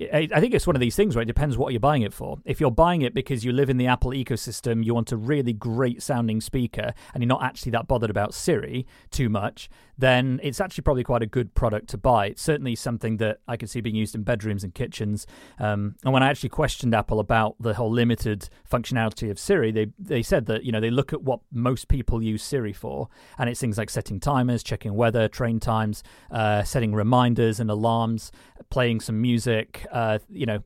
I 0.00 0.40
think 0.40 0.54
it's 0.54 0.66
one 0.66 0.74
of 0.74 0.80
these 0.80 0.96
things 0.96 1.14
where 1.14 1.22
it 1.22 1.26
depends 1.26 1.56
what 1.56 1.72
you're 1.72 1.80
buying 1.80 2.02
it 2.02 2.14
for. 2.14 2.38
If 2.44 2.60
you're 2.60 2.70
buying 2.70 3.02
it 3.02 3.14
because 3.14 3.44
you 3.44 3.52
live 3.52 3.68
in 3.68 3.76
the 3.76 3.86
Apple 3.86 4.12
ecosystem, 4.12 4.84
you 4.84 4.94
want 4.94 5.12
a 5.12 5.16
really 5.16 5.52
great 5.52 6.02
sounding 6.02 6.40
speaker, 6.40 6.94
and 7.12 7.22
you're 7.22 7.28
not 7.28 7.42
actually 7.42 7.72
that 7.72 7.88
bothered 7.88 8.10
about 8.10 8.32
Siri 8.32 8.86
too 9.10 9.28
much, 9.28 9.68
then 10.02 10.40
it's 10.42 10.60
actually 10.60 10.82
probably 10.82 11.04
quite 11.04 11.22
a 11.22 11.26
good 11.26 11.54
product 11.54 11.88
to 11.90 11.96
buy. 11.96 12.26
It's 12.26 12.42
certainly 12.42 12.74
something 12.74 13.18
that 13.18 13.38
I 13.46 13.56
could 13.56 13.70
see 13.70 13.80
being 13.80 13.94
used 13.94 14.16
in 14.16 14.24
bedrooms 14.24 14.64
and 14.64 14.74
kitchens. 14.74 15.28
Um, 15.60 15.94
and 16.02 16.12
when 16.12 16.24
I 16.24 16.28
actually 16.28 16.48
questioned 16.48 16.92
Apple 16.92 17.20
about 17.20 17.54
the 17.60 17.74
whole 17.74 17.90
limited 17.90 18.48
functionality 18.68 19.30
of 19.30 19.38
Siri, 19.38 19.70
they 19.70 19.86
they 20.00 20.22
said 20.22 20.46
that 20.46 20.64
you 20.64 20.72
know 20.72 20.80
they 20.80 20.90
look 20.90 21.12
at 21.12 21.22
what 21.22 21.38
most 21.52 21.86
people 21.86 22.20
use 22.20 22.42
Siri 22.42 22.72
for, 22.72 23.08
and 23.38 23.48
it's 23.48 23.60
things 23.60 23.78
like 23.78 23.90
setting 23.90 24.18
timers, 24.18 24.64
checking 24.64 24.94
weather, 24.94 25.28
train 25.28 25.60
times, 25.60 26.02
uh, 26.32 26.64
setting 26.64 26.92
reminders 26.92 27.60
and 27.60 27.70
alarms, 27.70 28.32
playing 28.70 28.98
some 29.00 29.20
music, 29.20 29.86
uh, 29.92 30.18
you 30.28 30.46
know, 30.46 30.58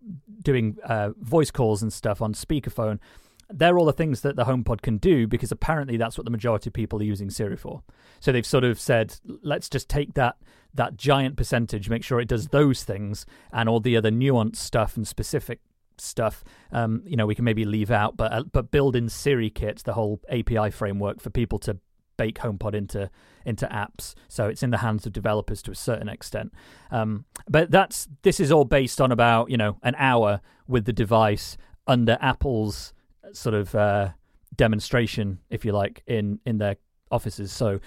doing 0.43 0.79
uh, 0.85 1.11
voice 1.21 1.51
calls 1.51 1.83
and 1.83 1.93
stuff 1.93 2.23
on 2.23 2.33
speakerphone. 2.33 2.99
They're 3.49 3.79
all 3.79 3.85
the 3.85 3.93
things 3.93 4.23
that 4.23 4.37
the 4.37 4.45
HomePod 4.45 4.83
can 4.83 4.99
do 4.99 5.27
because 5.27 5.53
apparently 5.53 5.97
that's 5.97 6.19
what 6.19 6.25
the 6.25 6.31
majority 6.31 6.71
of 6.71 6.75
people 6.75 6.99
are 7.01 7.05
using 7.05 7.31
Siri 7.31 7.57
for. 7.57 7.83
So 8.19 8.33
they've 8.33 8.47
sort 8.47 8.65
of 8.65 8.81
said, 8.81 9.17
let's 9.43 9.69
just 9.69 9.89
take 9.89 10.15
that 10.15 10.37
that 10.75 10.97
giant 10.97 11.37
percentage, 11.37 11.89
make 11.89 12.05
sure 12.05 12.21
it 12.21 12.29
does 12.29 12.49
those 12.49 12.85
things, 12.85 13.25
and 13.51 13.67
all 13.67 13.81
the 13.81 13.97
other 13.97 14.11
nuanced 14.11 14.57
stuff 14.57 14.95
and 14.97 15.09
specific 15.09 15.61
stuff, 15.99 16.45
um, 16.73 17.03
you 17.07 17.17
know, 17.17 17.27
we 17.27 17.35
can 17.35 17.45
maybe 17.45 17.65
leave 17.65 17.91
out, 17.91 18.17
but 18.17 18.33
uh, 18.33 18.45
but 18.53 18.71
build 18.71 18.97
in 18.97 19.09
Siri 19.09 19.51
Kit, 19.51 19.83
the 19.85 19.95
whole 19.95 20.21
API 20.29 20.71
framework 20.71 21.21
for 21.21 21.31
people 21.31 21.59
to 21.61 21.79
bake 22.17 22.39
HomePod 22.39 22.75
into 22.75 23.11
into 23.45 23.67
apps. 23.67 24.15
So 24.29 24.47
it's 24.47 24.63
in 24.63 24.71
the 24.71 24.79
hands 24.79 25.07
of 25.07 25.13
developers 25.13 25.63
to 25.63 25.71
a 25.71 25.75
certain 25.75 26.09
extent. 26.09 26.53
Um, 26.91 27.25
but 27.49 27.71
that's 27.71 28.09
this 28.23 28.41
is 28.41 28.51
all 28.51 28.65
based 28.65 29.01
on 29.01 29.13
about 29.13 29.51
you 29.51 29.57
know 29.57 29.79
an 29.83 29.95
hour 29.99 30.41
with 30.67 30.85
the 30.85 30.93
device 30.93 31.57
under 31.87 32.19
Apple's 32.21 32.93
sort 33.33 33.55
of 33.55 33.75
uh, 33.75 34.11
demonstration, 34.55 35.39
if 35.51 35.65
you 35.65 35.73
like, 35.73 36.03
in 36.07 36.41
in 36.47 36.59
their 36.59 36.77
offices. 37.11 37.53
So 37.53 37.81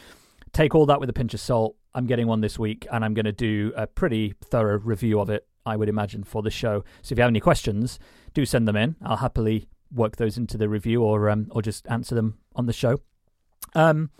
take 0.53 0.75
all 0.75 0.85
that 0.87 0.99
with 0.99 1.09
a 1.09 1.13
pinch 1.13 1.33
of 1.33 1.39
salt. 1.39 1.75
I'm 1.95 2.05
getting 2.05 2.27
one 2.27 2.41
this 2.41 2.59
week, 2.59 2.87
and 2.91 3.03
I'm 3.03 3.13
going 3.13 3.25
to 3.25 3.31
do 3.31 3.73
a 3.75 3.87
pretty 3.87 4.35
thorough 4.41 4.79
review 4.79 5.19
of 5.19 5.29
it. 5.29 5.47
I 5.65 5.75
would 5.75 5.89
imagine 5.89 6.23
for 6.23 6.41
the 6.41 6.51
show. 6.51 6.83
So 7.01 7.13
if 7.13 7.17
you 7.17 7.23
have 7.23 7.29
any 7.29 7.39
questions, 7.39 7.99
do 8.33 8.45
send 8.45 8.67
them 8.67 8.75
in. 8.75 8.95
I'll 9.03 9.17
happily 9.17 9.69
work 9.91 10.15
those 10.17 10.37
into 10.37 10.57
the 10.57 10.69
review 10.69 11.03
or 11.03 11.29
um, 11.29 11.47
or 11.51 11.61
just 11.61 11.87
answer 11.89 12.15
them 12.15 12.37
on 12.55 12.65
the 12.65 12.73
show. 12.73 12.99
Um, 13.75 14.11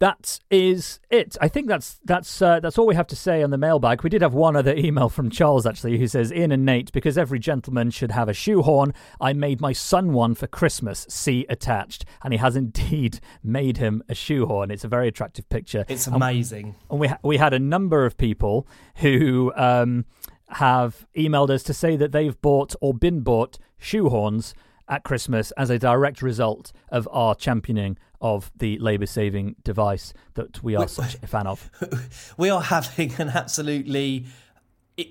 that 0.00 0.38
is 0.50 1.00
it. 1.10 1.36
I 1.40 1.48
think 1.48 1.66
that's 1.66 1.98
that's 2.04 2.40
uh, 2.40 2.60
that's 2.60 2.78
all 2.78 2.86
we 2.86 2.94
have 2.94 3.06
to 3.08 3.16
say 3.16 3.42
on 3.42 3.50
the 3.50 3.58
mailbag. 3.58 4.02
We 4.02 4.10
did 4.10 4.22
have 4.22 4.34
one 4.34 4.54
other 4.54 4.74
email 4.74 5.08
from 5.08 5.28
Charles 5.28 5.66
actually, 5.66 5.98
who 5.98 6.06
says, 6.06 6.32
"Ian 6.32 6.52
and 6.52 6.64
Nate, 6.64 6.92
because 6.92 7.18
every 7.18 7.38
gentleman 7.38 7.90
should 7.90 8.12
have 8.12 8.28
a 8.28 8.32
shoehorn. 8.32 8.94
I 9.20 9.32
made 9.32 9.60
my 9.60 9.72
son 9.72 10.12
one 10.12 10.34
for 10.34 10.46
Christmas. 10.46 11.04
See 11.08 11.46
attached." 11.48 12.04
And 12.22 12.32
he 12.32 12.38
has 12.38 12.54
indeed 12.54 13.20
made 13.42 13.78
him 13.78 14.02
a 14.08 14.14
shoehorn. 14.14 14.70
It's 14.70 14.84
a 14.84 14.88
very 14.88 15.08
attractive 15.08 15.48
picture. 15.48 15.84
It's 15.88 16.06
amazing. 16.06 16.66
And, 16.66 16.74
and 16.90 17.00
we 17.00 17.08
ha- 17.08 17.18
we 17.22 17.36
had 17.38 17.52
a 17.52 17.58
number 17.58 18.06
of 18.06 18.16
people 18.16 18.68
who 18.96 19.52
um, 19.56 20.04
have 20.50 21.06
emailed 21.16 21.50
us 21.50 21.64
to 21.64 21.74
say 21.74 21.96
that 21.96 22.12
they've 22.12 22.40
bought 22.40 22.74
or 22.80 22.94
been 22.94 23.20
bought 23.20 23.58
shoehorns 23.80 24.54
at 24.88 25.04
Christmas 25.04 25.50
as 25.52 25.70
a 25.70 25.78
direct 25.78 26.22
result 26.22 26.72
of 26.90 27.08
our 27.12 27.34
championing 27.34 27.98
of 28.20 28.50
the 28.56 28.78
labour 28.78 29.06
saving 29.06 29.54
device 29.62 30.12
that 30.34 30.62
we 30.62 30.74
are 30.74 30.82
we, 30.82 30.88
such 30.88 31.16
a 31.22 31.26
fan 31.26 31.46
of. 31.46 31.70
We 32.36 32.50
are 32.50 32.62
having 32.62 33.12
an 33.18 33.28
absolutely 33.28 34.26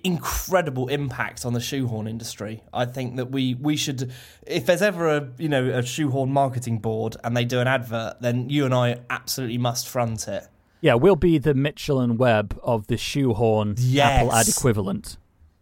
incredible 0.04 0.90
impact 0.90 1.46
on 1.46 1.54
the 1.54 1.62
shoehorn 1.62 2.08
industry. 2.08 2.64
I 2.74 2.86
think 2.86 3.16
that 3.16 3.32
we 3.32 3.54
we 3.56 3.78
should 3.78 4.12
if 4.46 4.66
there's 4.66 4.82
ever 4.82 5.10
a 5.16 5.30
you 5.38 5.48
know 5.48 5.66
a 5.66 5.84
shoehorn 5.84 6.32
marketing 6.32 6.80
board 6.80 7.16
and 7.24 7.38
they 7.38 7.46
do 7.46 7.62
an 7.62 7.68
advert 7.68 8.18
then 8.20 8.50
you 8.50 8.66
and 8.66 8.74
I 8.74 8.98
absolutely 9.10 9.58
must 9.58 9.88
front 9.88 10.28
it. 10.28 10.48
Yeah, 10.82 10.96
we'll 10.96 11.16
be 11.16 11.38
the 11.38 11.54
Mitchell 11.54 12.00
and 12.00 12.20
Webb 12.20 12.60
of 12.62 12.88
the 12.88 12.98
shoehorn 12.98 13.76
yes. 13.78 14.20
Apple 14.20 14.34
ad 14.34 14.48
equivalent. 14.48 15.18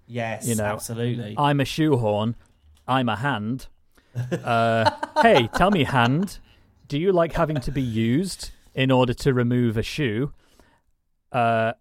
Yes, 0.07 0.47
you 0.47 0.55
know, 0.55 0.66
absolutely. 0.66 1.36
I'm 1.38 1.59
a 1.59 1.66
shoehorn. 1.66 2.36
I'm 2.88 3.09
a 3.09 3.16
hand. 3.16 3.68
Uh, 4.16 4.89
hey, 5.22 5.49
tell 5.55 5.72
me, 5.72 5.84
hand, 5.84 6.39
do 6.88 6.97
you 6.97 7.11
like 7.11 7.34
having 7.34 7.59
to 7.59 7.72
be 7.72 7.82
used 7.82 8.51
in 8.74 8.91
order 8.91 9.13
to 9.13 9.34
remove 9.34 9.78
a 9.78 9.84
shoe? 9.84 10.34
Uh, 11.32 11.74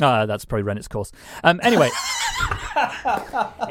uh 0.00 0.26
that's 0.26 0.44
probably 0.44 0.64
run 0.64 0.78
its 0.78 0.88
course. 0.88 1.12
Um, 1.44 1.60
anyway, 1.62 1.90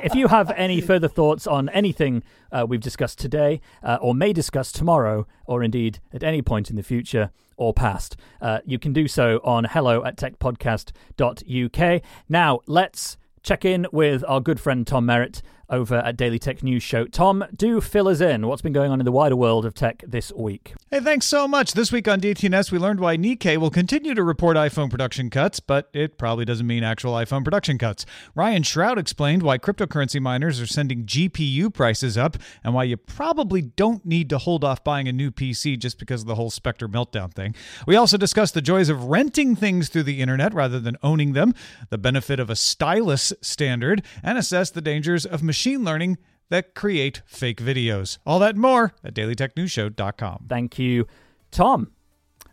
if 0.04 0.16
you 0.16 0.28
have 0.28 0.52
any 0.52 0.82
further 0.82 1.08
thoughts 1.08 1.48
on 1.48 1.70
anything 1.70 2.24
uh, 2.52 2.66
we've 2.68 2.82
discussed 2.82 3.20
today, 3.20 3.62
uh, 3.84 3.98
or 4.02 4.14
may 4.14 4.34
discuss 4.34 4.72
tomorrow, 4.72 5.28
or 5.46 5.64
indeed 5.64 6.00
at 6.14 6.24
any 6.24 6.42
point 6.42 6.70
in 6.70 6.76
the 6.76 6.84
future 6.84 7.32
or 7.58 7.74
past, 7.74 8.16
uh, 8.42 8.60
you 8.66 8.80
can 8.80 8.94
do 8.94 9.08
so 9.08 9.40
on 9.44 9.66
hello 9.66 10.04
at 10.04 10.18
techpodcast.uk. 10.18 12.02
Now, 12.30 12.60
let's 12.68 13.18
check 13.44 13.66
in 13.66 13.88
with 13.92 14.24
our 14.28 14.40
good 14.40 14.60
friend 14.60 14.86
Tom 14.86 15.06
Merritt 15.06 15.42
over 15.72 15.96
at 15.96 16.18
Daily 16.18 16.38
Tech 16.38 16.62
News 16.62 16.84
Show. 16.84 17.06
Tom, 17.06 17.46
do 17.56 17.80
fill 17.80 18.10
us 18.10 18.20
in. 18.20 18.46
What's 18.46 18.62
been 18.62 18.74
going 18.74 18.92
on 18.92 19.00
in 19.00 19.06
the 19.06 19.12
wider 19.12 19.38
world 19.38 19.66
of 19.66 19.74
tech 19.74 20.04
this 20.06 20.32
week? 20.34 20.76
Hey, 20.92 21.00
thanks 21.00 21.26
so 21.26 21.48
much. 21.48 21.72
This 21.72 21.92
week 21.92 22.08
on 22.08 22.20
DTNS, 22.20 22.72
we 22.72 22.78
learned 22.78 23.00
why 23.00 23.16
Nikkei 23.16 23.58
will 23.58 23.70
continue 23.70 24.14
to 24.14 24.22
report 24.22 24.58
iPhone 24.58 24.92
production 24.92 25.30
cuts, 25.30 25.62
but 25.62 25.90
it 25.94 26.18
probably 26.18 26.44
doesn't 26.44 26.68
mean 26.68 26.84
actual 26.84 27.14
iPhone 27.14 27.44
production 27.44 27.78
cuts. 27.78 28.06
Ryan 28.36 28.64
Shrout 28.64 28.98
explained 28.98 29.44
why 29.44 29.58
cryptocurrency 29.58 30.22
miners 30.22 30.60
are 30.60 30.68
sending 30.68 31.06
GPU 31.06 31.74
prices 31.74 32.18
up 32.18 32.38
and 32.64 32.74
why 32.74 32.84
you 32.84 32.98
probably 32.98 33.62
don't 33.62 34.06
need 34.06 34.30
to 34.30 34.38
hold 34.38 34.66
off 34.66 34.84
buying 34.84 35.08
a 35.08 35.14
new 35.14 35.32
PC 35.32 35.80
just 35.80 35.98
because 35.98 36.22
of 36.22 36.28
the 36.28 36.36
whole 36.36 36.52
Spectre 36.52 36.90
meltdown 36.90 37.34
thing. 37.34 37.56
We 37.88 37.96
also 37.96 38.18
discussed 38.18 38.54
the 38.54 38.62
joys 38.62 38.90
of 38.90 39.06
renting 39.06 39.56
things 39.56 39.88
through 39.88 40.04
the 40.04 40.22
internet 40.22 40.54
rather 40.54 40.82
than 40.82 40.98
owning 41.02 41.32
them, 41.32 41.56
the 41.90 41.98
benefit 41.98 42.42
of 42.42 42.50
a 42.50 42.56
stylus 42.58 43.32
standard, 43.42 44.04
and 44.22 44.38
assess 44.38 44.70
the 44.70 44.82
dangers 44.82 45.26
of 45.26 45.42
machine 45.42 45.61
machine 45.62 45.84
learning 45.84 46.18
that 46.50 46.74
create 46.74 47.22
fake 47.28 47.62
videos. 47.62 48.18
All 48.26 48.40
that 48.40 48.56
and 48.56 48.62
more 48.62 48.96
at 49.04 49.14
dailytechnewsshow.com. 49.14 50.46
Thank 50.50 50.80
you, 50.80 51.06
Tom. 51.52 51.92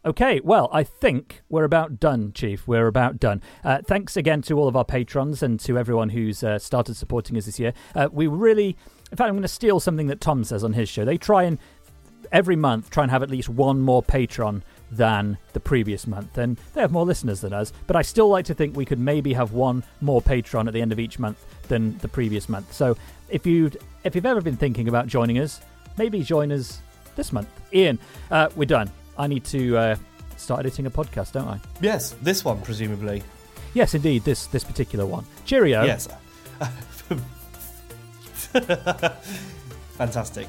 Okay, 0.05 0.41
well, 0.45 0.69
I 0.73 0.83
think 0.85 1.41
we're 1.49 1.65
about 1.65 1.99
done, 1.99 2.33
Chief. 2.35 2.69
We're 2.69 2.87
about 2.87 3.19
done. 3.19 3.41
Uh, 3.65 3.79
thanks 3.83 4.15
again 4.15 4.43
to 4.43 4.59
all 4.59 4.69
of 4.69 4.77
our 4.77 4.85
patrons 4.85 5.43
and 5.43 5.59
to 5.61 5.79
everyone 5.79 6.11
who's 6.11 6.45
uh, 6.45 6.59
started 6.59 6.97
supporting 6.97 7.39
us 7.39 7.47
this 7.47 7.59
year. 7.59 7.73
Uh, 7.95 8.11
we 8.13 8.27
really, 8.27 8.77
in 9.11 9.17
fact, 9.17 9.29
I'm 9.29 9.35
going 9.35 9.41
to 9.41 9.49
steal 9.49 9.81
something 9.81 10.09
that 10.09 10.21
Tom 10.21 10.45
says 10.45 10.63
on 10.63 10.75
his 10.75 10.91
show. 10.91 11.07
They 11.07 11.17
try 11.17 11.45
and 11.45 11.59
every 12.31 12.57
month 12.57 12.91
try 12.91 13.05
and 13.05 13.11
have 13.11 13.23
at 13.23 13.31
least 13.31 13.49
one 13.49 13.81
more 13.81 14.03
patron 14.03 14.63
than 14.91 15.39
the 15.53 15.61
previous 15.61 16.07
month. 16.07 16.39
And 16.39 16.59
they 16.75 16.81
have 16.81 16.93
more 16.93 17.05
listeners 17.05 17.41
than 17.41 17.53
us, 17.53 17.73
but 17.87 17.97
I 17.97 18.03
still 18.03 18.29
like 18.29 18.45
to 18.47 18.55
think 18.55 18.77
we 18.77 18.85
could 18.85 18.99
maybe 18.99 19.33
have 19.35 19.53
one 19.53 19.83
more 20.01 20.23
patron 20.23 20.69
at 20.69 20.75
the 20.75 20.81
end 20.81 20.93
of 20.93 20.99
each 20.99 21.19
month 21.19 21.45
than 21.69 21.99
the 21.99 22.09
previous 22.09 22.49
month. 22.49 22.73
So 22.73 22.97
if 23.29 23.47
you 23.47 23.71
if 24.05 24.15
you've 24.15 24.27
ever 24.27 24.41
been 24.41 24.57
thinking 24.57 24.89
about 24.89 25.07
joining 25.07 25.39
us, 25.39 25.61
maybe 25.97 26.23
join 26.23 26.53
us 26.53 26.81
this 27.17 27.33
month. 27.33 27.49
Ian, 27.73 27.99
uh, 28.31 28.49
we're 28.57 28.65
done. 28.65 28.91
I 29.19 29.27
need 29.27 29.45
to 29.47 29.77
uh, 29.77 29.97
start 30.37 30.61
editing 30.61 30.87
a 30.87 30.91
podcast, 30.91 31.33
don't 31.33 31.49
I? 31.49 31.61
Yes, 31.81 32.15
this 32.23 32.45
one 32.45 32.61
presumably. 32.63 33.23
Yes, 33.75 33.95
indeed, 33.95 34.25
this 34.25 34.47
this 34.47 34.65
particular 34.65 35.05
one. 35.05 35.25
Cheerio. 35.45 35.85
Yes. 35.85 36.09
Fantastic. 39.99 40.49